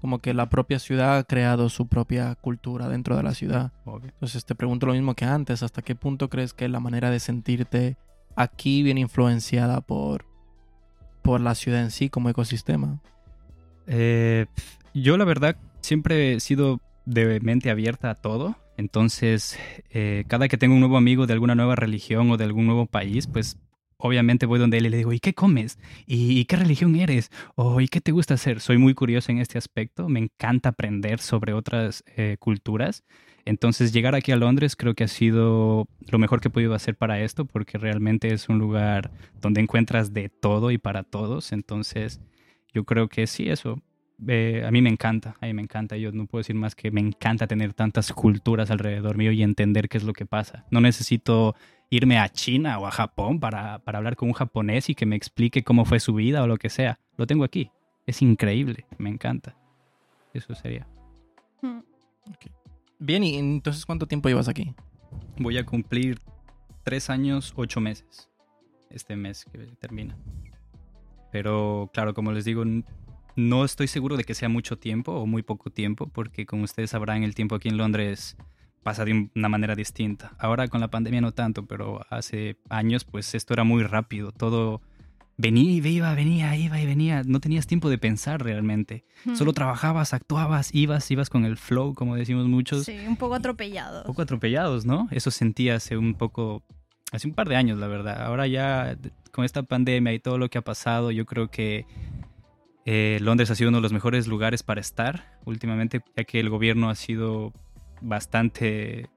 Como 0.00 0.20
que 0.20 0.34
la 0.34 0.48
propia 0.48 0.78
ciudad 0.78 1.18
ha 1.18 1.24
creado 1.24 1.68
su 1.68 1.86
propia 1.86 2.34
cultura 2.34 2.88
dentro 2.88 3.16
de 3.16 3.22
la 3.22 3.34
ciudad. 3.34 3.72
Entonces 3.86 4.44
te 4.44 4.54
pregunto 4.54 4.86
lo 4.86 4.94
mismo 4.94 5.14
que 5.14 5.24
antes. 5.24 5.62
¿Hasta 5.62 5.82
qué 5.82 5.94
punto 5.94 6.30
crees 6.30 6.54
que 6.54 6.68
la 6.68 6.80
manera 6.80 7.10
de 7.10 7.20
sentirte 7.20 7.96
aquí 8.34 8.82
viene 8.82 9.00
influenciada 9.00 9.80
por, 9.82 10.24
por 11.22 11.40
la 11.40 11.54
ciudad 11.54 11.82
en 11.82 11.90
sí 11.90 12.08
como 12.08 12.30
ecosistema? 12.30 13.00
Eh, 13.86 14.46
yo 14.94 15.16
la 15.18 15.24
verdad 15.24 15.56
siempre 15.80 16.34
he 16.34 16.40
sido 16.40 16.80
de 17.04 17.40
mente 17.40 17.70
abierta 17.70 18.10
a 18.10 18.14
todo. 18.14 18.56
Entonces, 18.76 19.58
eh, 19.90 20.24
cada 20.28 20.48
que 20.48 20.56
tengo 20.56 20.74
un 20.74 20.80
nuevo 20.80 20.96
amigo 20.96 21.26
de 21.26 21.34
alguna 21.34 21.54
nueva 21.54 21.76
religión 21.76 22.30
o 22.30 22.38
de 22.38 22.44
algún 22.44 22.66
nuevo 22.66 22.86
país, 22.86 23.26
pues 23.26 23.58
obviamente 24.00 24.46
voy 24.46 24.58
donde 24.58 24.78
él 24.78 24.86
y 24.86 24.90
le 24.90 24.96
digo, 24.96 25.12
¿y 25.12 25.20
qué 25.20 25.34
comes? 25.34 25.78
¿Y 26.06 26.44
qué 26.46 26.56
religión 26.56 26.96
eres? 26.96 27.30
¿O 27.54 27.80
y 27.80 27.88
qué 27.88 28.00
te 28.00 28.12
gusta 28.12 28.34
hacer? 28.34 28.60
Soy 28.60 28.78
muy 28.78 28.94
curioso 28.94 29.30
en 29.30 29.38
este 29.38 29.58
aspecto. 29.58 30.08
Me 30.08 30.20
encanta 30.20 30.70
aprender 30.70 31.20
sobre 31.20 31.52
otras 31.52 32.02
eh, 32.16 32.36
culturas. 32.38 33.04
Entonces, 33.44 33.92
llegar 33.92 34.14
aquí 34.14 34.32
a 34.32 34.36
Londres 34.36 34.76
creo 34.76 34.94
que 34.94 35.04
ha 35.04 35.08
sido 35.08 35.88
lo 36.08 36.18
mejor 36.18 36.40
que 36.40 36.48
he 36.48 36.50
podido 36.50 36.74
hacer 36.74 36.96
para 36.96 37.20
esto, 37.20 37.44
porque 37.44 37.78
realmente 37.78 38.32
es 38.32 38.48
un 38.48 38.58
lugar 38.58 39.10
donde 39.40 39.60
encuentras 39.60 40.12
de 40.12 40.28
todo 40.28 40.70
y 40.70 40.78
para 40.78 41.02
todos. 41.02 41.52
Entonces, 41.52 42.20
yo 42.72 42.84
creo 42.84 43.08
que 43.08 43.26
sí, 43.26 43.48
eso. 43.48 43.80
Eh, 44.28 44.62
a 44.66 44.70
mí 44.70 44.82
me 44.82 44.90
encanta, 44.90 45.36
a 45.40 45.46
mí 45.46 45.54
me 45.54 45.62
encanta. 45.62 45.96
Yo 45.96 46.12
no 46.12 46.26
puedo 46.26 46.40
decir 46.40 46.56
más 46.56 46.74
que 46.74 46.90
me 46.90 47.00
encanta 47.00 47.46
tener 47.46 47.72
tantas 47.72 48.12
culturas 48.12 48.70
alrededor 48.70 49.16
mío 49.16 49.32
y 49.32 49.42
entender 49.42 49.88
qué 49.88 49.98
es 49.98 50.04
lo 50.04 50.12
que 50.12 50.26
pasa. 50.26 50.66
No 50.70 50.80
necesito 50.80 51.54
irme 51.90 52.18
a 52.18 52.28
China 52.28 52.78
o 52.78 52.86
a 52.86 52.90
Japón 52.92 53.40
para, 53.40 53.80
para 53.80 53.98
hablar 53.98 54.16
con 54.16 54.28
un 54.28 54.34
japonés 54.34 54.88
y 54.88 54.94
que 54.94 55.06
me 55.06 55.16
explique 55.16 55.64
cómo 55.64 55.84
fue 55.84 55.98
su 56.00 56.14
vida 56.14 56.42
o 56.42 56.46
lo 56.46 56.56
que 56.56 56.70
sea. 56.70 56.98
Lo 57.16 57.26
tengo 57.26 57.44
aquí. 57.44 57.70
Es 58.06 58.22
increíble, 58.22 58.86
me 58.96 59.10
encanta. 59.10 59.56
Eso 60.32 60.54
sería. 60.54 60.86
Mm. 61.60 61.80
Bien, 63.00 63.24
y 63.24 63.36
entonces 63.36 63.84
¿cuánto 63.84 64.06
tiempo 64.06 64.28
llevas 64.28 64.48
aquí? 64.48 64.74
Voy 65.38 65.58
a 65.58 65.66
cumplir 65.66 66.20
tres 66.84 67.10
años, 67.10 67.52
ocho 67.56 67.80
meses. 67.80 68.28
Este 68.88 69.16
mes 69.16 69.44
que 69.44 69.58
termina. 69.78 70.16
Pero 71.32 71.90
claro, 71.92 72.14
como 72.14 72.32
les 72.32 72.44
digo, 72.44 72.64
no 73.36 73.64
estoy 73.64 73.88
seguro 73.88 74.16
de 74.16 74.24
que 74.24 74.34
sea 74.34 74.48
mucho 74.48 74.78
tiempo 74.78 75.12
o 75.12 75.26
muy 75.26 75.42
poco 75.42 75.70
tiempo, 75.70 76.08
porque 76.08 76.46
como 76.46 76.64
ustedes 76.64 76.90
sabrán, 76.90 77.22
el 77.22 77.34
tiempo 77.34 77.54
aquí 77.54 77.68
en 77.68 77.76
Londres 77.76 78.36
pasa 78.82 79.04
de 79.04 79.12
un- 79.12 79.30
una 79.34 79.48
manera 79.48 79.74
distinta. 79.76 80.32
Ahora 80.38 80.68
con 80.68 80.80
la 80.80 80.88
pandemia 80.88 81.20
no 81.20 81.32
tanto, 81.32 81.66
pero 81.66 82.00
hace 82.10 82.56
años 82.68 83.04
pues 83.04 83.34
esto 83.34 83.52
era 83.54 83.64
muy 83.64 83.82
rápido. 83.82 84.32
Todo 84.32 84.80
venía 85.36 85.70
y 85.72 85.86
iba, 85.86 86.14
venía, 86.14 86.54
iba 86.56 86.80
y 86.80 86.86
venía. 86.86 87.22
No 87.24 87.40
tenías 87.40 87.66
tiempo 87.66 87.88
de 87.90 87.98
pensar 87.98 88.42
realmente. 88.42 89.04
Solo 89.34 89.52
trabajabas, 89.52 90.12
actuabas, 90.14 90.74
ibas, 90.74 91.10
ibas 91.10 91.30
con 91.30 91.44
el 91.44 91.56
flow, 91.56 91.94
como 91.94 92.16
decimos 92.16 92.46
muchos 92.46 92.84
Sí, 92.84 92.96
un 93.08 93.16
poco 93.16 93.34
atropellado. 93.34 94.00
un 94.00 94.06
poco 94.06 94.22
atropellados, 94.22 94.84
¿no? 94.86 95.08
Eso 95.10 95.30
sentía 95.30 95.76
hace 95.76 95.96
un 95.96 96.14
poco, 96.14 96.62
hace 97.12 97.26
un 97.28 97.34
par 97.34 97.48
de 97.48 97.56
años, 97.56 97.78
la 97.78 97.86
verdad. 97.86 98.22
Ahora 98.22 98.46
ya 98.46 98.96
con 99.32 99.44
esta 99.44 99.62
pandemia 99.62 100.12
y 100.12 100.18
todo 100.20 100.36
lo 100.38 100.48
que 100.50 100.58
ha 100.58 100.62
pasado, 100.62 101.10
yo 101.10 101.24
creo 101.24 101.48
que 101.50 101.86
eh, 102.86 103.18
Londres 103.20 103.50
ha 103.50 103.54
sido 103.54 103.68
uno 103.68 103.78
de 103.78 103.82
los 103.82 103.92
mejores 103.92 104.26
lugares 104.26 104.62
para 104.62 104.80
estar 104.80 105.38
últimamente, 105.44 106.00
ya 106.16 106.24
que 106.24 106.40
el 106.40 106.48
gobierno 106.48 106.88
ha 106.90 106.94
sido 106.94 107.52
bastante 108.00 109.08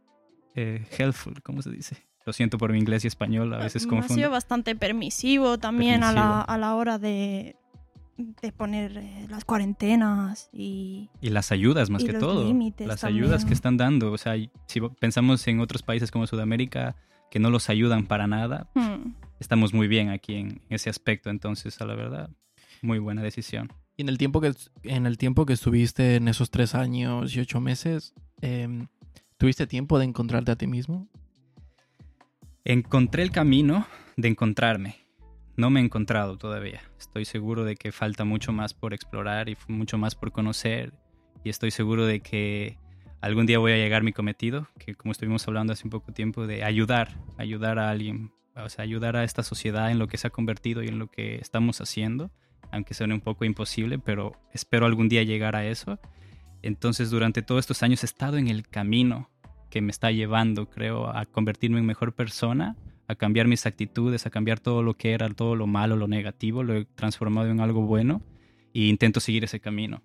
eh, 0.55 0.85
helpful, 0.97 1.41
¿cómo 1.43 1.61
se 1.61 1.71
dice? 1.71 1.97
Lo 2.25 2.31
siento 2.33 2.57
por 2.57 2.71
mi 2.71 2.77
inglés 2.79 3.03
y 3.03 3.07
español, 3.07 3.53
a 3.53 3.57
veces 3.57 3.85
Mm, 3.85 3.87
ha 3.87 3.89
confundo. 3.89 4.15
sido 4.15 4.31
bastante 4.31 4.75
permisivo 4.75 5.57
también 5.57 6.03
A, 6.03 6.11
la, 6.13 6.21
Permisivo. 6.21 6.45
a 6.49 6.57
la 6.57 6.75
hora 6.75 6.97
de, 6.97 7.55
de 8.17 8.51
poner 8.53 8.97
eh, 8.97 9.27
las 9.29 9.43
cuarentenas 9.43 10.49
y 10.53 11.09
Y 11.21 11.29
las 11.31 11.51
ayudas 11.51 11.89
más 11.89 12.03
Y 12.03 12.05
que 12.05 12.11
los 12.13 12.21
todo. 12.21 12.45
límites 12.47 12.87
Las 12.87 13.01
también. 13.01 13.23
ayudas 13.25 13.43
que 13.45 13.53
están 13.53 13.75
dando. 13.77 14.11
O 14.11 14.17
sea, 14.17 14.35
si 14.67 14.79
pensamos 14.99 15.45
en 15.47 15.59
otros 15.59 15.81
países 15.83 16.11
como 16.11 16.25
Sudamérica 16.27 16.95
que 17.29 17.39
no 17.39 17.49
los 17.49 17.69
ayudan 17.69 18.05
para 18.05 18.27
nada, 18.27 18.69
mm, 18.75 19.15
estamos 19.39 19.73
muy 19.73 19.87
bien 19.87 20.09
aquí 20.09 20.35
en 20.35 20.61
ese 20.69 20.89
aspecto. 20.89 21.29
Entonces, 21.29 21.81
a 21.81 21.85
la 21.85 21.95
verdad, 21.95 22.29
muy 22.81 22.99
buena 22.99 23.21
decisión. 23.21 23.73
Y 23.97 24.03
en 24.03 24.09
el 24.09 24.17
tiempo 24.17 24.39
que, 24.39 24.53
en 24.83 25.05
el 25.07 25.17
tiempo 25.17 25.45
que 25.45 25.53
estuviste 25.53 26.15
en 26.15 26.27
esos 26.29 26.51
tres 26.51 26.73
años 26.73 27.35
y 27.35 27.39
ocho 27.41 27.59
meses, 27.59 28.13
em, 28.43 28.87
¿tuviste 29.37 29.67
tiempo 29.67 29.99
de 29.99 30.05
encontrarte 30.05 30.51
a 30.51 30.55
ti 30.55 30.67
mismo? 30.67 31.07
Encontré 32.65 33.23
el 33.23 33.31
camino 33.31 33.87
de 34.17 34.27
encontrarme. 34.27 34.95
No 35.55 35.69
me 35.69 35.79
he 35.79 35.83
encontrado 35.83 36.37
todavía. 36.37 36.81
Estoy 36.99 37.25
seguro 37.25 37.63
de 37.63 37.75
que 37.75 37.91
falta 37.91 38.25
mucho 38.25 38.51
más 38.51 38.73
por 38.73 38.93
explorar 38.93 39.49
y 39.49 39.57
mucho 39.67 39.97
más 39.97 40.15
por 40.15 40.31
conocer. 40.31 40.93
Y 41.43 41.49
estoy 41.49 41.71
seguro 41.71 42.05
de 42.05 42.21
que 42.21 42.77
algún 43.21 43.45
día 43.45 43.59
voy 43.59 43.71
a 43.71 43.77
llegar 43.77 44.01
a 44.01 44.05
mi 44.05 44.13
cometido, 44.13 44.67
que 44.79 44.95
como 44.95 45.11
estuvimos 45.11 45.47
hablando 45.47 45.73
hace 45.73 45.85
un 45.85 45.91
poco 45.91 46.13
tiempo, 46.13 46.47
de 46.47 46.63
ayudar, 46.63 47.17
ayudar 47.37 47.79
a 47.79 47.89
alguien 47.89 48.31
o 48.55 48.69
sea, 48.69 48.83
ayudar 48.83 49.15
a 49.15 49.23
esta 49.23 49.43
sociedad 49.43 49.91
en 49.91 49.99
lo 49.99 50.07
que 50.07 50.17
se 50.17 50.27
ha 50.27 50.29
convertido 50.29 50.83
y 50.83 50.87
en 50.87 50.99
lo 50.99 51.07
que 51.07 51.35
estamos 51.35 51.81
haciendo, 51.81 52.31
aunque 52.71 52.93
suene 52.93 53.13
un 53.13 53.21
poco 53.21 53.45
imposible, 53.45 53.99
pero 53.99 54.33
espero 54.53 54.85
algún 54.85 55.09
día 55.09 55.23
llegar 55.23 55.55
a 55.55 55.65
eso. 55.65 55.99
Entonces, 56.63 57.11
durante 57.11 57.41
todos 57.41 57.59
estos 57.59 57.83
años 57.83 58.03
he 58.03 58.05
estado 58.07 58.37
en 58.37 58.47
el 58.47 58.67
camino 58.67 59.29
que 59.69 59.81
me 59.81 59.91
está 59.91 60.11
llevando, 60.11 60.69
creo, 60.69 61.09
a 61.09 61.25
convertirme 61.25 61.79
en 61.79 61.85
mejor 61.85 62.13
persona, 62.13 62.77
a 63.07 63.15
cambiar 63.15 63.47
mis 63.47 63.65
actitudes, 63.65 64.25
a 64.25 64.29
cambiar 64.29 64.59
todo 64.59 64.81
lo 64.81 64.95
que 64.95 65.11
era, 65.11 65.29
todo 65.29 65.55
lo 65.55 65.67
malo, 65.67 65.97
lo 65.97 66.07
negativo, 66.07 66.63
lo 66.63 66.73
he 66.73 66.85
transformado 66.85 67.49
en 67.49 67.59
algo 67.59 67.81
bueno 67.81 68.21
e 68.73 68.85
intento 68.85 69.19
seguir 69.19 69.43
ese 69.43 69.59
camino, 69.59 70.01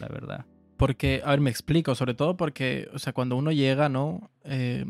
la 0.00 0.08
verdad. 0.08 0.44
Porque, 0.76 1.22
a 1.24 1.30
ver, 1.30 1.40
me 1.40 1.50
explico, 1.50 1.94
sobre 1.94 2.14
todo 2.14 2.36
porque, 2.36 2.88
o 2.92 2.98
sea, 2.98 3.12
cuando 3.12 3.36
uno 3.36 3.50
llega, 3.52 3.88
¿no? 3.88 4.30
Eh, 4.44 4.84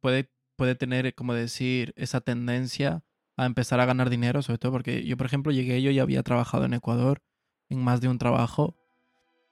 puede, 0.00 0.28
puede 0.56 0.74
tener, 0.74 1.14
como 1.14 1.32
decir, 1.32 1.94
esa 1.96 2.20
tendencia 2.20 3.02
a 3.36 3.46
empezar 3.46 3.80
a 3.80 3.86
ganar 3.86 4.10
dinero, 4.10 4.42
sobre 4.42 4.58
todo 4.58 4.72
porque 4.72 5.04
yo, 5.04 5.16
por 5.16 5.26
ejemplo, 5.26 5.52
llegué, 5.52 5.80
yo 5.80 5.90
ya 5.90 6.02
había 6.02 6.22
trabajado 6.22 6.64
en 6.64 6.74
Ecuador 6.74 7.22
en 7.68 7.82
más 7.82 8.00
de 8.00 8.08
un 8.08 8.18
trabajo, 8.18 8.76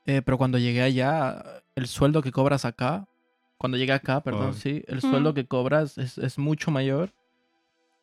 eh, 0.06 0.22
pero 0.24 0.38
cuando 0.38 0.58
llegué 0.58 0.82
allá, 0.82 1.62
el 1.74 1.86
sueldo 1.88 2.22
que 2.22 2.32
cobras 2.32 2.64
acá, 2.64 3.06
cuando 3.58 3.78
llegué 3.78 3.92
acá, 3.92 4.20
perdón, 4.22 4.50
Oh. 4.50 4.52
sí, 4.52 4.82
el 4.88 4.98
Mm. 4.98 5.00
sueldo 5.00 5.34
que 5.34 5.46
cobras 5.46 5.96
es, 5.98 6.18
es 6.18 6.38
mucho 6.38 6.70
mayor 6.70 7.12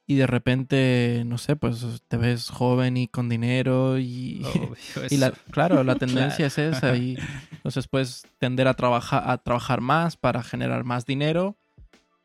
y 0.07 0.15
de 0.15 0.27
repente, 0.27 1.23
no 1.25 1.37
sé, 1.37 1.55
pues 1.55 1.85
te 2.07 2.17
ves 2.17 2.49
joven 2.49 2.97
y 2.97 3.07
con 3.07 3.29
dinero 3.29 3.97
y... 3.99 4.41
Obvio, 4.43 4.75
Y 5.11 5.17
la, 5.17 5.27
eso. 5.27 5.37
claro, 5.51 5.83
la 5.83 5.95
tendencia 5.99 6.49
Claro. 6.49 6.71
es 6.71 6.77
esa 6.77 6.95
y 6.95 7.17
entonces 7.51 7.87
puedes 7.87 8.25
tender 8.39 8.67
a 8.67 8.73
trabajar, 8.73 9.23
a 9.29 9.37
trabajar 9.37 9.79
más 9.81 10.17
para 10.17 10.41
generar 10.43 10.83
más 10.83 11.05
dinero, 11.05 11.55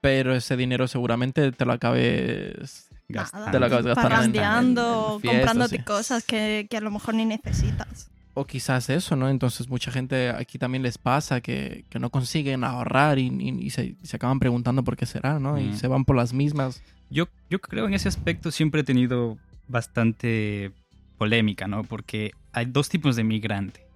pero 0.01 0.35
ese 0.35 0.57
dinero 0.57 0.89
seguramente 0.89 1.53
te 1.53 1.65
lo 1.65 1.73
acabes... 1.73 2.89
Gastando. 3.09 3.51
Te 3.53 3.61
lo 3.61 3.67
acabas 3.67 3.85
gastando 3.87 5.19
fiestas, 5.21 5.37
comprándote 5.45 5.77
sí. 5.77 5.83
cosas 5.85 6.25
que, 6.25 6.67
que 6.69 6.77
a 6.77 6.81
lo 6.81 6.91
mejor 6.91 7.15
ni 7.15 7.25
necesitas. 7.25 8.11
O 8.39 8.45
quizás 8.47 8.91
eso, 8.91 9.17
¿no? 9.17 9.31
Entonces 9.31 9.69
mucha 9.71 9.91
gente 9.91 10.29
aquí 10.29 10.59
también 10.59 10.83
les 10.83 10.99
pasa 10.99 11.41
que, 11.41 11.87
que 11.89 11.99
no 11.99 12.11
consiguen 12.11 12.65
ahorrar 12.65 13.19
y, 13.19 13.29
y- 13.29 13.65
y 13.67 13.71
se, 13.71 13.85
y 13.87 13.97
se 14.03 14.17
acaban 14.17 14.39
preguntando 14.39 14.85
por 14.85 14.95
qué 14.97 15.07
será, 15.07 15.39
¿no? 15.41 15.59
Y 15.59 15.69
Mm. 15.69 15.73
se 15.77 15.89
van 15.89 16.05
por 16.05 16.17
las 16.17 16.35
mismas. 16.35 16.83
Yo, 17.09 17.29
yo 17.49 17.59
creo 17.61 17.87
en 17.87 17.95
ese 17.95 18.09
aspecto 18.09 18.51
siempre 18.51 18.83
he 18.83 18.85
tenido 18.85 19.39
bastante 19.69 20.71
polémica, 21.17 21.67
¿no? 21.67 21.83
Porque 21.85 22.33
hay 22.53 22.67
dos 22.67 22.89
tipos 22.91 23.17
de 23.17 23.25
migrante. 23.25 23.87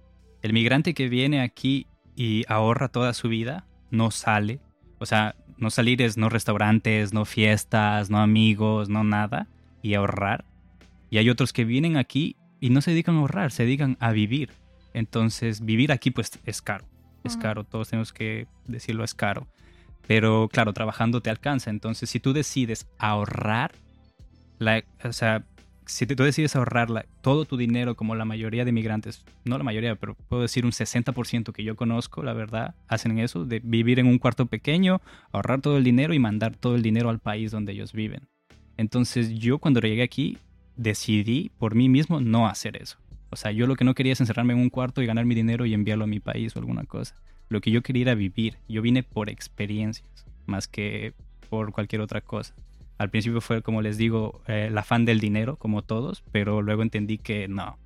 El 0.41 0.53
migrante 0.53 0.93
que 0.95 1.07
viene 1.07 1.41
aquí 1.41 1.85
y 2.15 2.43
ahorra 2.47 2.87
toda 2.87 3.13
su 3.13 3.29
vida, 3.29 3.65
no 3.91 4.09
sale. 4.09 4.59
O 4.97 5.05
sea, 5.05 5.35
no 5.57 5.69
salir 5.69 6.01
es 6.01 6.17
no 6.17 6.29
restaurantes, 6.29 7.13
no 7.13 7.25
fiestas, 7.25 8.09
no 8.09 8.17
amigos, 8.19 8.89
no 8.89 9.03
nada. 9.03 9.47
Y 9.83 9.93
ahorrar. 9.93 10.45
Y 11.11 11.19
hay 11.19 11.29
otros 11.29 11.53
que 11.53 11.63
vienen 11.65 11.95
aquí 11.97 12.35
y 12.61 12.69
no 12.69 12.79
se 12.79 12.91
dedican 12.91 13.15
a 13.15 13.19
ahorrar, 13.19 13.51
se 13.51 13.63
dedican 13.63 13.97
a 13.99 14.11
vivir. 14.13 14.51
Entonces, 14.93 15.65
vivir 15.65 15.91
aquí 15.91 16.11
pues 16.11 16.31
es 16.45 16.61
caro. 16.61 16.85
Es 17.23 17.37
caro, 17.37 17.65
todos 17.65 17.89
tenemos 17.89 18.13
que 18.13 18.47
decirlo, 18.67 19.03
es 19.03 19.13
caro. 19.13 19.47
Pero 20.07 20.49
claro, 20.51 20.73
trabajando 20.73 21.21
te 21.21 21.29
alcanza. 21.29 21.69
Entonces, 21.69 22.09
si 22.09 22.19
tú 22.19 22.33
decides 22.33 22.87
ahorrar, 22.97 23.71
la, 24.57 24.83
o 25.03 25.13
sea, 25.13 25.43
si 25.85 26.05
tú 26.05 26.23
decides 26.23 26.55
ahorrar 26.55 26.89
la- 26.89 27.05
todo 27.21 27.45
tu 27.45 27.57
dinero 27.57 27.95
como 27.95 28.15
la 28.15 28.25
mayoría 28.25 28.65
de 28.65 28.71
migrantes, 28.71 29.23
no 29.45 29.57
la 29.57 29.63
mayoría, 29.63 29.95
pero 29.95 30.15
puedo 30.15 30.41
decir 30.41 30.65
un 30.65 30.71
60% 30.71 31.53
que 31.53 31.63
yo 31.63 31.75
conozco, 31.75 32.23
la 32.23 32.33
verdad, 32.33 32.75
hacen 32.87 33.17
eso, 33.19 33.45
de 33.45 33.59
vivir 33.59 33.99
en 33.99 34.07
un 34.07 34.17
cuarto 34.17 34.45
pequeño, 34.47 35.01
ahorrar 35.31 35.61
todo 35.61 35.77
el 35.77 35.83
dinero 35.83 36.13
y 36.13 36.19
mandar 36.19 36.55
todo 36.55 36.75
el 36.75 36.81
dinero 36.81 37.09
al 37.09 37.19
país 37.19 37.51
donde 37.51 37.73
ellos 37.73 37.93
viven. 37.93 38.27
Entonces 38.77 39.29
yo 39.31 39.59
cuando 39.59 39.79
llegué 39.79 40.01
aquí 40.03 40.37
decidí 40.75 41.51
por 41.57 41.75
mí 41.75 41.89
mismo 41.89 42.19
no 42.19 42.47
hacer 42.47 42.77
eso. 42.77 42.97
O 43.29 43.35
sea, 43.35 43.51
yo 43.51 43.65
lo 43.65 43.75
que 43.75 43.85
no 43.85 43.95
quería 43.95 44.13
es 44.13 44.19
encerrarme 44.19 44.53
en 44.53 44.59
un 44.59 44.69
cuarto 44.69 45.01
y 45.01 45.05
ganar 45.05 45.25
mi 45.25 45.35
dinero 45.35 45.65
y 45.65 45.73
enviarlo 45.73 46.03
a 46.03 46.07
mi 46.07 46.19
país 46.19 46.55
o 46.55 46.59
alguna 46.59 46.83
cosa. 46.83 47.15
Lo 47.47 47.61
que 47.61 47.71
yo 47.71 47.81
quería 47.81 48.03
era 48.03 48.15
vivir. 48.15 48.57
Yo 48.67 48.81
vine 48.81 49.03
por 49.03 49.29
experiencias, 49.29 50.25
más 50.45 50.67
que 50.67 51.13
por 51.49 51.71
cualquier 51.71 52.01
otra 52.01 52.21
cosa. 52.21 52.53
Al 52.97 53.09
principio 53.09 53.41
fue, 53.41 53.61
como 53.61 53.81
les 53.81 53.97
digo, 53.97 54.41
eh, 54.47 54.67
el 54.67 54.77
afán 54.77 55.05
del 55.05 55.19
dinero, 55.19 55.55
como 55.55 55.81
todos, 55.81 56.23
pero 56.31 56.61
luego 56.61 56.83
entendí 56.83 57.17
que 57.17 57.47
no, 57.47 57.79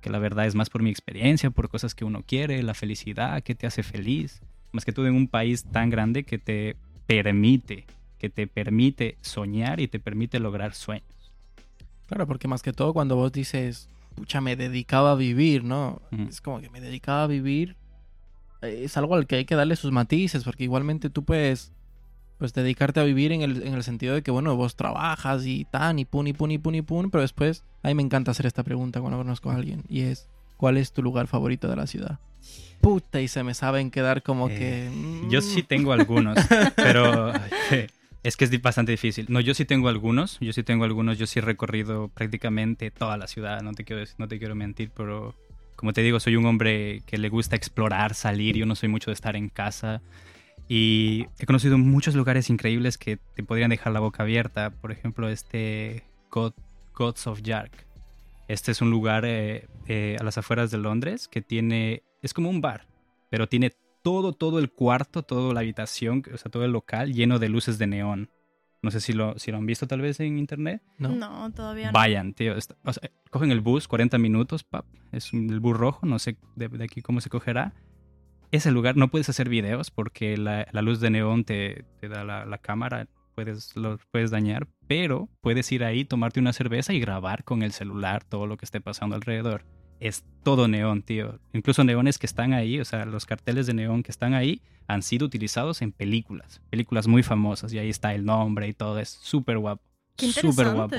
que 0.00 0.10
la 0.10 0.18
verdad 0.18 0.46
es 0.46 0.54
más 0.54 0.70
por 0.70 0.82
mi 0.82 0.90
experiencia, 0.90 1.50
por 1.50 1.68
cosas 1.68 1.94
que 1.94 2.04
uno 2.04 2.22
quiere, 2.26 2.62
la 2.62 2.74
felicidad, 2.74 3.42
que 3.42 3.54
te 3.54 3.66
hace 3.66 3.82
feliz. 3.82 4.42
Más 4.72 4.84
que 4.84 4.92
todo 4.92 5.06
en 5.06 5.14
un 5.14 5.28
país 5.28 5.64
tan 5.64 5.90
grande 5.90 6.24
que 6.24 6.38
te 6.38 6.76
permite, 7.06 7.86
que 8.18 8.30
te 8.30 8.46
permite 8.46 9.18
soñar 9.22 9.80
y 9.80 9.88
te 9.88 9.98
permite 9.98 10.38
lograr 10.38 10.74
sueños. 10.74 11.19
Claro, 12.10 12.26
porque 12.26 12.48
más 12.48 12.60
que 12.60 12.72
todo 12.72 12.92
cuando 12.92 13.14
vos 13.14 13.30
dices, 13.30 13.88
pucha, 14.16 14.40
me 14.40 14.56
dedicaba 14.56 15.12
a 15.12 15.14
vivir, 15.14 15.62
¿no? 15.62 16.02
Es 16.28 16.40
como 16.40 16.60
que 16.60 16.68
me 16.68 16.80
dedicaba 16.80 17.22
a 17.22 17.26
vivir. 17.28 17.76
eh, 18.62 18.82
Es 18.84 18.96
algo 18.96 19.14
al 19.14 19.28
que 19.28 19.36
hay 19.36 19.44
que 19.44 19.54
darle 19.54 19.76
sus 19.76 19.92
matices, 19.92 20.42
porque 20.42 20.64
igualmente 20.64 21.08
tú 21.08 21.22
puedes 21.24 21.70
pues 22.38 22.52
dedicarte 22.52 22.98
a 22.98 23.04
vivir 23.04 23.30
en 23.30 23.42
el, 23.42 23.62
en 23.64 23.74
el 23.74 23.84
sentido 23.84 24.14
de 24.16 24.22
que, 24.22 24.32
bueno, 24.32 24.56
vos 24.56 24.74
trabajas 24.74 25.46
y 25.46 25.66
tan, 25.66 26.00
y 26.00 26.04
pun, 26.04 26.26
y 26.26 26.32
pun, 26.32 26.50
y 26.50 26.58
pun, 26.58 26.74
y 26.74 26.82
pun, 26.82 27.10
pero 27.12 27.22
después, 27.22 27.62
a 27.84 27.88
mí 27.88 27.94
me 27.94 28.02
encanta 28.02 28.32
hacer 28.32 28.44
esta 28.46 28.64
pregunta 28.64 29.00
cuando 29.00 29.18
conozco 29.18 29.50
a 29.50 29.54
alguien, 29.54 29.84
y 29.88 30.00
es, 30.00 30.26
¿cuál 30.56 30.78
es 30.78 30.92
tu 30.92 31.02
lugar 31.02 31.28
favorito 31.28 31.68
de 31.68 31.76
la 31.76 31.86
ciudad? 31.86 32.18
Puta, 32.80 33.20
y 33.20 33.28
se 33.28 33.44
me 33.44 33.54
saben 33.54 33.90
quedar 33.92 34.22
como 34.24 34.48
Eh, 34.48 34.56
que... 34.58 35.28
Yo 35.28 35.38
mm, 35.40 35.42
sí 35.42 35.62
tengo 35.62 35.92
algunos, 35.92 36.36
pero 36.76 37.32
es 38.22 38.36
que 38.36 38.44
es 38.44 38.62
bastante 38.62 38.92
difícil. 38.92 39.26
No, 39.28 39.40
yo 39.40 39.54
sí 39.54 39.64
tengo 39.64 39.88
algunos, 39.88 40.38
yo 40.40 40.52
sí 40.52 40.62
tengo 40.62 40.84
algunos, 40.84 41.18
yo 41.18 41.26
sí 41.26 41.38
he 41.38 41.42
recorrido 41.42 42.08
prácticamente 42.08 42.90
toda 42.90 43.16
la 43.16 43.26
ciudad, 43.26 43.62
no 43.62 43.72
te 43.72 43.84
quiero, 43.84 44.04
no 44.18 44.28
te 44.28 44.38
quiero 44.38 44.54
mentir, 44.54 44.90
pero 44.94 45.34
como 45.76 45.92
te 45.92 46.02
digo, 46.02 46.20
soy 46.20 46.36
un 46.36 46.44
hombre 46.44 47.02
que 47.06 47.16
le 47.16 47.30
gusta 47.30 47.56
explorar, 47.56 48.14
salir, 48.14 48.56
yo 48.56 48.66
no 48.66 48.74
soy 48.74 48.90
mucho 48.90 49.10
de 49.10 49.14
estar 49.14 49.36
en 49.36 49.48
casa. 49.48 50.02
Y 50.68 51.26
he 51.38 51.46
conocido 51.46 51.78
muchos 51.78 52.14
lugares 52.14 52.50
increíbles 52.50 52.98
que 52.98 53.16
te 53.16 53.42
podrían 53.42 53.70
dejar 53.70 53.92
la 53.92 54.00
boca 54.00 54.22
abierta. 54.22 54.70
Por 54.70 54.92
ejemplo, 54.92 55.28
este 55.28 56.04
God- 56.30 56.52
Gods 56.94 57.26
of 57.26 57.42
Yark. 57.42 57.86
Este 58.46 58.70
es 58.72 58.82
un 58.82 58.90
lugar 58.90 59.24
eh, 59.24 59.66
eh, 59.86 60.16
a 60.20 60.22
las 60.22 60.38
afueras 60.38 60.70
de 60.70 60.78
Londres 60.78 61.28
que 61.28 61.40
tiene, 61.40 62.02
es 62.20 62.34
como 62.34 62.50
un 62.50 62.60
bar, 62.60 62.86
pero 63.30 63.48
tiene 63.48 63.72
todo, 64.02 64.32
todo 64.32 64.58
el 64.58 64.70
cuarto, 64.70 65.22
toda 65.22 65.52
la 65.54 65.60
habitación, 65.60 66.22
o 66.32 66.36
sea, 66.36 66.50
todo 66.50 66.64
el 66.64 66.72
local 66.72 67.12
lleno 67.12 67.38
de 67.38 67.48
luces 67.48 67.78
de 67.78 67.86
neón. 67.86 68.30
No 68.82 68.90
sé 68.90 69.00
si 69.00 69.12
lo, 69.12 69.38
si 69.38 69.50
lo 69.50 69.58
han 69.58 69.66
visto 69.66 69.86
tal 69.86 70.00
vez 70.00 70.20
en 70.20 70.38
internet. 70.38 70.82
No. 70.96 71.10
No, 71.10 71.50
todavía 71.52 71.88
no. 71.88 71.92
Vayan, 71.92 72.32
tío. 72.32 72.54
está- 72.56 72.76
o 72.84 72.92
sea, 72.92 73.10
cogen 73.30 73.50
el 73.50 73.60
bus, 73.60 73.86
40 73.86 74.16
minutos, 74.16 74.64
pap. 74.64 74.86
Es 75.12 75.32
un- 75.34 75.50
el 75.50 75.60
bus 75.60 75.76
rojo, 75.76 76.06
no 76.06 76.18
sé 76.18 76.38
de, 76.56 76.68
de 76.68 76.84
aquí 76.84 77.02
cómo 77.02 77.20
se 77.20 77.28
cogerá. 77.28 77.74
Ese 78.52 78.70
lugar 78.70 78.96
no 78.96 79.08
puedes 79.10 79.28
hacer 79.28 79.48
videos 79.48 79.90
porque 79.90 80.36
la, 80.36 80.66
la 80.72 80.82
luz 80.82 80.98
de 81.00 81.10
neón 81.10 81.44
te, 81.44 81.84
te 82.00 82.08
da 82.08 82.24
la, 82.24 82.46
la 82.46 82.58
cámara, 82.58 83.06
puedes, 83.34 83.76
lo 83.76 83.98
puedes 84.10 84.30
dañar, 84.30 84.66
pero 84.88 85.28
puedes 85.40 85.70
ir 85.72 85.84
ahí, 85.84 86.04
tomarte 86.04 86.40
una 86.40 86.52
cerveza 86.52 86.92
y 86.94 87.00
grabar 87.00 87.44
con 87.44 87.62
el 87.62 87.72
celular 87.72 88.24
todo 88.24 88.46
lo 88.46 88.56
que 88.56 88.64
esté 88.64 88.80
pasando 88.80 89.14
alrededor. 89.14 89.64
Es 90.00 90.24
todo 90.42 90.66
neón, 90.66 91.02
tío. 91.02 91.38
Incluso 91.52 91.84
neones 91.84 92.18
que 92.18 92.26
están 92.26 92.52
ahí, 92.54 92.80
o 92.80 92.84
sea, 92.84 93.04
los 93.04 93.26
carteles 93.26 93.66
de 93.66 93.74
neón 93.74 94.02
que 94.02 94.10
están 94.10 94.34
ahí 94.34 94.62
han 94.86 95.02
sido 95.02 95.26
utilizados 95.26 95.82
en 95.82 95.92
películas, 95.92 96.60
películas 96.70 97.06
muy 97.06 97.22
famosas 97.22 97.72
y 97.72 97.78
ahí 97.78 97.90
está 97.90 98.14
el 98.14 98.24
nombre 98.24 98.66
y 98.66 98.72
todo, 98.72 98.98
es 98.98 99.10
súper 99.10 99.58
guapo. 99.58 99.82
Súper 100.16 100.70
guapo. 100.74 100.96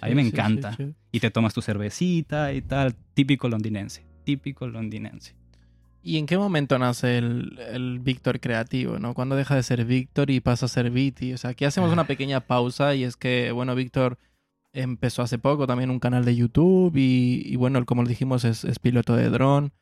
A 0.00 0.08
mí 0.08 0.14
me 0.14 0.22
Sí, 0.22 0.30
sí, 0.30 0.36
sí, 0.36 0.40
encanta. 0.40 0.76
sí. 0.76 0.94
Y 1.12 1.20
te 1.20 1.30
tomas 1.30 1.52
tu 1.54 1.60
cervecita 1.62 2.52
y 2.54 2.62
tal, 2.62 2.94
típico 3.14 3.48
londinense, 3.48 4.04
típico 4.24 4.66
londinense. 4.66 5.34
¿Y 6.02 6.16
en 6.16 6.24
qué 6.24 6.38
momento 6.38 6.78
nace 6.78 7.18
el, 7.18 7.58
el 7.70 7.98
Víctor 7.98 8.40
creativo, 8.40 8.98
no? 8.98 9.12
¿Cuándo 9.12 9.36
deja 9.36 9.54
de 9.54 9.62
ser 9.62 9.84
Víctor 9.84 10.30
y 10.30 10.40
pasa 10.40 10.64
a 10.64 10.68
ser 10.70 10.90
Viti? 10.90 11.34
O 11.34 11.38
sea, 11.38 11.50
aquí 11.50 11.66
hacemos 11.66 11.92
una 11.92 12.04
pequeña 12.06 12.40
pausa 12.40 12.94
y 12.94 13.04
es 13.04 13.16
que, 13.16 13.52
bueno, 13.52 13.74
Víctor 13.74 14.16
empezó 14.72 15.22
hace 15.22 15.38
poco 15.38 15.66
también 15.66 15.90
un 15.90 16.00
canal 16.00 16.24
de 16.24 16.36
YouTube 16.36 16.96
y, 16.96 17.42
y 17.44 17.56
bueno, 17.56 17.84
como 17.86 18.04
dijimos, 18.04 18.44
es, 18.44 18.64
es 18.64 18.78
piloto 18.78 19.16
de 19.16 19.30
dron. 19.30 19.72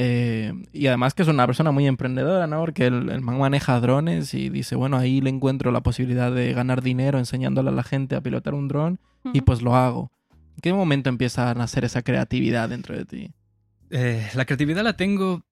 Eh, 0.00 0.52
y 0.72 0.86
además 0.86 1.14
que 1.14 1.22
es 1.22 1.28
una 1.28 1.44
persona 1.46 1.72
muy 1.72 1.86
emprendedora, 1.86 2.46
¿no? 2.46 2.60
Porque 2.60 2.86
el, 2.86 3.10
el 3.10 3.20
man 3.20 3.38
maneja 3.38 3.80
drones 3.80 4.32
y 4.32 4.48
dice, 4.48 4.76
bueno, 4.76 4.96
ahí 4.96 5.20
le 5.20 5.30
encuentro 5.30 5.72
la 5.72 5.80
posibilidad 5.80 6.32
de 6.32 6.52
ganar 6.52 6.82
dinero 6.82 7.18
enseñándole 7.18 7.70
a 7.70 7.72
la 7.72 7.82
gente 7.82 8.14
a 8.14 8.20
pilotar 8.20 8.54
un 8.54 8.68
dron 8.68 9.00
y 9.32 9.40
pues 9.40 9.60
lo 9.60 9.74
hago. 9.74 10.12
¿En 10.30 10.60
qué 10.62 10.72
momento 10.72 11.08
empieza 11.08 11.50
a 11.50 11.54
nacer 11.54 11.84
esa 11.84 12.02
creatividad 12.02 12.68
dentro 12.68 12.96
de 12.96 13.04
ti? 13.04 13.32
Eh, 13.90 14.28
la 14.34 14.44
creatividad 14.44 14.84
la 14.84 14.96
tengo 14.96 15.42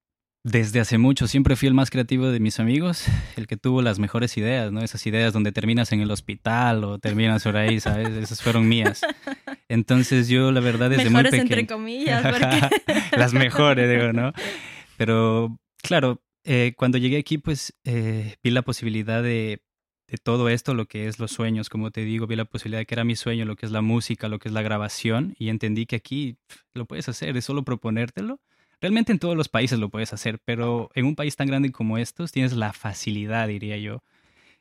desde 0.46 0.78
hace 0.78 0.96
mucho. 0.96 1.26
Siempre 1.26 1.56
fui 1.56 1.66
el 1.66 1.74
más 1.74 1.90
creativo 1.90 2.28
de 2.28 2.38
mis 2.38 2.60
amigos, 2.60 3.06
el 3.36 3.48
que 3.48 3.56
tuvo 3.56 3.82
las 3.82 3.98
mejores 3.98 4.36
ideas, 4.36 4.70
¿no? 4.70 4.80
Esas 4.80 5.04
ideas 5.06 5.32
donde 5.32 5.50
terminas 5.50 5.90
en 5.90 6.00
el 6.00 6.10
hospital 6.10 6.84
o 6.84 6.98
terminas 7.00 7.42
por 7.42 7.56
ahí, 7.56 7.80
¿sabes? 7.80 8.10
Esas 8.10 8.40
fueron 8.42 8.68
mías. 8.68 9.00
Entonces 9.68 10.28
yo, 10.28 10.52
la 10.52 10.60
verdad, 10.60 10.90
desde 10.90 11.10
Mejores 11.10 11.32
muy 11.32 11.40
entre 11.40 11.56
pequeño... 11.56 11.76
comillas, 11.76 12.22
porque 12.30 13.16
las 13.16 13.34
mejores, 13.34 13.90
digo, 13.90 14.12
¿no? 14.12 14.32
Pero, 14.96 15.58
claro, 15.82 16.22
eh, 16.44 16.74
cuando 16.76 16.96
llegué 16.96 17.18
aquí, 17.18 17.38
pues 17.38 17.74
eh, 17.84 18.36
vi 18.42 18.50
la 18.50 18.62
posibilidad 18.62 19.22
de 19.22 19.60
de 20.08 20.18
todo 20.18 20.48
esto, 20.48 20.72
lo 20.72 20.86
que 20.86 21.08
es 21.08 21.18
los 21.18 21.32
sueños, 21.32 21.68
como 21.68 21.90
te 21.90 22.02
digo, 22.02 22.28
vi 22.28 22.36
la 22.36 22.44
posibilidad 22.44 22.78
de 22.78 22.86
que 22.86 22.94
era 22.94 23.02
mi 23.02 23.16
sueño, 23.16 23.44
lo 23.44 23.56
que 23.56 23.66
es 23.66 23.72
la 23.72 23.80
música, 23.80 24.28
lo 24.28 24.38
que 24.38 24.48
es 24.48 24.54
la 24.54 24.62
grabación, 24.62 25.34
y 25.36 25.48
entendí 25.48 25.84
que 25.84 25.96
aquí 25.96 26.36
lo 26.74 26.84
puedes 26.86 27.08
hacer, 27.08 27.36
es 27.36 27.44
solo 27.44 27.64
proponértelo. 27.64 28.40
Realmente 28.80 29.12
en 29.12 29.18
todos 29.18 29.36
los 29.36 29.48
países 29.48 29.78
lo 29.78 29.88
puedes 29.88 30.12
hacer, 30.12 30.38
pero 30.44 30.90
en 30.94 31.06
un 31.06 31.16
país 31.16 31.36
tan 31.36 31.48
grande 31.48 31.72
como 31.72 31.98
estos 31.98 32.32
tienes 32.32 32.52
la 32.52 32.72
facilidad, 32.72 33.48
diría 33.48 33.78
yo. 33.78 34.02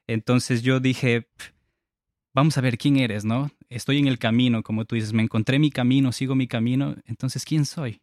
Entonces 0.07 0.61
yo 0.61 0.79
dije, 0.79 1.27
vamos 2.33 2.57
a 2.57 2.61
ver 2.61 2.77
quién 2.77 2.97
eres, 2.97 3.25
¿no? 3.25 3.51
Estoy 3.69 3.99
en 3.99 4.07
el 4.07 4.19
camino, 4.19 4.63
como 4.63 4.85
tú 4.85 4.95
dices, 4.95 5.13
me 5.13 5.23
encontré 5.23 5.59
mi 5.59 5.71
camino, 5.71 6.11
sigo 6.11 6.35
mi 6.35 6.47
camino, 6.47 6.95
entonces 7.05 7.43
¿quién 7.45 7.65
soy? 7.65 8.01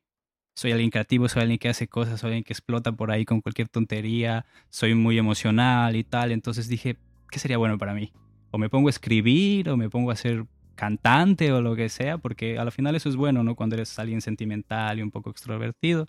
soy 0.54 0.72
alguien 0.72 0.90
creativo, 0.90 1.28
soy 1.28 1.42
alguien 1.42 1.58
que 1.58 1.68
hace 1.68 1.88
cosas, 1.88 2.20
soy 2.20 2.28
alguien 2.28 2.44
que 2.44 2.52
explota 2.52 2.92
por 2.92 3.10
ahí 3.10 3.24
con 3.24 3.40
cualquier 3.40 3.68
tontería, 3.68 4.44
soy 4.70 4.94
muy 4.94 5.18
emocional 5.18 5.96
y 5.96 6.04
tal. 6.04 6.32
Entonces 6.32 6.68
dije, 6.68 6.96
¿qué 7.30 7.38
sería 7.38 7.58
bueno 7.58 7.78
para 7.78 7.94
mí? 7.94 8.12
O 8.50 8.58
me 8.58 8.68
pongo 8.68 8.88
a 8.88 8.90
escribir, 8.90 9.70
o 9.70 9.76
me 9.76 9.88
pongo 9.88 10.10
a 10.10 10.16
ser 10.16 10.44
cantante 10.74 11.52
o 11.52 11.60
lo 11.60 11.76
que 11.76 11.88
sea, 11.88 12.18
porque 12.18 12.58
al 12.58 12.72
final 12.72 12.94
eso 12.94 13.08
es 13.08 13.16
bueno, 13.16 13.42
¿no? 13.42 13.54
Cuando 13.54 13.76
eres 13.76 13.98
alguien 13.98 14.20
sentimental 14.20 14.98
y 14.98 15.02
un 15.02 15.10
poco 15.10 15.30
extrovertido. 15.30 16.06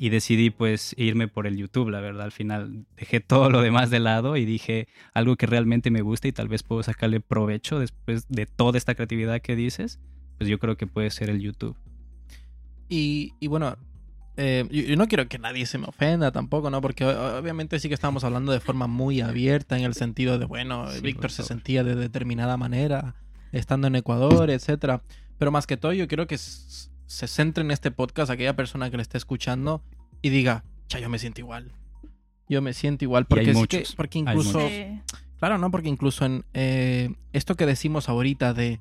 Y 0.00 0.10
decidí 0.10 0.50
pues 0.50 0.94
irme 0.96 1.26
por 1.26 1.48
el 1.48 1.56
YouTube, 1.56 1.90
la 1.90 2.00
verdad. 2.00 2.22
Al 2.22 2.32
final 2.32 2.86
dejé 2.96 3.20
todo 3.20 3.50
lo 3.50 3.60
demás 3.62 3.90
de 3.90 4.00
lado 4.00 4.36
y 4.36 4.44
dije 4.44 4.88
algo 5.12 5.36
que 5.36 5.46
realmente 5.46 5.90
me 5.90 6.02
gusta 6.02 6.28
y 6.28 6.32
tal 6.32 6.48
vez 6.48 6.62
puedo 6.62 6.82
sacarle 6.82 7.20
provecho 7.20 7.78
después 7.78 8.26
de 8.28 8.46
toda 8.46 8.78
esta 8.78 8.94
creatividad 8.94 9.40
que 9.40 9.56
dices, 9.56 9.98
pues 10.38 10.48
yo 10.48 10.58
creo 10.58 10.76
que 10.76 10.86
puede 10.86 11.10
ser 11.10 11.30
el 11.30 11.40
YouTube. 11.40 11.76
Y, 12.88 13.34
y 13.40 13.48
bueno, 13.48 13.76
eh, 14.40 14.64
yo, 14.70 14.94
no 14.94 15.08
quiero 15.08 15.28
que 15.28 15.40
nadie 15.40 15.66
se 15.66 15.78
me 15.78 15.86
ofenda 15.86 16.30
tampoco, 16.30 16.70
¿no? 16.70 16.80
Porque 16.80 17.04
obviamente 17.04 17.80
sí 17.80 17.88
que 17.88 17.94
estamos 17.94 18.22
hablando 18.22 18.52
de 18.52 18.60
forma 18.60 18.86
muy 18.86 19.20
abierta 19.20 19.76
en 19.76 19.84
el 19.84 19.94
sentido 19.94 20.38
de, 20.38 20.44
bueno, 20.46 20.86
Víctor 21.02 21.32
se 21.32 21.42
sentía 21.42 21.82
de 21.82 21.96
determinada 21.96 22.56
manera 22.56 23.16
estando 23.52 23.86
en 23.86 23.96
Ecuador, 23.96 24.50
etcétera. 24.50 25.02
Pero 25.38 25.50
más 25.50 25.66
que 25.66 25.76
todo, 25.76 25.92
yo 25.92 26.08
quiero 26.08 26.26
que 26.26 26.38
se 26.38 27.26
centre 27.26 27.62
en 27.62 27.70
este 27.70 27.90
podcast 27.90 28.30
aquella 28.30 28.56
persona 28.56 28.90
que 28.90 28.96
le 28.96 29.02
esté 29.02 29.18
escuchando 29.18 29.82
y 30.22 30.30
diga, 30.30 30.64
ya 30.88 30.98
yo 30.98 31.08
me 31.08 31.18
siento 31.18 31.40
igual. 31.40 31.72
Yo 32.48 32.62
me 32.62 32.72
siento 32.72 33.04
igual. 33.04 33.26
Porque, 33.26 33.50
es 33.50 33.66
que, 33.66 33.84
porque 33.96 34.18
incluso... 34.18 34.60
Claro, 35.38 35.58
¿no? 35.58 35.70
Porque 35.70 35.88
incluso 35.88 36.24
en 36.24 36.44
eh, 36.52 37.14
esto 37.32 37.54
que 37.54 37.64
decimos 37.64 38.08
ahorita 38.08 38.54
de 38.54 38.80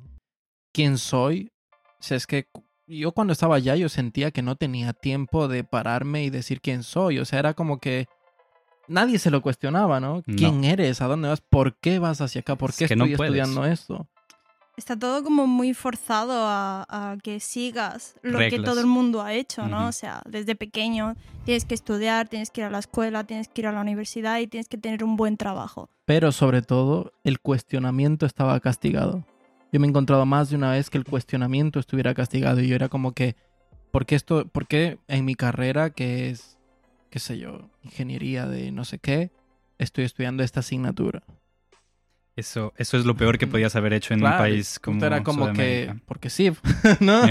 quién 0.73 0.97
soy, 0.97 1.51
o 1.99 2.13
es 2.13 2.25
que 2.25 2.47
yo 2.87 3.11
cuando 3.11 3.33
estaba 3.33 3.57
allá 3.57 3.75
yo 3.75 3.89
sentía 3.89 4.31
que 4.31 4.41
no 4.41 4.55
tenía 4.55 4.93
tiempo 4.93 5.47
de 5.47 5.63
pararme 5.63 6.23
y 6.23 6.29
decir 6.29 6.61
quién 6.61 6.83
soy. 6.83 7.19
O 7.19 7.25
sea, 7.25 7.39
era 7.39 7.53
como 7.53 7.79
que 7.79 8.07
nadie 8.87 9.19
se 9.19 9.29
lo 9.29 9.41
cuestionaba, 9.41 9.99
¿no? 9.99 10.23
¿Quién 10.23 10.63
eres? 10.63 11.01
¿A 11.01 11.07
dónde 11.07 11.27
vas? 11.27 11.41
¿Por 11.41 11.77
qué 11.77 11.99
vas 11.99 12.21
hacia 12.21 12.41
acá? 12.41 12.55
¿Por 12.55 12.73
qué 12.73 12.85
estoy 12.85 13.13
estudiando 13.13 13.65
esto? 13.65 14.07
Está 14.77 14.95
todo 14.97 15.23
como 15.23 15.47
muy 15.47 15.73
forzado 15.73 16.33
a, 16.37 17.17
que 17.23 17.39
sigas 17.39 18.15
lo 18.21 18.37
que 18.37 18.59
todo 18.59 18.79
el 18.79 18.85
mundo 18.85 19.23
ha 19.23 19.33
hecho, 19.33 19.67
¿no? 19.67 19.87
O 19.87 19.91
sea, 19.91 20.21
desde 20.29 20.55
pequeño 20.55 21.15
tienes 21.45 21.65
que 21.65 21.73
estudiar, 21.73 22.29
tienes 22.29 22.51
que 22.51 22.61
ir 22.61 22.65
a 22.65 22.69
la 22.69 22.77
escuela, 22.77 23.23
tienes 23.23 23.47
que 23.47 23.61
ir 23.61 23.67
a 23.67 23.71
la 23.71 23.81
universidad 23.81 24.39
y 24.39 24.45
tienes 24.45 24.69
que 24.69 24.77
tener 24.77 25.03
un 25.03 25.15
buen 25.15 25.35
trabajo. 25.35 25.89
Pero 26.05 26.31
sobre 26.31 26.61
todo, 26.61 27.11
el 27.23 27.39
cuestionamiento 27.39 28.27
estaba 28.27 28.59
castigado. 28.59 29.25
Yo 29.71 29.79
me 29.79 29.87
he 29.87 29.89
encontrado 29.89 30.27
más 30.27 30.51
de 30.51 30.55
una 30.55 30.71
vez 30.71 30.91
que 30.91 30.99
el 30.99 31.05
cuestionamiento 31.05 31.79
estuviera 31.79 32.13
castigado 32.13 32.61
y 32.61 32.67
yo 32.67 32.75
era 32.75 32.87
como 32.87 33.13
que, 33.13 33.35
¿por 33.91 34.05
qué 34.05 34.13
esto, 34.13 34.47
por 34.47 34.67
qué 34.67 34.99
en 35.07 35.25
mi 35.25 35.33
carrera, 35.33 35.89
que 35.89 36.29
es, 36.29 36.59
qué 37.09 37.17
sé 37.17 37.39
yo, 37.39 37.71
ingeniería 37.81 38.45
de 38.45 38.71
no 38.71 38.85
sé 38.85 38.99
qué, 38.99 39.31
estoy 39.79 40.05
estudiando 40.05 40.43
esta 40.43 40.59
asignatura? 40.59 41.23
Eso, 42.37 42.73
eso 42.77 42.97
es 42.97 43.05
lo 43.05 43.17
peor 43.17 43.37
que 43.37 43.47
podías 43.47 43.75
haber 43.75 43.91
hecho 43.91 44.13
en 44.13 44.23
un 44.23 44.31
país 44.31 44.79
como 44.79 45.03
era 45.03 45.23
como 45.23 45.51
que, 45.51 45.93
porque 46.05 46.29
sí, 46.29 46.51
¿no? 47.01 47.23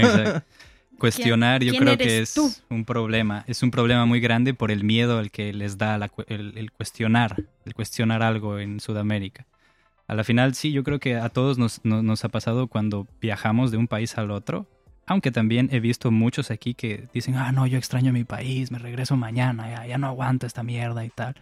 Cuestionar 0.99 1.63
yo 1.63 1.73
creo 1.73 1.97
que 1.97 2.19
es 2.19 2.35
un 2.69 2.85
problema, 2.85 3.43
es 3.47 3.63
un 3.63 3.71
problema 3.71 4.05
muy 4.05 4.19
grande 4.19 4.53
por 4.53 4.69
el 4.69 4.83
miedo 4.83 5.17
al 5.17 5.31
que 5.31 5.53
les 5.53 5.77
da 5.77 5.95
el 6.27 6.71
cuestionar, 6.71 7.43
el 7.65 7.73
cuestionar 7.73 8.21
algo 8.21 8.59
en 8.59 8.79
Sudamérica 8.79 9.47
a 10.07 10.15
la 10.15 10.23
final 10.23 10.55
sí, 10.55 10.71
yo 10.71 10.83
creo 10.83 10.99
que 10.99 11.15
a 11.15 11.29
todos 11.29 11.57
nos, 11.57 12.25
ha 12.25 12.29
pasado 12.29 12.67
cuando 12.67 13.07
viajamos 13.19 13.71
de 13.71 13.77
un 13.77 13.87
país 13.87 14.17
al 14.17 14.31
otro. 14.31 14.65
Aunque 15.05 15.31
también 15.31 15.69
he 15.71 15.79
visto 15.79 16.11
muchos 16.11 16.51
aquí 16.51 16.73
que 16.73 17.07
dicen, 17.13 17.35
ah, 17.35 17.51
no, 17.51 17.65
yo 17.65 17.77
extraño 17.77 18.11
mi 18.11 18.25
país, 18.25 18.71
me 18.71 18.79
regreso 18.79 19.15
mañana, 19.15 19.69
ya, 19.69 19.85
ya 19.85 19.97
no 19.97 20.07
aguanto 20.07 20.45
esta 20.45 20.63
mierda 20.63 21.05
y 21.05 21.09
tal. 21.09 21.35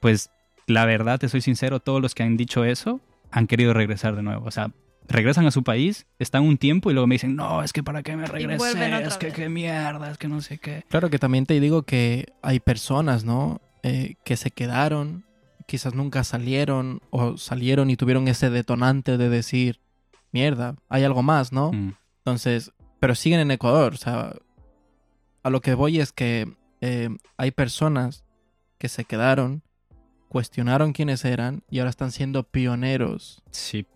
Pues 0.00 0.30
la 0.68 0.84
verdad, 0.84 1.18
te 1.18 1.28
soy 1.28 1.40
sincero, 1.40 1.80
todos 1.80 2.00
los 2.00 2.14
que 2.14 2.22
han 2.22 2.36
dicho 2.36 2.64
eso 2.64 3.00
han 3.30 3.46
querido 3.46 3.74
regresar 3.74 4.16
de 4.16 4.22
nuevo. 4.22 4.46
O 4.46 4.50
sea, 4.50 4.70
regresan 5.08 5.46
a 5.46 5.50
su 5.50 5.64
país, 5.64 6.06
están 6.18 6.44
un 6.44 6.58
tiempo 6.58 6.90
y 6.90 6.94
luego 6.94 7.06
me 7.06 7.16
dicen, 7.16 7.36
no, 7.36 7.62
es 7.62 7.72
que 7.72 7.82
para 7.82 8.02
qué 8.02 8.16
me 8.16 8.26
regresé, 8.26 9.02
es 9.02 9.16
que 9.16 9.32
qué 9.32 9.48
mierda, 9.48 10.10
es 10.10 10.18
que 10.18 10.28
no 10.28 10.40
sé 10.40 10.58
qué. 10.58 10.84
Claro 10.88 11.10
que 11.10 11.18
también 11.18 11.46
te 11.46 11.58
digo 11.58 11.82
que 11.82 12.26
hay 12.42 12.60
personas, 12.60 13.24
¿no? 13.24 13.60
Eh, 13.82 14.14
que 14.24 14.36
se 14.36 14.50
quedaron 14.50 15.24
quizás 15.68 15.94
nunca 15.94 16.24
salieron 16.24 17.02
o 17.10 17.36
salieron 17.36 17.90
y 17.90 17.96
tuvieron 17.96 18.26
ese 18.26 18.48
detonante 18.48 19.18
de 19.18 19.28
decir, 19.28 19.80
mierda, 20.32 20.76
hay 20.88 21.04
algo 21.04 21.22
más, 21.22 21.52
¿no? 21.52 21.72
Mm. 21.72 21.94
Entonces, 22.24 22.72
pero 22.98 23.14
siguen 23.14 23.40
en 23.40 23.50
Ecuador, 23.50 23.92
o 23.92 23.96
sea, 23.98 24.34
a 25.42 25.50
lo 25.50 25.60
que 25.60 25.74
voy 25.74 26.00
es 26.00 26.10
que 26.10 26.50
eh, 26.80 27.10
hay 27.36 27.50
personas 27.50 28.24
que 28.78 28.88
se 28.88 29.04
quedaron, 29.04 29.62
cuestionaron 30.28 30.92
quiénes 30.92 31.24
eran 31.24 31.62
y 31.70 31.78
ahora 31.78 31.90
están 31.90 32.12
siendo 32.12 32.44
pioneros. 32.44 33.42
Sí. 33.50 33.86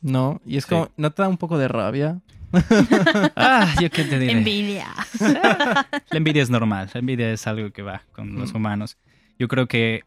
¿No? 0.00 0.40
Y 0.44 0.56
es 0.56 0.66
como, 0.66 0.90
¿no 0.96 1.12
te 1.12 1.22
da 1.22 1.28
un 1.28 1.38
poco 1.38 1.58
de 1.58 1.68
rabia? 1.68 2.20
ah, 3.36 3.74
yo 3.80 3.90
qué 3.90 4.04
te 4.04 4.18
diré. 4.18 4.32
Envidia. 4.32 4.88
la 5.20 5.86
envidia 6.10 6.42
es 6.42 6.50
normal, 6.50 6.90
la 6.92 7.00
envidia 7.00 7.32
es 7.32 7.46
algo 7.46 7.70
que 7.70 7.82
va 7.82 8.02
con 8.12 8.34
los 8.38 8.52
humanos. 8.52 8.98
Yo 9.38 9.48
creo 9.48 9.66
que 9.66 10.04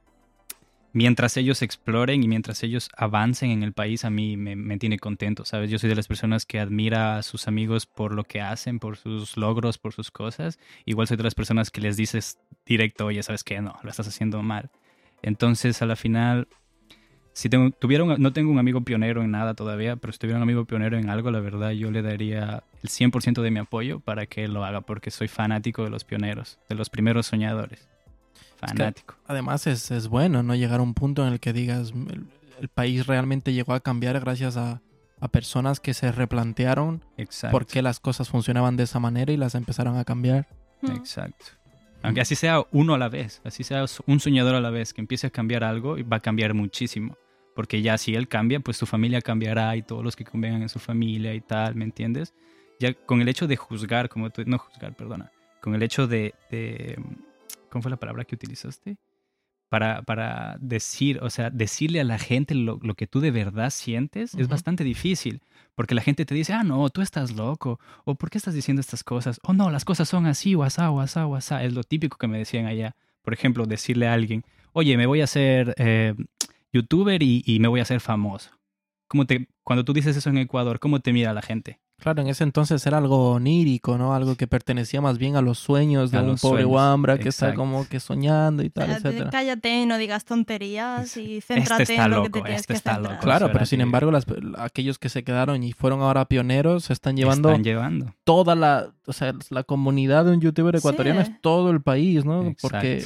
mientras 0.97 1.37
ellos 1.37 1.61
exploren 1.61 2.23
y 2.23 2.27
mientras 2.27 2.63
ellos 2.63 2.89
avancen 2.97 3.51
en 3.51 3.63
el 3.63 3.73
país, 3.73 4.03
a 4.03 4.09
mí 4.09 4.35
me, 4.37 4.77
tiene 4.77 4.97
contento, 4.97 5.45
¿sabes? 5.45 5.69
Yo 5.69 5.77
soy 5.77 5.89
de 5.89 5.95
las 5.95 6.07
personas 6.07 6.45
que 6.45 6.59
admira 6.59 7.17
a 7.17 7.23
sus 7.23 7.47
amigos 7.47 7.85
por 7.85 8.13
lo 8.13 8.23
que 8.23 8.41
hacen, 8.41 8.79
por 8.79 8.97
sus 8.97 9.37
logros, 9.37 9.77
por 9.77 9.93
sus 9.93 10.09
cosas. 10.09 10.57
Igual 10.85 11.07
soy 11.07 11.17
de 11.17 11.23
las 11.23 11.35
personas 11.35 11.69
que 11.69 11.81
les 11.81 11.97
dices 11.97 12.39
directo, 12.65 13.05
oye, 13.05 13.21
¿sabes 13.21 13.43
qué? 13.43 13.61
No, 13.61 13.77
lo 13.83 13.89
estás 13.89 14.07
haciendo 14.07 14.41
mal. 14.41 14.71
Entonces, 15.21 15.81
a 15.81 15.85
la 15.85 15.95
final, 15.95 16.47
si 17.33 17.49
tengo, 17.49 17.71
no 18.17 18.33
tengo 18.33 18.51
un 18.51 18.59
amigo 18.59 18.81
pionero 18.81 19.21
en 19.21 19.31
nada 19.31 19.53
todavía, 19.53 19.95
pero 19.95 20.11
si 20.11 20.19
tuviera 20.19 20.37
un 20.37 20.43
amigo 20.43 20.65
pionero 20.65 20.97
en 20.97 21.09
algo, 21.09 21.29
la 21.29 21.39
verdad, 21.39 21.71
yo 21.71 21.91
le 21.91 22.01
daría 22.01 22.63
el 22.81 22.89
100% 22.89 23.41
de 23.41 23.51
mi 23.51 23.59
apoyo 23.59 23.99
para 23.99 24.25
que 24.25 24.43
él 24.43 24.53
lo 24.53 24.65
haga, 24.65 24.81
porque 24.81 25.11
soy 25.11 25.27
fanático 25.27 25.83
de 25.83 25.89
los 25.89 26.03
pioneros, 26.03 26.59
de 26.67 26.75
los 26.75 26.89
primeros 26.89 27.27
soñadores. 27.27 27.87
Fanático. 28.57 29.15
además 29.27 29.67
es, 29.67 29.91
es, 29.91 30.07
bueno, 30.07 30.41
¿no? 30.41 30.55
Llegar 30.55 30.79
a 30.79 30.83
un 30.83 30.95
punto 30.95 31.27
en 31.27 31.31
el 31.31 31.39
que 31.39 31.53
digas, 31.53 31.93
el, 32.59 32.69
país 32.69 33.05
realmente 33.05 33.53
llegó 33.53 33.75
a 33.75 33.81
cambiar 33.81 34.19
gracias 34.19 34.57
a, 34.57 34.81
a 35.19 35.27
personas 35.27 35.79
que 35.79 35.93
se 35.93 36.11
replantearon 36.11 37.03
por 37.51 37.67
qué 37.67 37.83
las 37.83 37.99
cosas 37.99 38.29
funcionaban 38.29 38.77
de 38.77 38.83
esa 38.85 38.99
manera 38.99 39.31
y 39.31 39.37
las 39.37 39.53
empezaron 39.53 39.95
a 39.97 40.05
cambiar. 40.05 40.47
Exacto. 40.81 41.45
Aunque 42.03 42.21
así 42.21 42.35
sea 42.35 42.63
uno 42.71 42.93
a 42.93 42.97
la 42.97 43.09
vez, 43.09 43.41
así 43.43 43.63
sea 43.63 43.85
un 44.05 44.19
soñador 44.19 44.55
a 44.55 44.61
la 44.61 44.69
vez, 44.69 44.93
que 44.93 45.01
empiece 45.01 45.27
a 45.27 45.29
cambiar 45.29 45.63
algo 45.63 45.97
y 45.97 46.03
va 46.03 46.17
a 46.17 46.19
cambiar 46.21 46.53
muchísimo. 46.53 47.17
Porque 47.55 47.81
ya 47.81 47.97
si 47.97 48.13
él 48.13 48.27
cambia, 48.27 48.59
pues 48.59 48.77
su 48.77 48.85
familia 48.85 49.21
cambiará 49.21 49.75
y 49.75 49.81
todos 49.81 50.03
los 50.03 50.15
que 50.15 50.23
convengan 50.23 50.61
en 50.61 50.69
su 50.69 50.79
familia 50.79 51.33
y 51.33 51.41
tal, 51.41 51.75
¿me 51.75 51.85
entiendes? 51.85 52.33
Ya 52.79 52.93
con 52.93 53.21
el 53.21 53.27
hecho 53.27 53.47
de 53.47 53.55
juzgar, 53.55 54.09
como 54.09 54.29
tú, 54.29 54.43
no 54.45 54.59
juzgar, 54.59 54.95
perdona, 54.95 55.31
con 55.59 55.73
el 55.73 55.81
hecho 55.81 56.07
de, 56.07 56.35
de 56.51 56.97
¿Cómo 57.69 57.81
fue 57.81 57.91
la 57.91 57.97
palabra 57.97 58.23
que 58.25 58.35
utilizaste? 58.35 58.97
Para, 59.69 60.01
para 60.03 60.55
decir, 60.61 61.19
o 61.21 61.29
sea, 61.29 61.49
decirle 61.49 61.99
a 61.99 62.05
la 62.05 62.17
gente 62.19 62.55
lo, 62.55 62.79
lo 62.81 62.95
que 62.95 63.05
tú 63.05 63.19
de 63.19 63.31
verdad 63.31 63.69
sientes 63.69 64.33
es 64.35 64.47
bastante 64.47 64.85
difícil, 64.85 65.41
porque 65.75 65.93
la 65.93 66.01
gente 66.01 66.25
te 66.25 66.33
dice, 66.33 66.53
ah, 66.53 66.63
no, 66.63 66.89
tú 66.89 67.01
estás 67.01 67.35
loco, 67.35 67.79
o 68.05 68.15
¿por 68.15 68.29
qué 68.29 68.37
estás 68.37 68.53
diciendo 68.53 68.79
estas 68.79 69.03
cosas? 69.03 69.39
O 69.43 69.53
no, 69.53 69.69
las 69.69 69.83
cosas 69.83 70.07
son 70.07 70.25
así, 70.25 70.55
o 70.55 70.63
asá, 70.63 70.89
o 70.89 71.01
asá, 71.01 71.27
o 71.27 71.35
asá. 71.35 71.63
Es 71.63 71.73
lo 71.73 71.83
típico 71.83 72.17
que 72.17 72.27
me 72.27 72.37
decían 72.37 72.65
allá. 72.65 72.95
Por 73.21 73.33
ejemplo, 73.33 73.65
decirle 73.65 74.07
a 74.07 74.13
alguien, 74.13 74.45
oye, 74.71 74.95
me 74.95 75.05
voy 75.05 75.21
a 75.21 75.25
hacer 75.25 75.75
eh, 75.77 76.15
youtuber 76.71 77.21
y, 77.21 77.43
y, 77.45 77.59
me 77.59 77.67
voy 77.67 77.81
a 77.81 77.83
hacer 77.83 77.99
famoso. 77.99 78.51
¿Cómo 79.07 79.25
te, 79.25 79.49
cuando 79.63 79.83
tú 79.83 79.93
dices 79.93 80.15
eso 80.15 80.29
en 80.29 80.37
Ecuador, 80.37 80.79
¿cómo 80.79 80.99
te 81.01 81.13
mira 81.13 81.33
la 81.33 81.41
gente? 81.41 81.79
Claro, 81.99 82.21
en 82.21 82.27
ese 82.27 82.43
entonces 82.43 82.85
era 82.85 82.99
algo 82.99 83.31
onírico, 83.31 83.97
¿no? 83.97 84.13
Algo 84.13 84.35
que 84.35 84.45
pertenecía 84.45 85.01
más 85.01 85.17
bien 85.17 85.35
a 85.35 85.41
los 85.41 85.57
sueños 85.57 86.11
de 86.11 86.19
un 86.19 86.37
pobre 86.37 86.63
Wambra 86.63 87.17
que 87.17 87.29
está 87.29 87.55
como 87.55 87.87
que 87.87 87.99
soñando 87.99 88.61
y 88.63 88.69
tal, 88.69 88.91
etcétera. 88.91 89.31
Cállate, 89.31 89.85
no 89.87 89.97
digas 89.97 90.23
tonterías 90.23 91.17
y 91.17 91.37
este 91.37 91.55
céntrate 91.55 91.95
en 91.95 92.11
lo 92.11 92.23
que 92.23 92.29
te 92.29 92.41
tienes 92.41 92.61
este 92.61 92.73
que 92.75 92.79
centrar. 92.79 93.19
Claro, 93.19 93.51
pero 93.51 93.65
sin 93.65 93.81
embargo, 93.81 94.11
aquellos 94.57 94.99
que 94.99 95.09
se 95.09 95.23
quedaron 95.23 95.63
y 95.63 95.73
fueron 95.73 96.01
ahora 96.01 96.25
pioneros 96.25 96.85
se 96.85 96.93
están 96.93 97.17
llevando, 97.17 97.49
están 97.49 97.63
llevando. 97.63 98.13
toda 98.23 98.53
la, 98.53 98.93
o 99.07 99.13
sea, 99.13 99.33
la 99.49 99.63
comunidad 99.63 100.25
de 100.25 100.31
un 100.31 100.41
youtuber 100.41 100.75
ecuatoriano 100.75 101.21
es 101.21 101.41
todo 101.41 101.71
el 101.71 101.81
país, 101.81 102.25
¿no? 102.25 102.53
Porque 102.61 103.03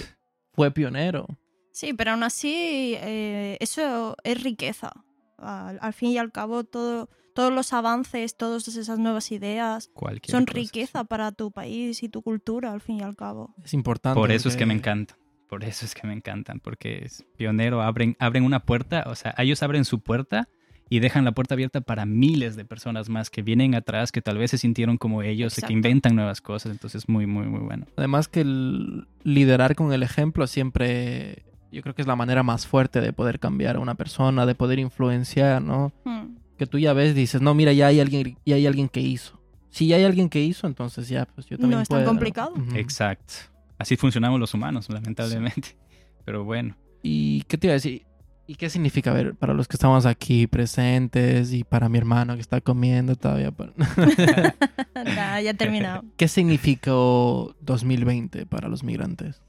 fue 0.54 0.70
pionero. 0.72 1.28
Sí, 1.72 1.94
pero 1.94 2.12
aún 2.12 2.24
así 2.24 2.94
eh, 2.98 3.56
eso 3.62 4.18
es 4.26 4.44
riqueza. 4.44 4.92
Al, 5.38 5.80
al 5.82 5.94
fin 5.94 6.10
y 6.10 6.18
al 6.18 6.32
cabo, 6.32 6.66
todo, 6.66 7.10
todos 7.34 7.52
los 7.54 7.74
avances, 7.74 8.36
todas 8.36 8.68
esas 8.68 9.00
nuevas 9.00 9.32
ideas 9.32 9.90
Cualquier 9.94 10.32
son 10.32 10.46
cosa, 10.46 10.56
riqueza 10.56 11.04
para 11.04 11.32
tu 11.32 11.52
país 11.52 12.04
y 12.04 12.10
tu 12.10 12.22
cultura, 12.22 12.72
al 12.72 12.82
fin 12.82 12.98
y 12.98 13.02
al 13.02 13.16
cabo. 13.16 13.54
Es 13.64 13.74
importante. 13.74 14.20
Por 14.20 14.32
eso 14.32 14.50
es 14.50 14.56
que 14.56 14.66
me 14.66 14.74
encantan. 14.74 15.18
Por 15.48 15.64
eso 15.64 15.86
es 15.86 15.94
que 15.94 16.08
me 16.08 16.14
encantan. 16.14 16.60
Porque 16.60 17.04
es 17.06 17.26
pionero, 17.38 17.82
abren, 17.82 18.16
abren 18.20 18.44
una 18.44 18.62
puerta, 18.62 19.04
o 19.08 19.16
sea, 19.16 19.34
ellos 19.38 19.62
abren 19.64 19.86
su 19.86 20.00
puerta 20.00 20.48
y 20.90 21.00
dejan 21.00 21.24
la 21.24 21.32
puerta 21.32 21.56
abierta 21.56 21.80
para 21.80 22.06
miles 22.06 22.58
de 22.58 22.66
personas 22.66 23.08
más 23.08 23.30
que 23.30 23.42
vienen 23.42 23.76
atrás, 23.76 24.12
que 24.12 24.22
tal 24.22 24.38
vez 24.38 24.52
se 24.52 24.58
sintieron 24.58 24.98
como 24.98 25.22
ellos, 25.24 25.54
y 25.54 25.56
que 25.56 25.60
Exacto. 25.60 25.74
inventan 25.74 26.16
nuevas 26.18 26.42
cosas. 26.42 26.74
Entonces, 26.74 27.08
muy, 27.08 27.26
muy, 27.26 27.48
muy 27.48 27.62
bueno. 27.62 27.86
Además 27.96 28.28
que 28.28 28.42
el 28.42 29.08
liderar 29.24 29.76
con 29.76 29.94
el 29.94 30.04
ejemplo 30.04 30.48
siempre, 30.48 31.46
yo 31.72 31.82
creo 31.82 31.96
que 31.96 32.02
es 32.02 32.10
la 32.10 32.18
manera 32.18 32.44
más 32.44 32.68
fuerte 32.68 33.00
de 33.00 33.14
poder 33.14 33.40
cambiar 33.40 33.78
a 33.78 33.80
una 33.80 33.96
persona, 33.96 34.46
de 34.46 34.54
poder 34.54 34.80
influenciar, 34.80 35.62
¿no? 35.62 35.94
Hmm. 36.04 36.41
Que 36.62 36.68
tú 36.68 36.78
ya 36.78 36.94
ves, 36.94 37.16
dices, 37.16 37.42
no, 37.42 37.56
mira, 37.56 37.74
ya 37.74 37.88
hay 37.88 38.00
alguien, 38.00 38.38
ya 38.46 38.54
hay 38.54 38.68
alguien 38.68 38.88
que 38.88 39.00
hizo. 39.00 39.42
Si 39.72 39.88
ya 39.88 39.96
hay 39.96 40.04
alguien 40.04 40.30
que 40.30 40.44
hizo, 40.44 40.68
entonces 40.68 41.10
ya, 41.10 41.26
pues 41.26 41.48
yo 41.48 41.58
No 41.58 41.62
también 41.62 41.82
es 41.82 41.90
tan 41.90 41.98
puedo, 41.98 42.08
complicado. 42.08 42.54
Ujú. 42.54 42.76
Exacto. 42.76 43.34
Así 43.80 43.98
funcionamos 43.98 44.40
los 44.40 44.54
humanos, 44.54 44.88
lamentablemente. 44.88 45.76
Pero 46.24 46.44
bueno. 46.44 46.78
¿Y 47.02 47.42
qué 47.48 47.58
te 47.58 47.66
iba 47.66 47.72
a 47.72 47.78
decir? 47.78 48.06
¿Y 48.46 48.54
qué 48.54 48.70
significa, 48.70 49.10
a 49.10 49.16
ver, 49.16 49.34
para 49.34 49.56
los 49.56 49.68
que 49.68 49.76
estamos 49.76 50.06
aquí 50.06 50.46
presentes 50.46 51.52
y 51.52 51.64
para 51.64 51.90
mi 51.90 51.98
hermano 51.98 52.36
que 52.36 52.42
está 52.42 52.62
comiendo 52.62 53.16
todavía? 53.16 53.52
Nah, 54.94 55.40
ya 55.42 55.56
terminado. 55.56 56.04
¿Qué 56.16 56.28
significó 56.28 57.56
2020 57.62 58.46
para 58.46 58.68
los 58.68 58.84
migrantes? 58.84 59.42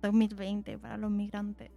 2020 0.00 0.78
para 0.78 0.96
los 0.96 1.10
migrantes. 1.10 1.70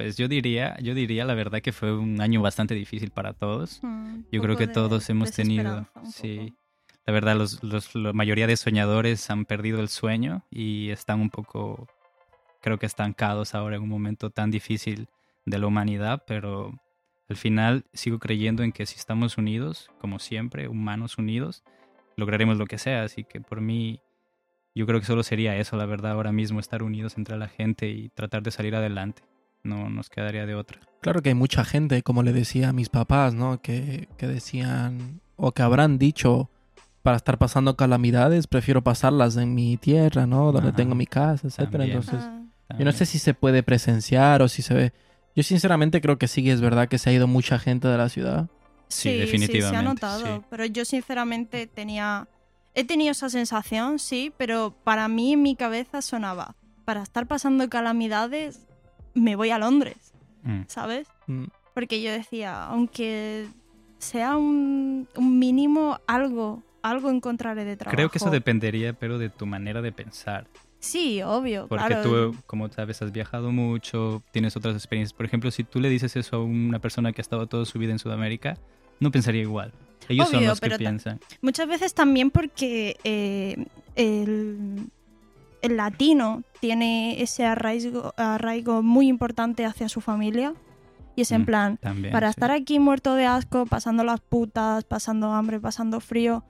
Pues 0.00 0.16
yo 0.16 0.28
diría, 0.28 0.78
yo 0.80 0.94
diría 0.94 1.26
la 1.26 1.34
verdad 1.34 1.60
que 1.60 1.72
fue 1.72 1.92
un 1.94 2.22
año 2.22 2.40
bastante 2.40 2.74
difícil 2.74 3.10
para 3.10 3.34
todos. 3.34 3.80
Hmm, 3.82 4.22
Yo 4.32 4.40
creo 4.40 4.56
que 4.56 4.66
de 4.66 4.72
todos 4.72 5.10
hemos 5.10 5.30
tenido, 5.30 5.86
sí, 6.10 6.54
la 7.04 7.12
verdad 7.12 7.36
los, 7.36 7.62
los- 7.62 7.94
la 7.94 8.14
mayoría 8.14 8.46
de 8.46 8.56
soñadores 8.56 9.28
han 9.28 9.44
perdido 9.44 9.78
el 9.80 9.88
sueño 9.90 10.42
y 10.50 10.88
están 10.88 11.20
un 11.20 11.28
poco, 11.28 11.86
creo 12.62 12.78
que 12.78 12.86
estancados 12.86 13.54
ahora 13.54 13.76
en 13.76 13.82
un 13.82 13.90
momento 13.90 14.30
tan 14.30 14.50
difícil 14.50 15.06
de 15.44 15.58
la 15.58 15.66
humanidad, 15.66 16.22
pero 16.26 16.72
al 17.28 17.36
final 17.36 17.84
sigo 17.92 18.18
creyendo 18.18 18.62
en 18.62 18.72
que 18.72 18.86
si 18.86 18.96
estamos 18.96 19.36
unidos, 19.36 19.90
como 20.00 20.18
siempre, 20.18 20.66
humanos 20.66 21.18
unidos, 21.18 21.62
lograremos 22.16 22.56
lo 22.56 22.64
que 22.64 22.78
sea. 22.78 23.02
Así 23.02 23.24
que 23.24 23.42
por 23.42 23.60
mí, 23.60 24.00
yo 24.74 24.86
creo 24.86 24.98
que 24.98 25.04
solo 25.06 25.22
sería 25.24 25.58
eso, 25.58 25.76
la 25.76 25.84
verdad, 25.84 26.12
ahora 26.12 26.32
mismo, 26.32 26.58
estar 26.58 26.82
unidos 26.82 27.18
entre 27.18 27.36
la 27.36 27.48
gente 27.48 27.90
y 27.90 28.08
tratar 28.08 28.42
de 28.42 28.50
salir 28.50 28.74
adelante. 28.74 29.24
No 29.62 29.90
nos 29.90 30.08
quedaría 30.08 30.46
de 30.46 30.54
otra. 30.54 30.80
Claro 31.00 31.22
que 31.22 31.30
hay 31.30 31.34
mucha 31.34 31.64
gente, 31.64 32.02
como 32.02 32.22
le 32.22 32.32
decía 32.32 32.70
a 32.70 32.72
mis 32.72 32.88
papás, 32.88 33.34
¿no? 33.34 33.60
Que, 33.60 34.08
que 34.18 34.26
decían, 34.26 35.20
o 35.36 35.52
que 35.52 35.62
habrán 35.62 35.98
dicho, 35.98 36.50
para 37.02 37.16
estar 37.16 37.38
pasando 37.38 37.76
calamidades, 37.76 38.46
prefiero 38.46 38.82
pasarlas 38.82 39.36
en 39.36 39.54
mi 39.54 39.76
tierra, 39.76 40.26
¿no? 40.26 40.52
Donde 40.52 40.68
Ajá, 40.68 40.76
tengo 40.76 40.94
mi 40.94 41.06
casa, 41.06 41.46
etcétera. 41.48 41.70
también. 41.84 41.90
Entonces, 41.98 42.24
yo 42.78 42.84
no 42.84 42.92
sé 42.92 43.06
si 43.06 43.18
se 43.18 43.34
puede 43.34 43.62
presenciar 43.62 44.42
o 44.42 44.48
si 44.48 44.62
se 44.62 44.74
ve. 44.74 44.92
Yo 45.34 45.42
sinceramente 45.42 46.00
creo 46.00 46.18
que 46.18 46.28
sí 46.28 46.48
es 46.50 46.60
verdad 46.60 46.88
que 46.88 46.98
se 46.98 47.10
ha 47.10 47.12
ido 47.12 47.26
mucha 47.26 47.58
gente 47.58 47.88
de 47.88 47.96
la 47.98 48.08
ciudad. 48.08 48.48
Sí, 48.88 49.08
Sí, 49.08 49.08
se 49.10 49.16
ha 49.16 49.20
definitivamente, 49.20 49.84
notado. 49.84 50.24
sí. 50.38 50.42
Pero 50.50 50.64
yo 50.66 50.84
sinceramente 50.84 51.66
tenía... 51.66 52.28
He 52.74 52.84
tenido 52.84 53.12
esa 53.12 53.28
sensación, 53.30 53.98
sí, 53.98 54.32
pero 54.36 54.74
para 54.84 55.08
mí 55.08 55.32
en 55.32 55.42
mi 55.42 55.56
cabeza 55.56 56.02
sonaba, 56.02 56.54
para 56.84 57.02
estar 57.02 57.26
pasando 57.26 57.68
calamidades, 57.68 58.66
me 59.14 59.36
voy 59.36 59.50
a 59.50 59.58
Londres, 59.58 60.12
Mm. 60.42 60.62
¿sabes? 60.68 61.06
Mm, 61.26 61.44
Porque 61.74 62.00
yo 62.02 62.10
decía, 62.10 62.64
aunque 62.64 63.46
sea 63.98 64.36
un, 64.36 65.06
un 65.16 65.38
mínimo, 65.38 65.98
algo, 66.06 66.62
algo 66.82 67.10
encontraré 67.10 67.64
de 67.64 67.76
trabajo. 67.76 67.94
Creo 67.94 68.08
que 68.10 68.18
eso 68.18 68.30
dependería, 68.30 68.92
pero 68.94 69.18
de 69.18 69.28
tu 69.28 69.44
manera 69.46 69.82
de 69.82 69.92
pensar. 69.92 70.46
Sí, 70.78 71.20
obvio, 71.22 71.66
Porque 71.68 71.84
claro. 71.88 72.30
tú, 72.32 72.36
como 72.46 72.68
sabes, 72.70 73.02
has 73.02 73.12
viajado 73.12 73.52
mucho, 73.52 74.22
tienes 74.32 74.56
otras 74.56 74.74
experiencias. 74.74 75.12
Por 75.14 75.26
ejemplo, 75.26 75.50
si 75.50 75.62
tú 75.62 75.78
le 75.78 75.90
dices 75.90 76.16
eso 76.16 76.36
a 76.36 76.42
una 76.42 76.78
persona 76.78 77.12
que 77.12 77.20
ha 77.20 77.24
estado 77.24 77.46
toda 77.46 77.66
su 77.66 77.78
vida 77.78 77.92
en 77.92 77.98
Sudamérica, 77.98 78.56
no 78.98 79.10
pensaría 79.10 79.42
igual. 79.42 79.72
Ellos 80.08 80.28
son 80.30 80.38
Obvio, 80.38 80.48
los 80.48 80.60
que 80.60 80.64
pero 80.66 80.76
ta- 80.76 80.78
piensan. 80.78 81.20
Muchas 81.42 81.68
veces 81.68 81.92
también 81.92 82.30
porque 82.30 82.96
eh, 83.04 83.66
el, 83.94 84.86
el 85.62 85.76
latino 85.76 86.42
tiene 86.60 87.20
ese 87.22 87.44
arraigo, 87.46 88.12
arraigo 88.16 88.82
muy 88.82 89.08
importante 89.08 89.64
hacia 89.64 89.88
su 89.88 90.00
familia. 90.00 90.54
Y 91.16 91.22
es 91.22 91.32
en 91.32 91.42
Mm, 91.42 91.44
plan, 91.46 91.76
También. 91.78 92.12
para 92.12 92.28
sí. 92.28 92.30
estar 92.30 92.50
aquí 92.52 92.78
muerto 92.78 93.14
de 93.14 93.26
asco, 93.26 93.66
pasando 93.66 94.04
las 94.04 94.20
putas, 94.20 94.84
pasando 94.84 95.32
hambre, 95.32 95.58
pasando 95.60 96.00
frío, 96.00 96.44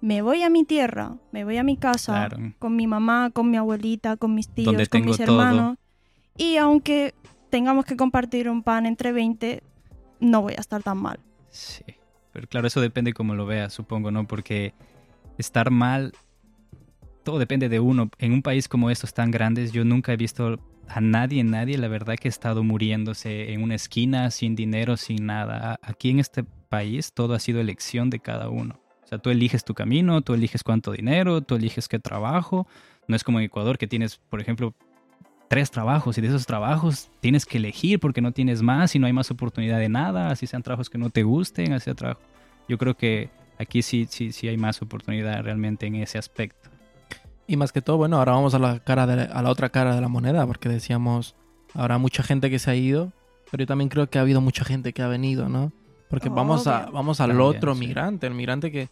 me 0.00 0.20
voy 0.22 0.42
a 0.42 0.50
mi 0.50 0.64
tierra, 0.64 1.14
me 1.30 1.44
voy 1.44 1.56
a 1.58 1.62
mi 1.62 1.76
casa, 1.76 2.26
Claro. 2.28 2.52
con 2.58 2.74
mi 2.74 2.86
mamá, 2.88 3.30
con 3.30 3.50
mi 3.50 3.56
abuelita, 3.56 4.16
con 4.16 4.34
mis 4.34 4.48
tíos, 4.48 4.66
Donde 4.66 4.86
con 4.88 5.04
mis 5.04 5.16
todo. 5.18 5.40
hermanos. 5.40 5.78
Y 6.36 6.56
aunque 6.56 7.14
tengamos 7.50 7.84
que 7.84 7.96
compartir 7.96 8.50
un 8.50 8.62
pan 8.64 8.86
entre 8.86 9.12
20, 9.12 9.62
no 10.18 10.42
voy 10.42 10.54
a 10.54 10.60
estar 10.60 10.82
tan 10.82 10.98
mal. 10.98 11.20
Sí. 11.50 11.84
Pero 12.32 12.48
claro, 12.48 12.66
eso 12.66 12.80
depende 12.80 13.12
cómo 13.12 13.34
lo 13.34 13.46
veas, 13.46 13.72
supongo, 13.72 14.10
¿no? 14.10 14.26
Porque 14.26 14.74
estar 15.38 15.70
mal, 15.70 16.12
todo 17.22 17.38
depende 17.38 17.68
de 17.68 17.80
uno. 17.80 18.10
En 18.18 18.32
un 18.32 18.42
país 18.42 18.68
como 18.68 18.90
estos 18.90 19.14
tan 19.14 19.30
grandes, 19.30 19.72
yo 19.72 19.84
nunca 19.84 20.12
he 20.12 20.16
visto 20.16 20.58
a 20.88 21.00
nadie, 21.00 21.42
nadie, 21.44 21.78
la 21.78 21.88
verdad, 21.88 22.16
que 22.16 22.28
ha 22.28 22.30
estado 22.30 22.62
muriéndose 22.62 23.52
en 23.52 23.62
una 23.62 23.74
esquina, 23.74 24.30
sin 24.30 24.54
dinero, 24.56 24.96
sin 24.96 25.26
nada. 25.26 25.78
Aquí 25.82 26.10
en 26.10 26.18
este 26.18 26.44
país 26.68 27.12
todo 27.12 27.34
ha 27.34 27.38
sido 27.38 27.60
elección 27.60 28.10
de 28.10 28.18
cada 28.18 28.48
uno. 28.48 28.80
O 29.04 29.06
sea, 29.06 29.18
tú 29.18 29.30
eliges 29.30 29.64
tu 29.64 29.74
camino, 29.74 30.22
tú 30.22 30.34
eliges 30.34 30.62
cuánto 30.62 30.92
dinero, 30.92 31.42
tú 31.42 31.56
eliges 31.56 31.88
qué 31.88 31.98
trabajo. 31.98 32.66
No 33.08 33.16
es 33.16 33.24
como 33.24 33.38
en 33.38 33.46
Ecuador 33.46 33.78
que 33.78 33.86
tienes, 33.86 34.16
por 34.16 34.40
ejemplo, 34.40 34.74
tres 35.48 35.70
trabajos 35.70 36.16
y 36.16 36.22
de 36.22 36.28
esos 36.28 36.46
trabajos 36.46 37.10
tienes 37.20 37.44
que 37.44 37.58
elegir 37.58 38.00
porque 38.00 38.22
no 38.22 38.32
tienes 38.32 38.62
más 38.62 38.94
y 38.94 38.98
no 38.98 39.06
hay 39.06 39.12
más 39.12 39.30
oportunidad 39.30 39.78
de 39.78 39.90
nada, 39.90 40.30
así 40.30 40.46
sean 40.46 40.62
trabajos 40.62 40.88
que 40.88 40.96
no 40.96 41.10
te 41.10 41.24
gusten, 41.24 41.74
así 41.74 41.84
sea 41.84 41.94
trabajo. 41.94 42.22
Yo 42.68 42.78
creo 42.78 42.96
que 42.96 43.28
aquí 43.58 43.82
sí, 43.82 44.06
sí, 44.08 44.32
sí 44.32 44.48
hay 44.48 44.56
más 44.56 44.80
oportunidad 44.80 45.42
realmente 45.42 45.86
en 45.86 45.96
ese 45.96 46.16
aspecto. 46.16 46.70
Y 47.46 47.56
más 47.56 47.72
que 47.72 47.82
todo, 47.82 47.96
bueno, 47.96 48.18
ahora 48.18 48.32
vamos 48.32 48.54
a 48.54 48.58
la 48.58 48.78
cara 48.80 49.06
de 49.06 49.16
la- 49.16 49.22
a 49.24 49.42
la 49.42 49.50
otra 49.50 49.68
cara 49.70 49.94
de 49.94 50.00
la 50.00 50.08
moneda, 50.08 50.46
porque 50.46 50.68
decíamos, 50.68 51.34
habrá 51.74 51.98
mucha 51.98 52.22
gente 52.22 52.50
que 52.50 52.58
se 52.58 52.70
ha 52.70 52.74
ido, 52.74 53.12
pero 53.50 53.62
yo 53.62 53.66
también 53.66 53.88
creo 53.88 54.08
que 54.08 54.18
ha 54.18 54.22
habido 54.22 54.40
mucha 54.40 54.64
gente 54.64 54.92
que 54.92 55.02
ha 55.02 55.08
venido, 55.08 55.48
¿no? 55.48 55.72
Porque 56.08 56.28
vamos 56.28 56.66
a, 56.66 56.86
vamos 56.92 57.20
al 57.20 57.30
También, 57.30 57.48
otro 57.48 57.74
sí. 57.74 57.80
migrante, 57.80 58.26
el 58.26 58.34
migrante 58.34 58.70
que 58.70 58.88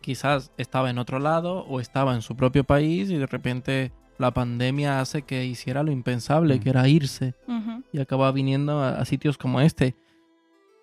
quizás 0.00 0.50
estaba 0.58 0.90
en 0.90 0.98
otro 0.98 1.18
lado 1.18 1.64
o 1.66 1.80
estaba 1.80 2.14
en 2.14 2.20
su 2.22 2.36
propio 2.36 2.64
país 2.64 3.10
y 3.10 3.16
de 3.16 3.26
repente 3.26 3.92
la 4.18 4.32
pandemia 4.32 5.00
hace 5.00 5.22
que 5.22 5.44
hiciera 5.46 5.82
lo 5.82 5.90
impensable, 5.92 6.56
Mm. 6.56 6.60
que 6.60 6.70
era 6.70 6.86
irse 6.88 7.34
Ujú. 7.48 7.82
y 7.92 8.00
acaba 8.00 8.30
viniendo 8.32 8.80
a, 8.80 8.98
a 9.00 9.04
sitios 9.04 9.38
como 9.38 9.60
este. 9.60 9.94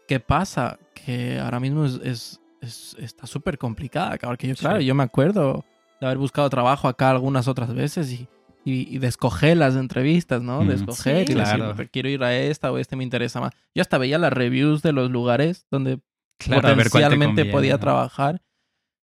¿Qué 0.07 0.19
pasa? 0.19 0.79
Que 0.93 1.39
ahora 1.39 1.59
mismo 1.59 1.85
es, 1.85 1.99
es- 2.03 2.41
es- 2.61 2.95
está 2.99 3.27
súper 3.27 3.57
complicada. 3.57 4.17
Porque 4.17 4.47
yo, 4.47 4.55
claro, 4.55 4.79
Sí. 4.79 4.85
yo 4.85 4.95
me 4.95 5.03
acuerdo 5.03 5.63
de 6.01 6.05
haber 6.07 6.17
buscado 6.17 6.49
trabajo 6.49 6.89
acá 6.89 7.09
algunas 7.11 7.47
otras 7.47 7.73
veces 7.73 8.11
y, 8.11 8.27
y, 8.65 8.93
y 8.93 8.97
de 8.99 9.07
escoger 9.07 9.55
las 9.55 9.75
entrevistas, 9.77 10.41
¿no? 10.41 10.61
Mm. 10.63 10.67
De 10.67 10.75
escoger 10.75 11.25
Sí. 11.27 11.31
y 11.31 11.35
decir, 11.35 11.55
Claro. 11.55 11.75
"Pues, 11.75 11.89
quiero 11.91 12.09
ir 12.09 12.21
a 12.23 12.35
esta 12.35 12.71
o 12.71 12.77
este 12.77 12.95
me 12.97 13.03
interesa 13.05 13.39
más. 13.39 13.53
Yo 13.73 13.81
hasta 13.81 13.97
veía 13.97 14.17
las 14.17 14.33
reviews 14.33 14.81
de 14.81 14.91
los 14.91 15.09
lugares 15.09 15.65
donde 15.71 15.99
Claro, 16.37 16.61
potencialmente 16.63 17.27
conviene, 17.43 17.51
podía 17.51 17.73
¿no? 17.73 17.79
trabajar 17.79 18.41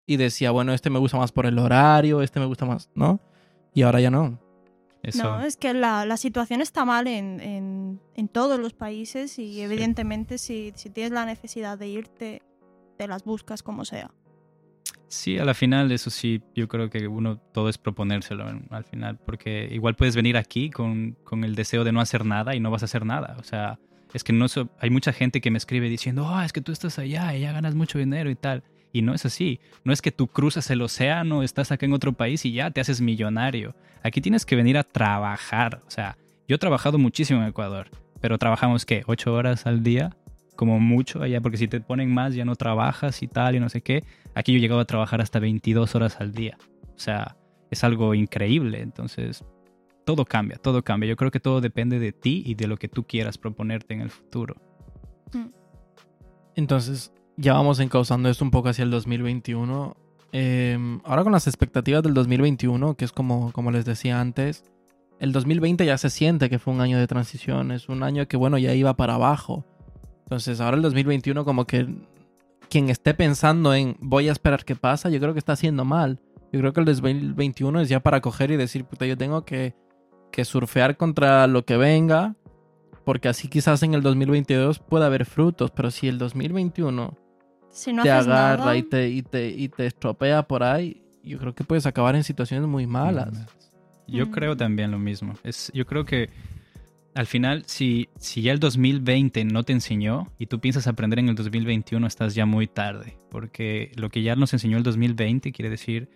y 0.06 0.18
decía, 0.18 0.52
bueno, 0.52 0.74
este 0.74 0.90
me 0.90 1.00
gusta 1.00 1.18
más 1.18 1.32
por 1.32 1.46
el 1.46 1.60
horario, 1.60 2.22
este 2.22 2.40
me 2.40 2.46
gusta 2.48 2.66
más, 2.66 2.90
¿no? 2.96 3.20
Y 3.74 3.84
ahora 3.84 4.02
ya 4.02 4.10
no. 4.12 4.40
Eso, 5.04 5.24
No, 5.24 5.42
es 5.44 5.56
que 5.56 5.74
la, 5.76 6.06
la 6.06 6.18
situación 6.18 6.60
está 6.62 6.84
mal 6.84 7.06
en, 7.08 7.40
en- 7.40 8.02
en 8.16 8.28
todos 8.28 8.60
los 8.60 8.74
países 8.74 9.38
y 9.38 9.62
evidentemente 9.62 10.38
si, 10.40 10.74
si 10.76 10.90
tienes 10.90 11.12
la 11.14 11.26
necesidad 11.26 11.78
de 11.78 11.88
irte, 11.88 12.42
te 12.98 13.08
las 13.08 13.24
buscas 13.24 13.62
como 13.62 13.86
sea. 13.86 14.10
Sí, 15.10 15.38
a 15.38 15.46
la 15.46 15.54
final, 15.54 15.92
eso 15.94 16.10
sí, 16.10 16.42
yo 16.54 16.68
creo 16.68 16.90
que 16.90 17.08
uno 17.08 17.38
todo 17.54 17.70
es 17.70 17.78
proponérselo 17.78 18.46
al 18.70 18.84
final, 18.84 19.18
porque 19.26 19.70
igual 19.72 19.96
puedes 19.96 20.16
venir 20.18 20.36
aquí 20.36 20.70
con, 20.70 21.16
con 21.24 21.46
el 21.46 21.56
deseo 21.56 21.86
de 21.86 21.94
no 21.94 22.02
hacer 22.02 22.26
nada 22.26 22.56
y 22.56 22.60
no 22.60 22.72
vas 22.72 22.82
a 22.82 22.86
hacer 22.86 23.06
nada. 23.06 23.38
O 23.40 23.44
sea, 23.44 23.80
es 24.14 24.26
que 24.26 24.34
no 24.34 24.50
so- 24.50 24.70
hay 24.82 24.90
mucha 24.90 25.14
gente 25.14 25.40
que 25.40 25.50
me 25.50 25.58
escribe 25.58 25.88
diciendo, 25.88 26.28
ah, 26.28 26.44
es 26.44 26.52
que 26.52 26.60
tú 26.60 26.74
estás 26.74 27.00
allá 27.00 27.34
y 27.36 27.42
ya 27.42 27.54
ganas 27.54 27.74
mucho 27.74 27.98
dinero 28.00 28.30
y 28.30 28.36
tal. 28.36 28.64
Y 28.92 29.02
no 29.02 29.14
es 29.14 29.26
así. 29.26 29.62
No 29.86 29.94
es 29.94 30.02
que 30.02 30.12
tú 30.12 30.28
cruzas 30.28 30.70
el 30.72 30.82
océano, 30.82 31.42
estás 31.42 31.72
acá 31.72 31.86
en 31.86 31.94
otro 31.94 32.12
país 32.14 32.44
y 32.46 32.52
ya 32.52 32.72
te 32.72 32.82
haces 32.82 33.00
millonario. 33.00 33.76
Aquí 34.04 34.20
tienes 34.20 34.46
que 34.46 34.56
venir 34.58 34.78
a 34.78 34.84
trabajar. 34.84 35.82
O 35.88 35.92
sea, 35.92 36.18
yo 36.50 36.56
he 36.56 36.60
trabajado 36.60 36.98
muchísimo 36.98 37.42
en 37.42 37.48
Ecuador, 37.48 37.90
pero 38.20 38.38
trabajamos, 38.38 38.86
¿qué? 38.86 39.04
¿Ocho 39.08 39.34
horas 39.34 39.66
al 39.68 39.84
día? 39.84 40.18
Como 40.58 40.82
mucho 40.82 41.24
allá, 41.24 41.40
porque 41.40 41.56
si 41.56 41.70
te 41.70 41.80
ponen 41.80 42.14
más 42.14 42.36
ya 42.36 42.44
no 42.44 42.58
trabajas 42.58 43.24
y 43.24 43.28
tal 43.30 43.56
y 43.56 43.62
no 43.62 43.70
sé 43.70 43.82
qué. 43.82 44.04
Aquí 44.36 44.52
yo 44.52 44.60
llegaba 44.60 44.82
a 44.82 44.86
trabajar 44.86 45.22
hasta 45.22 45.40
22 45.40 45.96
horas 45.96 46.20
al 46.20 46.34
día. 46.34 46.58
O 46.96 47.00
sea, 47.00 47.38
es 47.72 47.86
algo 47.86 48.14
increíble. 48.14 48.82
Entonces, 48.82 49.46
todo 50.06 50.26
cambia, 50.26 50.58
todo 50.58 50.84
cambia. 50.84 51.08
Yo 51.10 51.16
creo 51.16 51.32
que 51.32 51.40
todo 51.40 51.62
depende 51.62 52.00
de 52.00 52.12
ti 52.12 52.44
y 52.46 52.56
de 52.56 52.68
lo 52.68 52.78
que 52.78 52.90
tú 52.90 53.06
quieras 53.06 53.38
proponerte 53.38 53.94
en 53.94 54.02
el 54.02 54.10
futuro. 54.10 54.56
Entonces, 56.56 57.14
ya 57.38 57.54
vamos 57.54 57.80
encauzando 57.80 58.30
esto 58.30 58.44
un 58.44 58.52
poco 58.52 58.70
hacia 58.70 58.84
el 58.84 58.90
2021. 58.90 59.96
Em, 60.32 61.00
ahora 61.06 61.24
con 61.24 61.32
las 61.32 61.48
expectativas 61.48 62.04
del 62.04 62.14
2021, 62.14 62.96
que 62.96 63.06
es 63.06 63.12
como, 63.12 63.52
como 63.52 63.72
les 63.72 63.86
decía 63.86 64.20
antes, 64.20 64.64
el 65.20 65.32
2020 65.32 65.86
ya 65.86 65.98
se 65.98 66.10
siente 66.10 66.50
que 66.50 66.60
fue 66.60 66.74
un 66.74 66.82
año 66.82 66.98
de 66.98 67.08
transición, 67.08 67.72
es 67.72 67.90
un 67.90 68.04
año 68.04 68.28
que, 68.28 68.38
bueno, 68.38 68.58
ya 68.58 68.74
iba 68.74 68.96
para 68.96 69.16
abajo. 69.16 69.66
Entonces, 70.28 70.60
ahora 70.60 70.76
el 70.76 70.84
2021 70.84 71.46
como 71.46 71.66
que 71.66 71.88
quien 72.70 72.90
esté 72.90 73.14
pensando 73.14 73.74
en 73.74 73.96
voy 74.02 74.28
a 74.28 74.34
esperar 74.34 74.66
qué 74.66 74.76
pasa, 74.76 75.10
yo 75.10 75.22
creo 75.22 75.32
que 75.32 75.40
está 75.40 75.54
haciendo 75.54 75.86
mal. 75.86 76.20
Yo 76.52 76.60
creo 76.60 76.74
que 76.74 76.82
el 76.82 76.86
2021 76.86 77.80
es 77.80 77.88
ya 77.90 78.02
para 78.02 78.20
coger 78.20 78.52
y 78.52 78.58
decir, 78.58 78.84
puta, 78.84 79.06
yo 79.06 79.18
tengo 79.18 79.46
que, 79.46 79.74
que 80.32 80.44
surfear 80.44 80.98
contra 80.98 81.48
lo 81.48 81.64
que 81.64 81.78
venga, 81.78 82.36
porque 83.06 83.30
así 83.30 83.48
quizás 83.48 83.84
en 83.84 83.94
el 83.94 84.02
2022 84.02 84.80
pueda 84.80 85.06
haber 85.06 85.26
frutos, 85.26 85.72
pero 85.72 85.92
si 85.92 86.10
el 86.10 86.18
2021 86.18 87.18
Si 87.70 87.94
no 87.94 88.04
te 88.04 88.12
agarra 88.12 88.58
nada, 88.58 88.76
y 88.76 88.84
te, 88.84 89.08
y, 89.10 89.22
te, 89.24 89.48
y 89.48 89.70
te 89.70 89.86
estropea 89.86 90.44
por 90.44 90.64
ahí, 90.64 91.02
yo 91.24 91.38
creo 91.38 91.56
que 91.56 91.64
puedes 91.64 91.86
acabar 91.86 92.16
en 92.18 92.24
situaciones 92.26 92.68
muy 92.68 92.86
malas. 92.86 93.30
Yo 94.08 94.26
Mm. 94.28 94.32
creo 94.32 94.58
también 94.58 94.92
lo 94.92 95.00
mismo. 95.00 95.36
Es, 95.44 95.72
yo 95.74 95.86
creo 95.86 96.04
que 96.06 96.30
al 97.18 97.26
final, 97.26 97.64
si, 97.66 98.10
si 98.20 98.44
ya 98.44 98.52
el 98.52 98.60
2020 98.60 99.44
no 99.46 99.64
te 99.64 99.74
enseñó 99.74 100.28
y 100.38 100.46
tú 100.46 100.60
piensas 100.60 100.86
aprender 100.86 101.18
en 101.18 101.30
el 101.30 101.36
2021, 101.36 102.06
estás 102.06 102.36
ya 102.36 102.46
muy 102.46 102.68
tarde. 102.68 103.18
Porque 103.32 103.92
lo 103.96 104.10
que 104.10 104.22
ya 104.22 104.36
nos 104.36 104.54
enseñó 104.54 104.78
el 104.78 104.84
2020 104.84 105.52
quiere 105.52 105.72
decir 105.72 106.10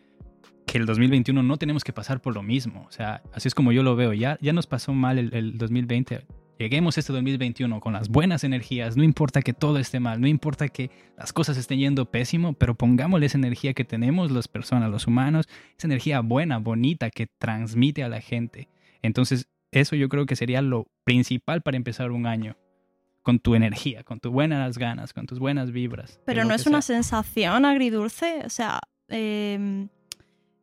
que 0.68 0.78
el 0.78 0.86
2021 0.86 1.42
no 1.42 1.58
tenemos 1.58 1.84
que 1.84 1.92
pasar 1.92 2.22
por 2.22 2.36
lo 2.36 2.44
mismo. 2.44 2.86
O 2.88 2.92
sea, 2.92 3.24
así 3.34 3.48
es 3.48 3.56
como 3.56 3.72
yo 3.72 3.82
lo 3.82 3.96
veo. 3.96 4.14
Ya, 4.14 4.38
ya 4.42 4.54
nos 4.54 4.68
pasó 4.68 4.94
mal 4.94 5.18
el, 5.18 5.34
el 5.34 5.58
2020. 5.58 6.24
Lleguemos 6.60 7.00
este 7.00 7.12
2021 7.14 7.80
con 7.80 7.94
las 7.94 8.08
buenas 8.08 8.44
energías. 8.44 8.96
No 8.96 9.04
importa 9.04 9.42
que 9.42 9.54
todo 9.54 9.80
esté 9.80 10.00
mal, 10.00 10.22
no 10.22 10.28
importa 10.28 10.70
que 10.70 10.92
las 11.18 11.34
cosas 11.34 11.58
estén 11.58 11.80
yendo 11.80 12.12
pésimo, 12.12 12.54
pero 12.54 12.76
pongámosle 12.76 13.26
esa 13.26 13.40
energía 13.40 13.74
que 13.74 13.86
tenemos 13.86 14.30
las 14.30 14.48
personas, 14.48 14.92
los 14.92 15.08
humanos, 15.08 15.50
esa 15.76 15.88
energía 15.88 16.20
buena, 16.20 16.60
bonita 16.60 17.10
que 17.10 17.26
transmite 17.26 18.04
a 18.04 18.10
la 18.10 18.22
gente. 18.22 18.70
Entonces, 19.02 19.48
eso 19.72 19.96
yo 19.96 20.10
creo 20.10 20.26
que 20.26 20.36
sería 20.36 20.62
lo 20.62 20.88
principal 21.04 21.62
para 21.62 21.78
empezar 21.78 22.12
un 22.12 22.26
año. 22.26 22.58
Con 23.24 23.38
tu 23.38 23.54
energía, 23.54 24.04
con 24.04 24.20
tus 24.20 24.32
buenas 24.32 24.80
ganas, 24.80 25.14
con 25.14 25.28
tus 25.28 25.38
buenas 25.38 25.72
vibras. 25.72 26.20
Pero 26.26 26.44
no 26.44 26.56
es 26.56 26.66
una 26.66 26.82
sensación 26.82 27.66
agridulce. 27.66 28.42
O 28.46 28.50
sea, 28.50 28.80
eh, 29.10 29.88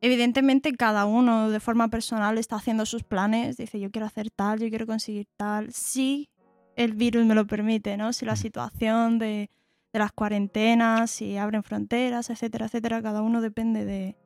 evidentemente 0.01 0.73
cada 0.73 1.05
uno 1.05 1.51
de 1.51 1.61
forma 1.61 1.87
personal 1.87 2.37
está 2.37 2.57
haciendo 2.57 2.85
sus 2.85 3.05
planes. 3.05 3.59
Dice, 3.59 3.79
yo 3.79 3.93
quiero 3.93 4.07
hacer 4.07 4.31
tal, 4.31 4.59
yo 4.59 4.69
quiero 4.71 4.87
conseguir 4.87 5.29
tal. 5.37 5.73
Si 5.73 6.31
el 6.75 6.95
virus 6.95 7.25
me 7.27 7.37
lo 7.37 7.47
permite, 7.47 7.97
¿no? 7.97 8.13
Si 8.13 8.27
la 8.27 8.35
situación 8.35 9.21
de, 9.21 9.51
de 9.93 9.99
las 10.01 10.11
cuarentenas, 10.11 11.13
si 11.13 11.37
abren 11.37 11.63
fronteras, 11.63 12.29
etcétera, 12.29 12.67
etcétera. 12.67 13.01
Cada 13.03 13.23
uno 13.23 13.41
depende 13.41 13.85
de, 13.85 14.17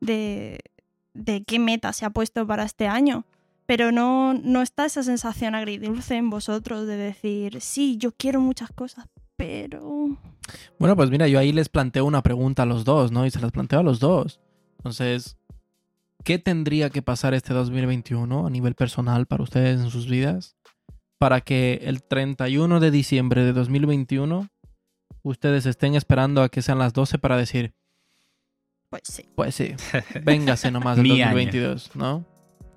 de, 0.00 0.60
de 1.14 1.44
qué 1.44 1.58
meta 1.58 1.94
se 1.94 2.04
ha 2.04 2.10
puesto 2.10 2.46
para 2.46 2.64
este 2.64 2.88
año. 2.88 3.24
Pero 3.70 3.92
no, 3.92 4.34
no 4.34 4.62
está 4.62 4.84
esa 4.84 5.04
sensación 5.04 5.54
agridulce 5.54 6.16
en 6.16 6.28
vosotros 6.28 6.88
de 6.88 6.96
decir, 6.96 7.60
sí, 7.60 7.96
yo 7.98 8.10
quiero 8.10 8.40
muchas 8.40 8.72
cosas, 8.72 9.06
pero... 9.36 10.18
Bueno, 10.80 10.96
pues 10.96 11.08
mira, 11.08 11.28
yo 11.28 11.38
ahí 11.38 11.52
les 11.52 11.68
planteo 11.68 12.04
una 12.04 12.20
pregunta 12.20 12.64
a 12.64 12.66
los 12.66 12.84
dos, 12.84 13.12
¿no? 13.12 13.24
Y 13.26 13.30
se 13.30 13.38
las 13.38 13.52
planteo 13.52 13.78
a 13.78 13.84
los 13.84 14.00
dos. 14.00 14.40
Entonces, 14.78 15.36
¿qué 16.24 16.40
tendría 16.40 16.90
que 16.90 17.00
pasar 17.00 17.32
este 17.32 17.54
2021 17.54 18.44
a 18.44 18.50
nivel 18.50 18.74
personal 18.74 19.26
para 19.26 19.44
ustedes 19.44 19.80
en 19.80 19.90
sus 19.90 20.08
vidas 20.08 20.56
para 21.18 21.40
que 21.40 21.82
el 21.84 22.02
31 22.02 22.80
de 22.80 22.90
diciembre 22.90 23.44
de 23.44 23.52
2021 23.52 24.48
ustedes 25.22 25.66
estén 25.66 25.94
esperando 25.94 26.42
a 26.42 26.48
que 26.48 26.60
sean 26.60 26.80
las 26.80 26.92
12 26.92 27.18
para 27.18 27.36
decir, 27.36 27.72
Pues 28.88 29.02
sí. 29.04 29.28
pues 29.36 29.54
sí, 29.54 29.76
véngase 30.24 30.72
nomás 30.72 30.98
el 30.98 31.04
Mi 31.04 31.22
año. 31.22 31.26
2022, 31.26 31.94
¿no? 31.94 32.29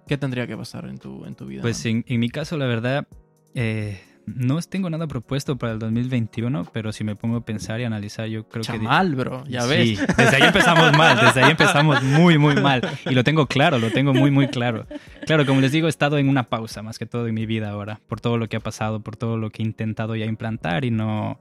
¿Qué 0.08 0.18
tendría 0.18 0.48
que 0.48 0.58
pasar 0.58 0.86
en 0.86 0.98
tu, 0.98 1.26
en 1.26 1.36
tu 1.36 1.46
vida? 1.46 1.62
Pues 1.62 1.86
en, 1.86 2.04
en 2.08 2.20
mi 2.20 2.30
caso, 2.30 2.58
la 2.58 2.66
verdad, 2.66 3.08
eh, 3.56 4.02
no 4.26 4.60
tengo 4.62 4.90
nada 4.90 5.08
propuesto 5.08 5.58
para 5.58 5.74
el 5.74 5.80
2021, 5.80 6.66
pero 6.72 6.92
si 6.92 7.04
me 7.04 7.16
pongo 7.16 7.38
a 7.38 7.46
pensar 7.46 7.80
y 7.82 7.84
analizar, 7.84 8.28
yo 8.28 8.48
creo 8.48 8.62
que... 8.64 8.68
Chamal, 8.68 9.16
bro, 9.16 9.44
ya 9.48 9.62
Sí, 9.62 9.68
ves. 9.98 10.08
desde 10.18 10.36
ahí 10.38 10.44
empezamos 10.44 10.92
mal, 10.98 11.20
desde 11.20 11.44
ahí 11.44 11.52
empezamos 11.52 12.02
muy, 12.04 12.38
muy 12.38 12.56
mal. 12.56 12.82
Y 13.06 13.14
lo 13.14 13.24
tengo 13.24 13.48
claro, 13.48 13.80
lo 13.80 13.92
tengo 13.92 14.14
muy, 14.14 14.32
muy 14.32 14.48
claro. 14.48 14.88
Claro, 15.26 15.46
como 15.46 15.62
les 15.62 15.72
digo, 15.72 15.88
he 15.88 15.90
estado 15.90 16.18
en 16.18 16.30
una 16.30 16.44
pausa 16.44 16.82
más 16.82 17.00
que 17.00 17.06
todo 17.06 17.28
en 17.28 17.34
mi 17.34 17.46
vida 17.46 17.70
ahora, 17.70 18.00
por 18.08 18.22
todo 18.22 18.38
lo 18.38 18.48
que 18.48 18.58
ha 18.58 18.62
pasado, 18.62 19.02
por 19.02 19.16
todo 19.18 19.38
lo 19.38 19.50
que 19.52 19.62
he 19.62 19.66
intentado 19.66 20.16
ya 20.16 20.26
implantar 20.26 20.86
y 20.86 20.92
no, 20.92 21.40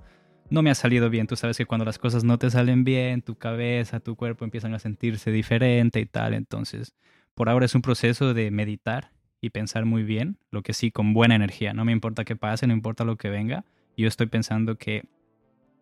no 0.51 0.63
me 0.63 0.71
ha 0.71 0.75
salido 0.75 1.09
bien. 1.11 1.27
Tú 1.27 1.37
sabes 1.37 1.57
que 1.57 1.67
cuando 1.67 1.85
las 1.85 1.99
cosas 1.99 2.25
no 2.25 2.39
te 2.39 2.51
salen 2.51 2.85
bien, 2.85 3.23
tu 3.23 3.37
cabeza, 3.37 4.01
tu 4.01 4.17
cuerpo 4.17 4.45
empiezan 4.45 4.75
a 4.75 4.79
sentirse 4.79 5.31
diferente 5.31 6.01
y 6.01 6.07
tal. 6.07 6.35
Entonces, 6.35 6.95
por 7.35 7.49
ahora 7.49 7.67
es 7.67 7.75
un 7.75 7.83
proceso 7.83 8.35
de 8.35 8.51
meditar 8.51 9.13
y 9.41 9.51
pensar 9.51 9.85
muy 9.85 10.03
bien, 10.03 10.39
lo 10.51 10.63
que 10.63 10.73
sí, 10.73 10.91
con 10.91 11.15
buena 11.15 11.35
energía. 11.35 11.73
No 11.75 11.85
me 11.85 11.93
importa 11.93 12.25
qué 12.25 12.37
pase, 12.37 12.67
no 12.67 12.73
importa 12.73 13.05
lo 13.05 13.17
que 13.17 13.29
venga. 13.31 13.65
Yo 13.97 14.07
estoy 14.09 14.27
pensando 14.27 14.77
que 14.77 15.03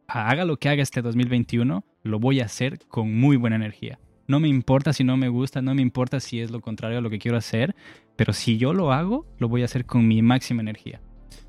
haga 0.07 0.45
lo 0.45 0.57
que 0.57 0.69
haga 0.69 0.83
este 0.83 1.03
2021, 1.03 1.85
lo 2.03 2.19
voy 2.19 2.41
a 2.41 2.47
hacer 2.47 2.79
con 2.89 3.15
muy 3.19 3.37
buena 3.37 3.57
energía. 3.57 3.99
No 4.27 4.41
me 4.41 4.49
importa 4.49 4.93
si 4.93 5.05
no 5.05 5.17
me 5.17 5.29
gusta, 5.29 5.61
no 5.61 5.75
me 5.75 5.83
importa 5.83 6.21
si 6.21 6.41
es 6.41 6.51
lo 6.51 6.61
contrario 6.61 6.99
a 6.99 7.01
lo 7.01 7.11
que 7.11 7.19
quiero 7.19 7.37
hacer, 7.37 7.75
pero 8.17 8.33
si 8.33 8.59
yo 8.59 8.73
lo 8.73 8.93
hago, 8.93 9.27
lo 9.39 9.49
voy 9.49 9.63
a 9.63 9.65
hacer 9.67 9.85
con 9.87 10.07
mi 10.07 10.23
máxima 10.23 10.63
energía. 10.63 11.01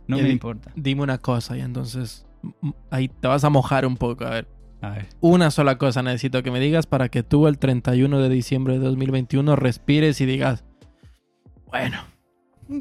No 0.07 0.17
me 0.17 0.23
di- 0.23 0.31
importa. 0.31 0.71
Dime 0.75 1.01
una 1.03 1.17
cosa 1.19 1.57
y 1.57 1.61
entonces 1.61 2.25
ahí 2.89 3.07
te 3.07 3.27
vas 3.27 3.43
a 3.43 3.49
mojar 3.49 3.85
un 3.85 3.97
poco. 3.97 4.25
A 4.25 4.31
ver. 4.31 4.47
Una 5.19 5.51
sola 5.51 5.77
cosa 5.77 6.01
necesito 6.03 6.43
que 6.43 6.51
me 6.51 6.59
digas 6.59 6.87
para 6.87 7.09
que 7.09 7.23
tú 7.23 7.47
el 7.47 7.57
31 7.59 8.19
de 8.19 8.29
diciembre 8.29 8.73
de 8.79 8.79
2021 8.85 9.55
respires 9.55 10.19
y 10.21 10.25
digas, 10.25 10.63
bueno, 11.67 12.03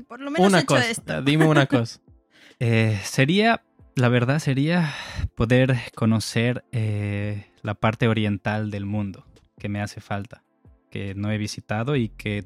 Por 0.09 0.21
lo 0.21 0.31
menos 0.31 0.47
he 0.47 0.49
una 0.49 0.59
hecho 0.59 0.67
cosa, 0.67 0.91
esto. 0.91 1.23
dime 1.23 1.47
una 1.47 1.67
cosa. 1.67 2.01
Eh, 2.63 3.01
sería, 3.05 3.65
la 3.97 4.11
verdad 4.11 4.39
sería 4.39 4.93
poder 5.35 5.79
conocer 5.95 6.63
eh, 6.73 7.47
la 7.63 7.73
parte 7.73 8.07
oriental 8.07 8.71
del 8.71 8.85
mundo 8.85 9.25
que 9.59 9.71
me 9.71 9.81
hace 9.81 10.03
falta, 10.03 10.45
que 10.91 11.15
no 11.15 11.31
he 11.33 11.39
visitado 11.39 11.97
y 11.97 12.11
que 12.11 12.45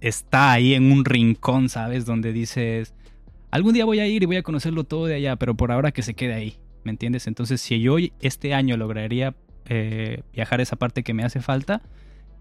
está 0.00 0.50
ahí 0.52 0.72
en 0.72 0.90
un 0.90 1.04
rincón, 1.04 1.68
¿sabes? 1.68 2.06
Donde 2.06 2.32
dices, 2.32 2.94
algún 3.50 3.74
día 3.74 3.84
voy 3.84 4.00
a 4.00 4.06
ir 4.06 4.22
y 4.22 4.26
voy 4.26 4.36
a 4.36 4.42
conocerlo 4.42 4.84
todo 4.84 5.04
de 5.04 5.16
allá, 5.16 5.36
pero 5.36 5.54
por 5.54 5.72
ahora 5.72 5.92
que 5.92 6.02
se 6.02 6.14
quede 6.14 6.32
ahí, 6.32 6.58
¿me 6.84 6.90
entiendes? 6.90 7.26
Entonces, 7.26 7.60
si 7.60 7.80
yo 7.80 7.96
este 8.20 8.54
año 8.54 8.76
lograría 8.76 9.34
eh, 9.66 10.22
viajar 10.32 10.60
a 10.60 10.62
esa 10.62 10.76
parte 10.76 11.02
que 11.02 11.14
me 11.14 11.24
hace 11.24 11.40
falta, 11.40 11.82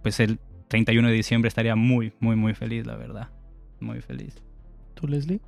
pues 0.01 0.19
el 0.19 0.39
31 0.67 1.07
de 1.07 1.13
diciembre 1.13 1.47
estaría 1.47 1.75
muy, 1.75 2.13
muy, 2.19 2.35
muy 2.35 2.53
feliz, 2.53 2.85
la 2.85 2.95
verdad. 2.95 3.29
Muy 3.79 4.01
feliz. 4.01 4.35
¿Tú, 4.95 5.07
Leslie? 5.07 5.39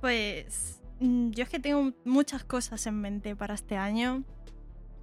Pues 0.00 0.80
mm, 1.00 1.30
yo 1.30 1.44
es 1.44 1.48
que 1.50 1.58
tengo 1.58 1.92
muchas 2.04 2.44
cosas 2.44 2.86
en 2.86 3.00
mente 3.00 3.34
para 3.36 3.54
este 3.54 3.76
año, 3.76 4.24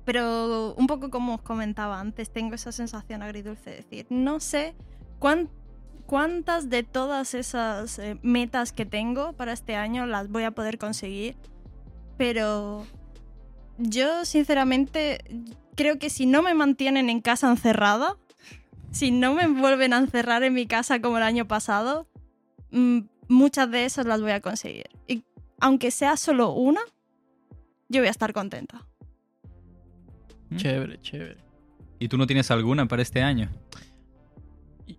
pero 0.06 0.74
un 0.76 0.88
poco 0.88 1.10
como 1.10 1.36
os 1.36 1.42
comentaba 1.42 2.00
antes, 2.00 2.30
tengo 2.32 2.56
esa 2.56 2.72
sensación 2.72 3.22
agridulce 3.22 3.70
de 3.72 3.76
decir, 3.78 4.06
no 4.10 4.40
sé 4.40 4.76
cuán- 5.20 5.50
cuántas 6.06 6.70
de 6.70 6.84
todas 6.84 7.34
esas 7.34 7.98
eh, 8.00 8.18
metas 8.22 8.72
que 8.72 8.86
tengo 8.86 9.34
para 9.34 9.52
este 9.54 9.76
año 9.76 10.06
las 10.06 10.30
voy 10.30 10.44
a 10.44 10.52
poder 10.52 10.78
conseguir, 10.78 11.36
pero 12.18 12.86
yo 13.78 14.26
sinceramente 14.26 15.24
creo 15.76 16.00
que 16.00 16.10
si 16.10 16.26
no 16.26 16.42
me 16.42 16.54
mantienen 16.54 17.10
en 17.10 17.22
casa 17.22 17.50
encerrada, 17.50 18.18
si 18.92 19.12
no 19.12 19.34
me 19.34 19.48
vuelven 19.48 19.94
a 19.94 19.98
encerrar 19.98 20.44
en 20.44 20.54
mi 20.54 20.68
casa 20.68 21.02
como 21.02 21.18
el 21.18 21.24
año 21.24 21.48
pasado, 21.48 22.08
mm, 22.72 23.00
muchas 23.28 23.70
de 23.70 23.86
esas 23.86 24.06
las 24.06 24.22
voy 24.22 24.32
a 24.32 24.42
conseguir. 24.42 24.90
Y 25.08 25.24
aunque 25.60 25.92
sea 25.92 26.18
solo 26.18 26.52
una, 26.54 26.82
yo 27.90 28.02
voy 28.02 28.08
a 28.08 28.12
estar 28.12 28.34
contenta. 28.34 28.86
¿Mm? 30.50 30.56
Chévere, 30.56 31.02
chévere. 31.02 31.38
¿Y 32.00 32.08
tú 32.08 32.18
no 32.18 32.28
tienes 32.28 32.52
alguna 32.52 32.88
para 32.88 33.02
este 33.02 33.22
año? 33.22 33.50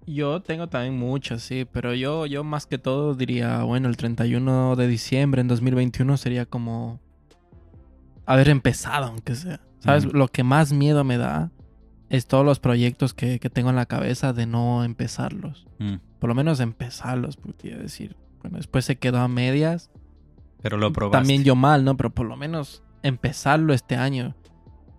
Yo 0.07 0.41
tengo 0.41 0.69
también 0.69 0.99
muchas, 0.99 1.43
sí, 1.43 1.65
pero 1.71 1.95
yo, 1.95 2.27
yo 2.27 2.43
más 2.43 2.67
que 2.67 2.79
todo 2.79 3.15
diría, 3.15 3.63
bueno, 3.63 3.89
el 3.89 3.97
31 3.97 4.77
de 4.77 4.89
diciembre 4.89 5.41
en 5.41 5.49
2021 5.49 6.17
sería 6.17 6.47
como 6.47 7.01
haber 8.27 8.49
empezado, 8.49 9.07
aunque 9.07 9.35
sea. 9.35 9.61
¿Sabes? 9.79 10.05
Lo 10.05 10.29
que 10.29 10.43
más 10.43 10.73
miedo 10.73 11.05
me 11.05 11.17
da 11.17 11.51
es 12.09 12.27
todos 12.27 12.45
los 12.45 12.61
proyectos 12.61 13.15
que, 13.15 13.39
que 13.39 13.51
tengo 13.51 13.71
en 13.71 13.77
la 13.77 13.87
cabeza 13.87 14.33
de 14.33 14.47
no 14.47 14.85
empezarlos. 14.85 15.67
Mm. 15.79 15.97
Por 16.19 16.29
lo 16.29 16.35
menos 16.35 16.61
empezarlos, 16.61 17.37
podría 17.37 17.77
decir. 17.77 18.17
Bueno, 18.43 18.59
después 18.59 18.85
se 18.85 18.97
quedó 18.97 19.19
a 19.19 19.29
medias. 19.29 19.91
Pero 20.63 20.77
lo 20.77 20.93
probaste. 20.93 21.19
También 21.19 21.45
yo 21.45 21.55
mal, 21.55 21.85
¿no? 21.85 21.97
Pero 21.97 22.11
por 22.11 22.27
lo 22.27 22.37
menos 22.37 22.83
empezarlo 23.03 23.73
este 23.73 23.97
año. 23.97 24.35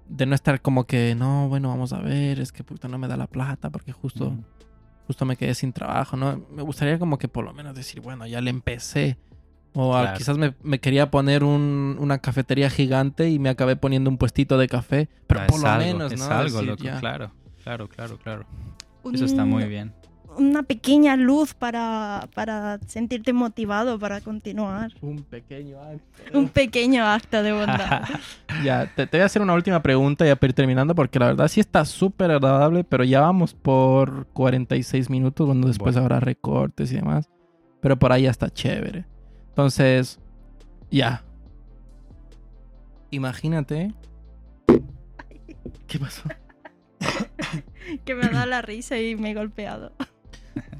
De 0.07 0.25
no 0.25 0.35
estar 0.35 0.61
como 0.61 0.85
que, 0.85 1.15
no, 1.15 1.49
bueno, 1.49 1.67
vamos 1.67 1.91
a 1.91 1.99
ver, 1.99 2.39
es 2.39 2.53
que 2.53 2.63
puta 2.63 2.87
no 2.87 2.97
me 2.97 3.09
da 3.09 3.17
la 3.17 3.27
plata 3.27 3.69
porque 3.69 3.91
justo 3.91 4.37
justo 5.07 5.25
me 5.25 5.37
quedé 5.37 5.55
sin 5.55 5.71
trabajo, 5.71 6.17
¿no? 6.17 6.45
Me 6.51 6.61
gustaría 6.61 6.99
como 6.99 7.17
que 7.17 7.29
por 7.29 7.45
lo 7.45 7.53
menos 7.53 7.73
decir, 7.73 8.01
bueno, 8.01 8.27
ya 8.27 8.41
le 8.41 8.49
empecé. 8.49 9.17
O 9.79 9.95
a- 9.95 10.01
Claro. 10.01 10.17
quizás 10.17 10.37
me, 10.39 10.55
me 10.63 10.79
quería 10.79 11.11
poner 11.11 11.43
un- 11.43 11.97
una 11.99 12.17
cafetería 12.17 12.69
gigante 12.71 13.29
y 13.29 13.37
me 13.37 13.49
acabé 13.49 13.75
poniendo 13.75 14.09
un 14.09 14.17
puestito 14.17 14.57
de 14.57 14.67
café. 14.67 15.07
Pero 15.27 15.41
Ah, 15.41 15.47
por 15.47 15.59
lo 15.61 15.67
algo, 15.67 15.85
menos, 15.85 16.11
es 16.13 16.19
¿no? 16.19 16.25
algo, 16.33 16.43
Decir, 16.57 16.67
loco, 16.67 16.83
ya. 16.83 16.99
claro, 16.99 17.31
claro, 17.63 17.87
claro, 17.87 18.17
claro. 18.17 18.45
Eso 19.13 19.25
está 19.25 19.45
muy 19.45 19.65
bien. 19.65 19.93
Una 20.37 20.61
pequeña 20.63 21.15
luz 21.15 21.53
para, 21.53 22.27
para 22.35 22.79
sentirte 22.87 23.33
motivado 23.33 23.97
para 23.97 24.21
continuar. 24.21 24.91
Un 25.01 25.23
pequeño 25.23 25.79
acto. 25.81 26.37
Un 26.37 26.49
pequeño 26.49 27.05
acto 27.05 27.41
de 27.43 27.53
bondad. 27.53 28.01
Ya, 28.63 28.87
te, 28.95 29.05
te 29.05 29.17
voy 29.17 29.21
a 29.23 29.25
hacer 29.25 29.41
una 29.41 29.53
última 29.53 29.81
pregunta 29.83 30.25
ya 30.25 30.35
para 30.35 30.49
ir 30.49 30.55
terminando, 30.55 30.95
porque 30.95 31.19
la 31.19 31.27
verdad 31.27 31.47
sí 31.47 31.59
está 31.59 31.85
súper 31.85 32.31
agradable, 32.31 32.83
pero 32.83 33.03
ya 33.03 33.21
vamos 33.21 33.53
por 33.53 34.25
46 34.33 35.09
minutos, 35.11 35.45
cuando 35.45 35.67
después 35.67 35.93
Bueno. 35.95 36.05
habrá 36.05 36.19
recortes 36.19 36.91
y 36.91 36.95
demás. 36.95 37.29
Pero 37.81 37.97
por 37.99 38.11
ahí 38.11 38.23
ya 38.23 38.31
está 38.31 38.49
chévere. 38.49 39.05
Entonces, 39.57 40.19
ya. 40.91 41.23
Imagínate. 43.09 43.91
¿Qué 45.87 45.97
pasó? 45.97 46.21
que 48.05 48.13
me 48.13 48.27
da 48.29 48.45
la 48.45 48.61
risa 48.61 48.99
y 48.99 49.15
me 49.15 49.31
he 49.31 49.33
golpeado. 49.33 49.93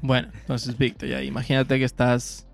Bueno, 0.00 0.28
entonces, 0.32 0.78
Víctor, 0.78 1.08
ya 1.08 1.24
imagínate 1.24 1.76
que 1.76 1.84
estás. 1.84 2.46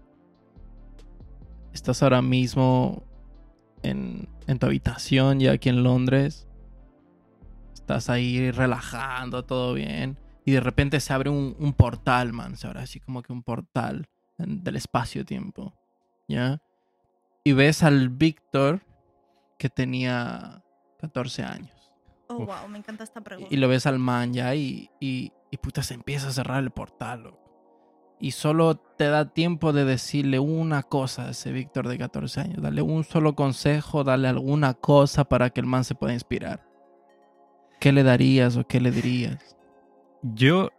Estás 1.75 2.03
ahora 2.03 2.23
mismo 2.23 3.05
en, 3.83 4.27
en 4.47 4.59
tu 4.59 4.65
habitación, 4.65 5.41
ya 5.41 5.53
aquí 5.53 5.69
en 5.69 5.83
Londres. 5.83 6.49
Estás 7.75 8.09
ahí 8.09 8.51
relajando, 8.51 9.45
todo 9.45 9.75
bien. 9.75 10.19
Y 10.47 10.53
de 10.53 10.61
repente 10.61 11.01
se 11.01 11.13
abre 11.13 11.29
un, 11.29 11.55
un 11.59 11.75
portal, 11.75 12.33
man. 12.33 12.57
Se 12.57 12.67
abre 12.67 12.81
así 12.81 12.99
como 12.99 13.21
que 13.21 13.31
un 13.31 13.43
portal 13.43 14.07
en- 14.39 14.65
del 14.65 14.77
espacio-tiempo. 14.77 15.75
¿Ya? 16.29 16.61
Y 17.45 17.53
ves 17.53 17.83
al 17.83 18.09
Víctor 18.09 18.81
que 19.59 19.69
tenía 19.69 20.63
14 20.99 21.43
años. 21.43 21.93
Oh, 22.29 22.37
Uf. 22.37 22.47
wow, 22.47 22.69
me 22.69 22.79
encanta 22.79 23.05
esta 23.05 23.21
pregunta. 23.21 23.55
Y 23.55 23.59
lo 23.59 23.69
ves 23.69 23.87
al 23.87 23.99
man 23.99 24.33
ya 24.33 24.55
y, 24.55 24.91
y, 25.01 25.33
y 25.51 25.57
puta 25.59 25.83
se 25.83 25.95
empieza 25.95 26.29
a 26.29 26.33
cerrar 26.33 26.63
el 26.63 26.71
portal. 26.71 27.25
loco. 27.25 27.45
Y 28.21 28.31
solo 28.31 28.77
te 28.77 29.09
da 29.09 29.27
tiempo 29.35 29.73
de 29.73 29.85
decirle 29.85 30.39
una 30.39 30.83
cosa 30.83 31.27
a 31.27 31.31
ese 31.31 31.53
Víctor 31.53 31.89
de 31.89 31.99
14 31.99 32.41
años. 32.41 32.63
Darle 32.63 32.81
un 32.81 33.05
solo 33.05 33.35
consejo, 33.35 34.05
darle 34.05 34.29
alguna 34.29 34.73
cosa 34.75 35.25
para 35.25 35.51
que 35.51 35.61
el 35.61 35.67
man 35.67 35.85
se 35.85 35.95
pueda 35.95 36.15
inspirar. 36.15 36.65
¿Qué 37.81 37.93
le 37.93 38.03
darías 38.03 38.57
o 38.57 38.67
qué 38.67 38.81
le 38.81 38.91
dirías? 38.91 39.57
Yo 40.23 40.71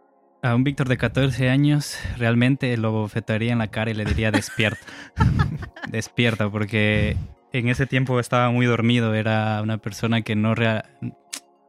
a 0.45 0.55
un 0.55 0.63
Víctor 0.63 0.87
de 0.89 0.97
14 0.97 1.49
años 1.49 1.97
realmente 2.17 2.75
lo 2.77 2.91
bofetaría 2.91 3.51
en 3.51 3.57
la 3.59 3.67
cara 3.69 3.91
y 3.91 3.93
le 3.95 4.05
diría 4.05 4.31
despierta. 4.31 4.85
despierta, 5.89 6.49
porque 6.49 7.17
en 7.51 7.67
ese 7.69 7.85
tiempo 7.87 8.19
estaba 8.19 8.49
muy 8.51 8.65
dormido, 8.65 9.13
era 9.13 9.59
una 9.61 9.77
persona 9.79 10.21
que 10.21 10.35
no 10.35 10.53
rea- 10.55 10.85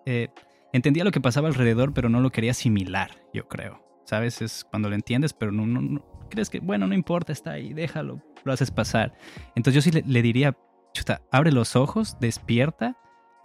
eh, 0.05 0.29
entendía 0.73 1.05
lo 1.05 1.11
que 1.11 1.21
pasaba 1.21 1.49
alrededor, 1.49 1.95
pero 1.95 2.09
no 2.09 2.21
lo 2.21 2.31
quería 2.31 2.51
asimilar, 2.51 3.11
yo 3.33 3.49
creo. 3.49 3.83
¿Sabes? 4.05 4.41
Es 4.43 4.65
cuando 4.65 4.89
lo 4.89 4.95
entiendes, 4.95 5.33
pero 5.33 5.53
no, 5.53 5.67
no, 5.67 5.81
no- 5.81 6.05
crees 6.31 6.51
que, 6.51 6.61
bueno, 6.61 6.87
no 6.87 6.95
importa, 6.95 7.33
está 7.33 7.53
ahí, 7.53 7.73
déjalo, 7.73 8.23
lo 8.45 8.53
haces 8.53 8.71
pasar. 8.71 9.15
Entonces 9.55 9.75
yo 9.75 9.81
sí 9.81 9.91
le, 9.91 10.05
le 10.07 10.23
diría, 10.23 10.57
chuta, 10.93 11.23
abre 11.33 11.51
los 11.51 11.77
ojos, 11.77 12.19
despierta 12.21 12.97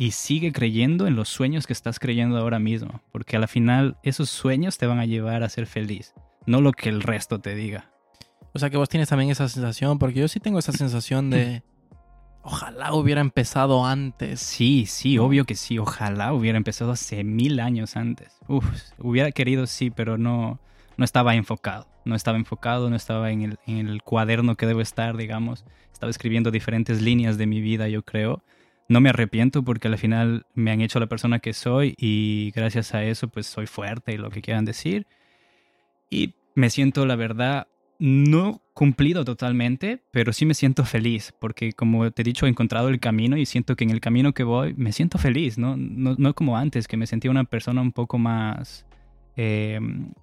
y 0.01 0.13
sigue 0.13 0.51
creyendo 0.51 1.05
en 1.05 1.15
los 1.15 1.29
sueños 1.29 1.67
que 1.67 1.73
estás 1.73 1.99
creyendo 1.99 2.35
ahora 2.39 2.57
mismo, 2.57 3.03
porque 3.11 3.35
a 3.35 3.39
la 3.39 3.45
final 3.45 3.97
esos 4.01 4.31
sueños 4.31 4.79
te 4.79 4.87
van 4.87 4.97
a 4.97 5.05
llevar 5.05 5.43
a 5.43 5.49
ser 5.49 5.67
feliz, 5.67 6.15
no 6.47 6.59
lo 6.59 6.71
que 6.71 6.89
el 6.89 7.03
resto 7.03 7.39
te 7.39 7.53
diga. 7.53 7.91
O 8.51 8.57
sea 8.57 8.71
que 8.71 8.77
vos 8.77 8.89
tienes 8.89 9.09
también 9.09 9.29
esa 9.29 9.47
sensación, 9.47 9.99
porque 9.99 10.21
yo 10.21 10.27
sí 10.27 10.39
tengo 10.39 10.57
esa 10.57 10.71
sensación 10.71 11.29
de... 11.29 11.61
Ojalá 12.41 12.95
hubiera 12.95 13.21
empezado 13.21 13.85
antes. 13.85 14.39
Sí, 14.39 14.87
sí, 14.87 15.19
obvio 15.19 15.45
que 15.45 15.53
sí, 15.53 15.77
ojalá 15.77 16.33
hubiera 16.33 16.57
empezado 16.57 16.93
hace 16.93 17.23
mil 17.23 17.59
años 17.59 17.95
antes. 17.95 18.39
Uf, 18.47 18.65
hubiera 18.97 19.31
querido 19.31 19.67
sí, 19.67 19.91
pero 19.91 20.17
no, 20.17 20.59
no 20.97 21.05
estaba 21.05 21.35
enfocado, 21.35 21.85
no 22.05 22.15
estaba 22.15 22.39
enfocado, 22.39 22.89
no 22.89 22.95
estaba 22.95 23.29
en 23.29 23.43
el, 23.43 23.59
en 23.67 23.87
el 23.87 24.01
cuaderno 24.01 24.55
que 24.55 24.65
debo 24.65 24.81
estar, 24.81 25.15
digamos. 25.15 25.63
Estaba 25.93 26.09
escribiendo 26.09 26.49
diferentes 26.49 27.03
líneas 27.03 27.37
de 27.37 27.45
mi 27.45 27.61
vida, 27.61 27.87
yo 27.87 28.01
creo. 28.01 28.43
No 28.91 28.99
me 28.99 29.07
arrepiento 29.07 29.63
porque 29.63 29.87
al 29.87 29.97
final 29.97 30.45
me 30.53 30.69
han 30.69 30.81
hecho 30.81 30.99
la 30.99 31.07
persona 31.07 31.39
que 31.39 31.53
soy 31.53 31.95
y 31.97 32.51
gracias 32.53 32.93
a 32.93 33.05
eso 33.05 33.29
pues 33.29 33.47
soy 33.47 33.65
fuerte 33.65 34.11
y 34.11 34.17
lo 34.17 34.29
que 34.29 34.41
quieran 34.41 34.65
decir. 34.65 35.07
Y 36.09 36.33
me 36.55 36.69
siento, 36.69 37.05
la 37.05 37.15
verdad, 37.15 37.67
no 37.99 38.59
cumplido 38.73 39.23
totalmente, 39.23 40.01
pero 40.11 40.33
sí 40.33 40.45
me 40.45 40.55
siento 40.55 40.83
feliz 40.83 41.33
porque 41.39 41.71
como 41.71 42.11
te 42.11 42.21
he 42.21 42.25
dicho, 42.25 42.47
he 42.47 42.49
encontrado 42.49 42.89
el 42.89 42.99
camino 42.99 43.37
y 43.37 43.45
siento 43.45 43.77
que 43.77 43.85
en 43.85 43.91
el 43.91 44.01
camino 44.01 44.33
que 44.33 44.43
voy 44.43 44.73
me 44.73 44.91
siento 44.91 45.17
feliz, 45.17 45.57
¿no? 45.57 45.77
No, 45.77 46.15
no 46.17 46.33
como 46.33 46.57
antes, 46.57 46.89
que 46.89 46.97
me 46.97 47.07
sentía 47.07 47.31
una 47.31 47.45
persona 47.45 47.79
un 47.79 47.93
poco 47.93 48.17
más 48.17 48.85
eh, 49.37 49.79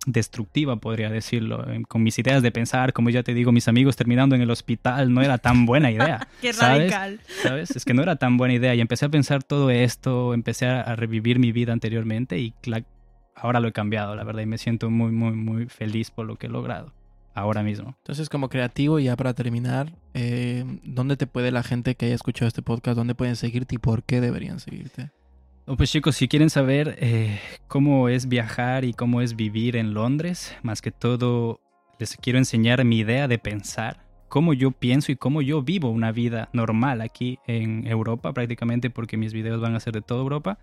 destructiva, 0.06 0.76
podría 0.76 1.11
decirlo, 1.11 1.64
con 1.88 2.02
mis 2.02 2.18
ideas 2.18 2.42
de 2.42 2.50
pensar, 2.50 2.92
como 2.92 3.11
ya 3.11 3.22
te 3.22 3.34
digo, 3.34 3.52
mis 3.52 3.68
amigos 3.68 3.96
terminando 3.96 4.34
en 4.34 4.42
el 4.42 4.50
hospital, 4.50 5.12
no 5.12 5.22
era 5.22 5.38
tan 5.38 5.66
buena 5.66 5.90
idea. 5.90 6.28
Qué 6.40 6.52
¿sabes? 6.52 6.92
radical. 6.92 7.20
¿sabes? 7.42 7.74
Es 7.74 7.84
que 7.84 7.94
no 7.94 8.02
era 8.02 8.16
tan 8.16 8.36
buena 8.36 8.54
idea 8.54 8.74
y 8.74 8.80
empecé 8.80 9.06
a 9.06 9.09
pensar 9.09 9.42
todo 9.42 9.70
esto, 9.70 10.34
empecé 10.34 10.66
a, 10.66 10.96
revivir 10.96 11.38
mi 11.38 11.52
vida 11.52 11.72
anteriormente 11.72 12.38
y 12.38 12.54
ahora 13.34 13.61
lo 13.61 13.68
he 13.68 13.72
cambiado, 13.72 14.16
la 14.16 14.24
verdad, 14.24 14.42
y 14.42 14.46
me 14.46 14.59
siento 14.59 14.90
muy, 14.90 15.12
muy, 15.12 15.32
muy 15.32 15.66
feliz 15.66 16.11
por 16.11 16.26
lo 16.26 16.36
que 16.36 16.46
he 16.46 16.50
logrado 16.50 16.92
ahora 17.34 17.62
mismo. 17.62 17.94
Entonces, 17.98 18.28
como 18.28 18.48
creativo, 18.48 18.98
y 18.98 19.04
ya 19.04 19.16
para 19.16 19.32
terminar, 19.34 19.92
eh, 20.14 20.64
¿dónde 20.82 21.16
te 21.16 21.26
puede 21.26 21.52
la 21.52 21.62
gente 21.62 21.94
que 21.94 22.06
haya 22.06 22.14
escuchado 22.14 22.48
este 22.48 22.62
podcast, 22.62 22.96
dónde 22.96 23.14
pueden 23.14 23.36
seguirte 23.36 23.76
y 23.76 23.78
por 23.78 24.02
qué 24.02 24.20
deberían 24.20 24.61
seguirte? 24.61 25.11
Pues 25.76 25.90
chicos, 25.90 26.16
si 26.16 26.28
quieren 26.28 26.48
saber 26.48 26.96
eh, 26.98 27.40
cómo 27.66 28.08
es 28.08 28.26
viajar 28.26 28.86
y 28.86 28.94
cómo 28.94 29.20
es 29.20 29.36
vivir 29.36 29.76
en 29.76 29.92
Londres, 29.92 30.56
más 30.62 30.80
que 30.80 30.90
todo 30.90 31.60
les 31.98 32.16
quiero 32.16 32.38
enseñar 32.38 32.82
mi 32.86 33.00
idea 33.00 33.28
de 33.28 33.38
pensar, 33.38 34.02
cómo 34.28 34.54
yo 34.54 34.70
pienso 34.70 35.12
y 35.12 35.16
cómo 35.16 35.42
yo 35.42 35.60
vivo 35.60 35.90
una 35.90 36.10
vida 36.10 36.48
normal 36.54 37.02
aquí 37.02 37.38
en 37.46 37.86
Europa 37.86 38.32
prácticamente, 38.32 38.88
porque 38.88 39.18
mis 39.18 39.34
videos 39.34 39.60
van 39.60 39.74
a 39.74 39.80
ser 39.80 39.92
de 39.92 40.00
toda 40.00 40.22
Europa. 40.22 40.58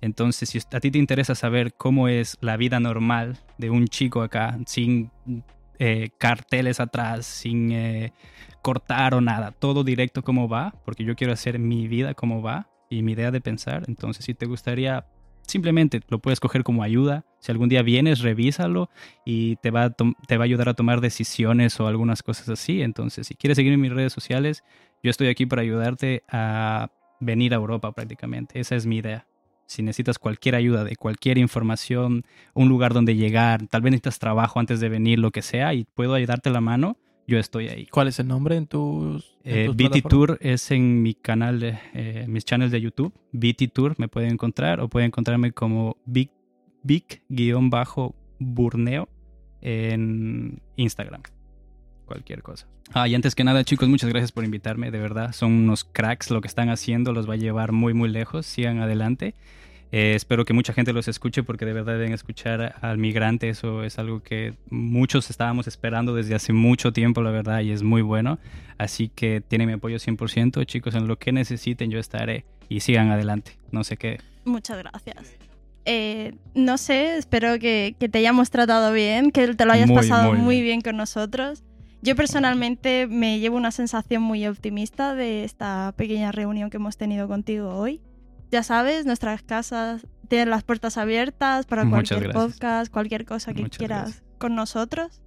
Entonces, 0.00 0.48
si 0.48 0.58
a 0.58 0.80
ti 0.80 0.90
te 0.90 0.98
interesa 0.98 1.34
saber 1.34 1.74
cómo 1.74 2.08
es 2.08 2.38
la 2.40 2.56
vida 2.56 2.80
normal 2.80 3.36
de 3.58 3.68
un 3.68 3.86
chico 3.86 4.22
acá, 4.22 4.58
sin 4.64 5.10
eh, 5.78 6.08
carteles 6.16 6.80
atrás, 6.80 7.26
sin 7.26 7.72
eh, 7.72 8.14
cortar 8.62 9.12
o 9.12 9.20
nada, 9.20 9.52
todo 9.52 9.84
directo 9.84 10.22
como 10.22 10.48
va, 10.48 10.74
porque 10.86 11.04
yo 11.04 11.16
quiero 11.16 11.34
hacer 11.34 11.58
mi 11.58 11.86
vida 11.86 12.14
como 12.14 12.40
va 12.40 12.67
y 12.88 13.02
mi 13.02 13.12
idea 13.12 13.30
de 13.30 13.40
pensar. 13.40 13.84
Entonces, 13.88 14.24
si 14.24 14.34
te 14.34 14.46
gustaría, 14.46 15.06
simplemente 15.42 16.00
lo 16.08 16.18
puedes 16.18 16.40
coger 16.40 16.62
como 16.62 16.82
ayuda. 16.82 17.24
Si 17.40 17.52
algún 17.52 17.68
día 17.68 17.82
vienes, 17.82 18.20
revísalo 18.20 18.90
y 19.24 19.56
te 19.56 19.70
va 19.70 19.84
a, 19.84 19.90
te 19.90 20.36
va 20.36 20.44
a 20.44 20.46
ayudar 20.46 20.68
a 20.68 20.74
tomar 20.74 21.00
decisiones 21.00 21.78
o 21.80 21.86
algunas 21.86 22.22
cosas 22.22 22.48
así. 22.48 22.82
Entonces, 22.82 23.26
si 23.26 23.34
quieres 23.34 23.56
seguir 23.56 23.72
en 23.72 23.80
mis 23.80 23.92
redes 23.92 24.12
sociales, 24.12 24.64
yo 25.02 25.10
estoy 25.10 25.28
aquí 25.28 25.46
para 25.46 25.62
ayudarte 25.62 26.24
a 26.28 26.90
venir 27.20 27.52
a 27.52 27.56
Europa 27.56 27.92
prácticamente. 27.92 28.60
Esa 28.60 28.76
es 28.76 28.86
mi 28.86 28.98
idea. 28.98 29.26
Si 29.66 29.82
necesitas 29.82 30.18
cualquier 30.18 30.54
ayuda 30.54 30.82
de 30.82 30.96
cualquier 30.96 31.36
información, 31.36 32.24
un 32.54 32.68
lugar 32.70 32.94
donde 32.94 33.16
llegar, 33.16 33.66
tal 33.66 33.82
vez 33.82 33.90
necesitas 33.90 34.18
trabajo 34.18 34.60
antes 34.60 34.80
de 34.80 34.88
venir, 34.88 35.18
lo 35.18 35.30
que 35.30 35.42
sea, 35.42 35.74
y 35.74 35.84
puedo 35.84 36.14
ayudarte 36.14 36.48
la 36.48 36.62
mano, 36.62 36.96
yo 37.28 37.38
estoy 37.38 37.68
ahí. 37.68 37.86
¿Cuál 37.86 38.08
es 38.08 38.18
el 38.18 38.26
nombre 38.26 38.56
en 38.56 38.66
tus, 38.66 39.36
en 39.44 39.56
Eh, 39.56 39.66
tus 39.66 39.76
BT 39.76 39.90
plataformas? 39.90 40.10
Tour 40.10 40.38
es 40.40 40.70
en 40.70 41.02
mi 41.02 41.14
canal, 41.14 41.60
de, 41.60 41.78
eh, 41.92 42.24
mis 42.26 42.44
channels 42.44 42.72
de 42.72 42.80
YouTube. 42.80 43.12
BT 43.32 43.68
Tour 43.68 43.94
me 43.98 44.08
pueden 44.08 44.32
encontrar 44.32 44.80
o 44.80 44.88
pueden 44.88 45.08
encontrarme 45.08 45.52
como 45.52 45.98
Big, 46.06 46.30
Big-Burneo 46.82 49.08
en 49.60 50.62
Instagram. 50.76 51.20
Cualquier 52.06 52.42
cosa. 52.42 52.66
Ah, 52.94 53.06
y 53.06 53.14
antes 53.14 53.34
que 53.34 53.44
nada, 53.44 53.62
chicos, 53.64 53.86
muchas 53.90 54.08
gracias 54.08 54.32
por 54.32 54.44
invitarme. 54.44 54.90
De 54.90 54.98
verdad, 54.98 55.32
son 55.32 55.52
unos 55.52 55.84
cracks 55.84 56.30
lo 56.30 56.40
que 56.40 56.48
están 56.48 56.70
haciendo. 56.70 57.12
Los 57.12 57.28
va 57.28 57.34
a 57.34 57.36
llevar 57.36 57.72
muy, 57.72 57.92
muy 57.92 58.08
lejos. 58.08 58.46
Sigan 58.46 58.80
adelante. 58.80 59.34
Eh, 59.90 60.12
espero 60.14 60.44
que 60.44 60.52
mucha 60.52 60.72
gente 60.74 60.92
los 60.92 61.08
escuche 61.08 61.42
porque 61.42 61.64
de 61.64 61.72
verdad 61.72 61.94
deben 61.94 62.12
escuchar 62.12 62.74
al 62.82 62.98
migrante. 62.98 63.48
Eso 63.48 63.84
es 63.84 63.98
algo 63.98 64.22
que 64.22 64.54
muchos 64.70 65.30
estábamos 65.30 65.66
esperando 65.66 66.14
desde 66.14 66.34
hace 66.34 66.52
mucho 66.52 66.92
tiempo, 66.92 67.22
la 67.22 67.30
verdad, 67.30 67.60
y 67.60 67.70
es 67.72 67.82
muy 67.82 68.02
bueno. 68.02 68.38
Así 68.76 69.08
que 69.08 69.40
tienen 69.40 69.66
mi 69.68 69.74
apoyo 69.74 69.96
100%. 69.96 70.64
Chicos, 70.66 70.94
en 70.94 71.06
lo 71.08 71.18
que 71.18 71.32
necesiten 71.32 71.90
yo 71.90 71.98
estaré 71.98 72.44
y 72.68 72.80
sigan 72.80 73.10
adelante. 73.10 73.52
No 73.72 73.82
sé 73.84 73.96
qué. 73.96 74.20
Muchas 74.44 74.78
gracias. 74.78 75.34
Eh, 75.86 76.34
no 76.54 76.76
sé, 76.76 77.16
espero 77.16 77.58
que, 77.58 77.96
que 77.98 78.10
te 78.10 78.18
hayamos 78.18 78.50
tratado 78.50 78.92
bien, 78.92 79.30
que 79.30 79.54
te 79.54 79.64
lo 79.64 79.72
hayas 79.72 79.88
Muy, 79.88 79.96
pasado 79.96 80.32
muy 80.34 80.40
muy, 80.42 80.54
bien. 80.56 80.64
bien. 80.66 80.80
con 80.82 80.96
nosotros. 80.98 81.62
Yo 82.02 82.14
personalmente 82.14 83.06
me 83.08 83.40
llevo 83.40 83.56
una 83.56 83.70
sensación 83.70 84.22
muy 84.22 84.46
optimista 84.46 85.14
de 85.14 85.44
esta 85.44 85.94
pequeña 85.96 86.30
reunión 86.30 86.68
que 86.68 86.76
hemos 86.76 86.96
tenido 86.98 87.26
contigo 87.26 87.74
hoy. 87.74 88.00
Ya 88.50 88.62
sabes, 88.62 89.04
nuestras 89.06 89.42
casas 89.42 90.06
tienen 90.28 90.50
las 90.50 90.62
puertas 90.64 90.96
abiertas 90.96 91.66
para 91.66 91.84
Muchas 91.84 92.08
cualquier 92.18 92.32
gracias. 92.32 92.52
podcast, 92.52 92.92
cualquier 92.92 93.24
cosa 93.24 93.52
que 93.54 93.62
Muchas 93.62 93.78
quieras 93.78 94.02
gracias. 94.04 94.24
con 94.38 94.54
nosotros, 94.54 95.20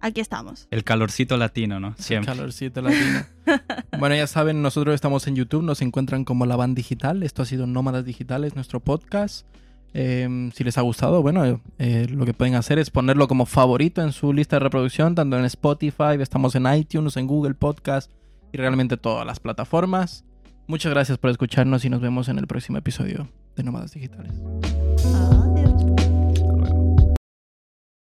aquí 0.00 0.20
estamos. 0.20 0.68
El 0.70 0.84
calorcito 0.84 1.36
latino, 1.36 1.80
¿no? 1.80 1.94
Siempre. 1.98 2.32
El 2.32 2.38
calorcito 2.38 2.82
latino. 2.82 3.24
bueno, 3.98 4.14
ya 4.14 4.26
saben, 4.26 4.60
nosotros 4.62 4.94
estamos 4.94 5.26
en 5.26 5.36
YouTube, 5.36 5.62
nos 5.62 5.80
encuentran 5.82 6.24
como 6.24 6.46
La 6.46 6.56
Van 6.56 6.74
Digital. 6.74 7.22
Esto 7.22 7.42
ha 7.42 7.46
sido 7.46 7.66
Nómadas 7.66 8.04
Digitales, 8.04 8.54
nuestro 8.54 8.80
podcast. 8.80 9.46
Eh, 9.94 10.50
si 10.54 10.64
les 10.64 10.76
ha 10.76 10.82
gustado, 10.82 11.22
bueno, 11.22 11.62
eh, 11.78 12.06
lo 12.10 12.26
que 12.26 12.34
pueden 12.34 12.54
hacer 12.54 12.78
es 12.78 12.90
ponerlo 12.90 13.26
como 13.26 13.46
favorito 13.46 14.02
en 14.02 14.12
su 14.12 14.34
lista 14.34 14.56
de 14.56 14.60
reproducción, 14.60 15.14
tanto 15.14 15.38
en 15.38 15.46
Spotify, 15.46 16.20
estamos 16.20 16.54
en 16.54 16.66
iTunes, 16.74 17.16
en 17.16 17.26
Google 17.26 17.54
Podcast 17.54 18.10
y 18.52 18.58
realmente 18.58 18.98
todas 18.98 19.26
las 19.26 19.40
plataformas. 19.40 20.24
Muchas 20.68 20.92
gracias 20.92 21.16
por 21.16 21.30
escucharnos 21.30 21.86
y 21.86 21.88
nos 21.88 22.02
vemos 22.02 22.28
en 22.28 22.38
el 22.38 22.46
próximo 22.46 22.76
episodio 22.76 23.26
de 23.56 23.62
Nómadas 23.62 23.92
Digitales. 23.92 24.32
Ah. 25.06 25.47